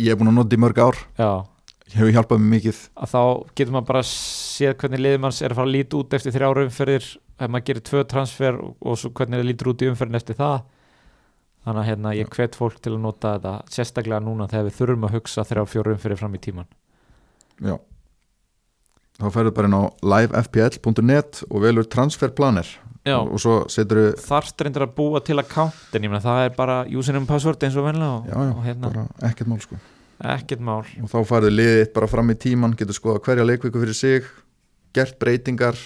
ég 0.00 0.14
er 0.14 0.16
búin 0.16 0.30
að 0.32 0.38
nota 0.38 0.56
í 0.56 0.62
mörg 0.62 0.80
ár. 0.80 1.00
Já, 1.18 1.44
hefur 1.92 2.14
hjálpað 2.16 2.40
mér 2.40 2.52
mikið. 2.54 2.78
Að 2.96 3.12
þá 3.12 3.20
getur 3.52 3.74
maður 3.76 3.90
bara 3.90 4.02
séð 4.08 4.78
hvernig 4.80 5.04
liðið 5.04 5.20
manns 5.26 5.42
er 5.42 5.52
að 5.52 5.60
fara 5.60 5.68
að 5.68 5.76
líta 5.76 5.98
út 6.00 6.16
eftir 6.16 6.34
þrjára 6.38 6.64
umferðir 6.64 7.10
ef 7.34 7.50
maður 7.50 7.66
gerir 7.68 7.84
tvö 7.90 8.04
transfer 8.14 8.58
og, 8.62 8.72
og 8.80 9.04
hvernig 9.04 9.42
það 9.42 9.48
lítur 9.50 9.70
út 9.74 9.84
í 9.84 9.90
umferðin 9.92 10.20
eftir 10.22 10.38
það 10.40 10.56
þannig 11.64 11.80
að 11.80 11.88
hérna, 11.88 12.14
ég 12.18 12.30
hvet 12.34 12.58
fólk 12.58 12.78
til 12.84 12.94
að 12.94 13.02
nota 13.06 13.34
þetta 13.36 13.54
sérstaklega 13.72 14.22
núna 14.24 14.48
þegar 14.50 14.68
við 14.68 14.78
þurfum 14.78 15.08
að 15.08 15.16
hugsa 15.18 15.44
þrjá 15.48 15.64
fjóra 15.72 15.94
umferðir 15.96 16.20
fram 16.20 16.36
í 16.36 16.42
tíman 16.44 16.70
Já. 17.64 17.76
Þá 19.14 19.28
ferðu 19.30 19.54
bara 19.54 19.70
inn 19.70 19.78
á 19.78 19.82
livefpl.net 20.14 21.44
og 21.48 21.62
velur 21.62 21.88
transferplanir 21.90 22.70
Já. 23.04 23.18
og, 23.20 23.34
og 23.36 23.42
svo 23.42 23.56
setur 23.72 24.00
þú 24.14 24.26
þarft 24.26 24.64
reyndir 24.64 24.86
að 24.86 24.94
búa 24.96 25.20
til 25.24 25.38
account 25.42 25.96
en 25.96 26.06
ég 26.06 26.12
meina 26.12 26.24
það 26.24 26.46
er 26.48 26.54
bara 26.56 26.78
username 26.88 27.28
password 27.28 27.66
eins 27.66 27.76
og 27.78 27.86
venlega 27.86 28.38
og, 28.40 28.54
og 28.56 28.64
hérna. 28.64 29.08
ekkert 29.28 29.50
mál 29.52 29.60
sko. 29.62 29.78
Ekkert 30.24 30.62
mál. 30.64 30.80
Og 31.02 31.10
þá 31.10 31.18
farðu 31.28 31.50
liðið 31.52 31.84
bara 31.94 32.08
fram 32.08 32.32
í 32.32 32.38
tíman 32.40 32.76
getur 32.78 32.96
skoða 32.96 33.22
hverja 33.26 33.46
leikviku 33.46 33.82
fyrir 33.82 33.98
sig 33.98 34.30
gert 34.96 35.18
breytingar 35.20 35.78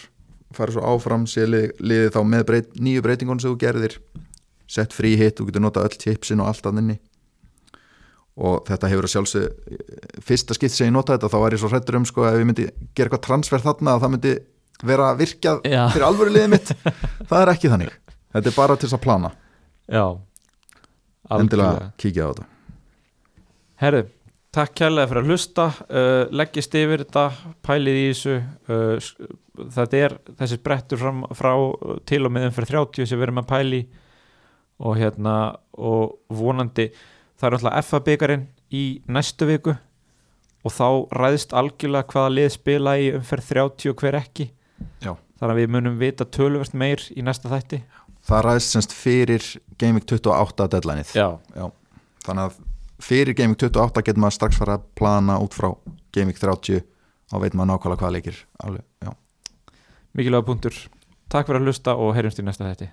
farið 0.54 0.78
svo 0.78 0.84
áfram 0.94 1.26
sé 1.28 1.44
lið, 1.48 1.72
liðið 1.80 2.14
þá 2.14 2.20
með 2.24 2.44
breyt, 2.48 2.70
nýju 2.80 3.04
breytingunum 3.04 3.42
sem 3.42 3.52
þú 3.52 3.60
gerðir 3.60 3.98
sett 4.68 4.94
frí 4.96 5.14
hitt, 5.18 5.38
þú 5.38 5.48
getur 5.48 5.64
notað 5.64 5.88
öll 5.88 6.00
tipsin 6.02 6.42
og 6.44 6.50
allt 6.50 6.68
að 6.68 6.82
inni. 6.82 6.98
Og 8.38 8.60
þetta 8.68 8.90
hefur 8.92 9.08
að 9.08 9.14
sjálfsög 9.14 10.22
fyrsta 10.22 10.54
skipt 10.54 10.76
sem 10.76 10.86
ég 10.86 10.94
nota 10.94 11.16
þetta 11.16 11.32
þá 11.32 11.38
var 11.42 11.56
ég 11.56 11.62
svo 11.62 11.70
hrættur 11.72 11.98
um 11.98 12.06
sko 12.06 12.28
ef 12.28 12.38
ég 12.38 12.46
myndi 12.46 12.68
gera 12.94 13.08
eitthvað 13.08 13.24
transfer 13.26 13.64
þarna 13.64 13.96
að 13.96 14.04
það 14.04 14.12
myndi 14.14 14.34
vera 14.86 15.08
virkjað 15.18 15.64
Já. 15.66 15.80
fyrir 15.90 16.06
alvöru 16.06 16.34
liðið 16.36 16.52
mitt. 16.52 16.70
Það 17.30 17.40
er 17.40 17.52
ekki 17.54 17.72
þannig, 17.72 17.96
þetta 18.36 18.52
er 18.52 18.56
bara 18.60 18.76
til 18.76 18.86
þess 18.86 18.98
að 18.98 19.02
plana. 19.08 19.32
Já. 19.90 20.04
Endilega 21.38 21.90
kíkja 21.98 22.28
á 22.28 22.30
þetta. 22.30 22.46
Herðu, 23.82 24.04
takk 24.54 24.78
kærlega 24.78 25.10
fyrir 25.10 25.24
að 25.24 25.32
hlusta 25.32 25.66
uh, 25.74 26.22
leggist 26.34 26.78
yfir 26.78 27.02
þetta, 27.04 27.24
pælið 27.66 27.98
í 27.98 28.06
þessu 28.12 28.38
uh, 28.38 29.10
þetta 29.74 30.02
er 30.04 30.16
þessi 30.38 30.58
brettur 30.62 31.00
fram, 31.00 31.24
frá 31.36 31.52
til 32.08 32.24
og 32.26 32.34
með 32.34 32.48
umferð 32.50 32.74
30 32.74 33.10
sem 33.10 33.18
við 33.18 33.28
erum 33.28 33.42
að 33.42 33.50
pæli 33.50 33.80
og 34.78 34.98
hérna 34.98 35.36
og 35.74 36.18
vonandi 36.30 36.88
það 37.38 37.48
er 37.48 37.56
alltaf 37.58 37.86
FA 37.86 38.00
byggarinn 38.06 38.46
í 38.74 38.84
næstu 39.10 39.48
viku. 39.48 39.76
Og 40.66 40.74
þá 40.74 40.88
ræðist 41.14 41.54
algjörlega 41.56 42.10
hvaða 42.10 42.34
lið 42.34 42.48
spila 42.56 42.96
í 42.98 43.12
umferð 43.14 43.52
30 43.54 43.92
og 43.92 44.02
hver 44.02 44.18
ekki. 44.18 44.50
Já. 45.02 45.14
þannig 45.38 45.54
að 45.54 45.60
við 45.60 45.70
munum 45.74 45.98
vita 45.98 46.26
töluvert 46.26 46.74
meir 46.74 47.02
í 47.14 47.22
næsta 47.22 47.50
þætti. 47.50 47.78
Það 48.26 48.44
ræðist 48.44 48.74
semst 48.74 48.94
fyrir 48.94 49.44
Gaming 49.78 50.02
28 50.02 50.66
deadlineið. 50.74 51.12
Já, 51.14 51.28
þannig 52.26 52.48
að 52.48 52.58
fyrir 53.02 53.38
Gaming 53.38 53.58
28 53.58 54.02
getur 54.02 54.22
maður 54.24 54.36
strax 54.40 54.58
fara 54.58 54.78
að 54.80 54.88
plana 54.98 55.38
út 55.42 55.54
frá 55.54 55.70
Gaming 56.14 56.38
30 56.38 56.82
og 56.82 57.44
veit 57.44 57.54
maður 57.54 57.70
nákvæmlega 57.76 58.02
hvað 58.02 58.16
leikir. 58.18 58.40
Alveg, 58.66 59.14
mikilvæga 60.18 60.48
punktur. 60.50 60.80
Takk 61.30 61.46
fyrir 61.46 61.62
að 61.62 61.70
hlusta 61.70 61.94
og 61.94 62.16
heyrjumst 62.18 62.42
í 62.42 62.48
næsta 62.50 62.66
þætti 62.66 62.90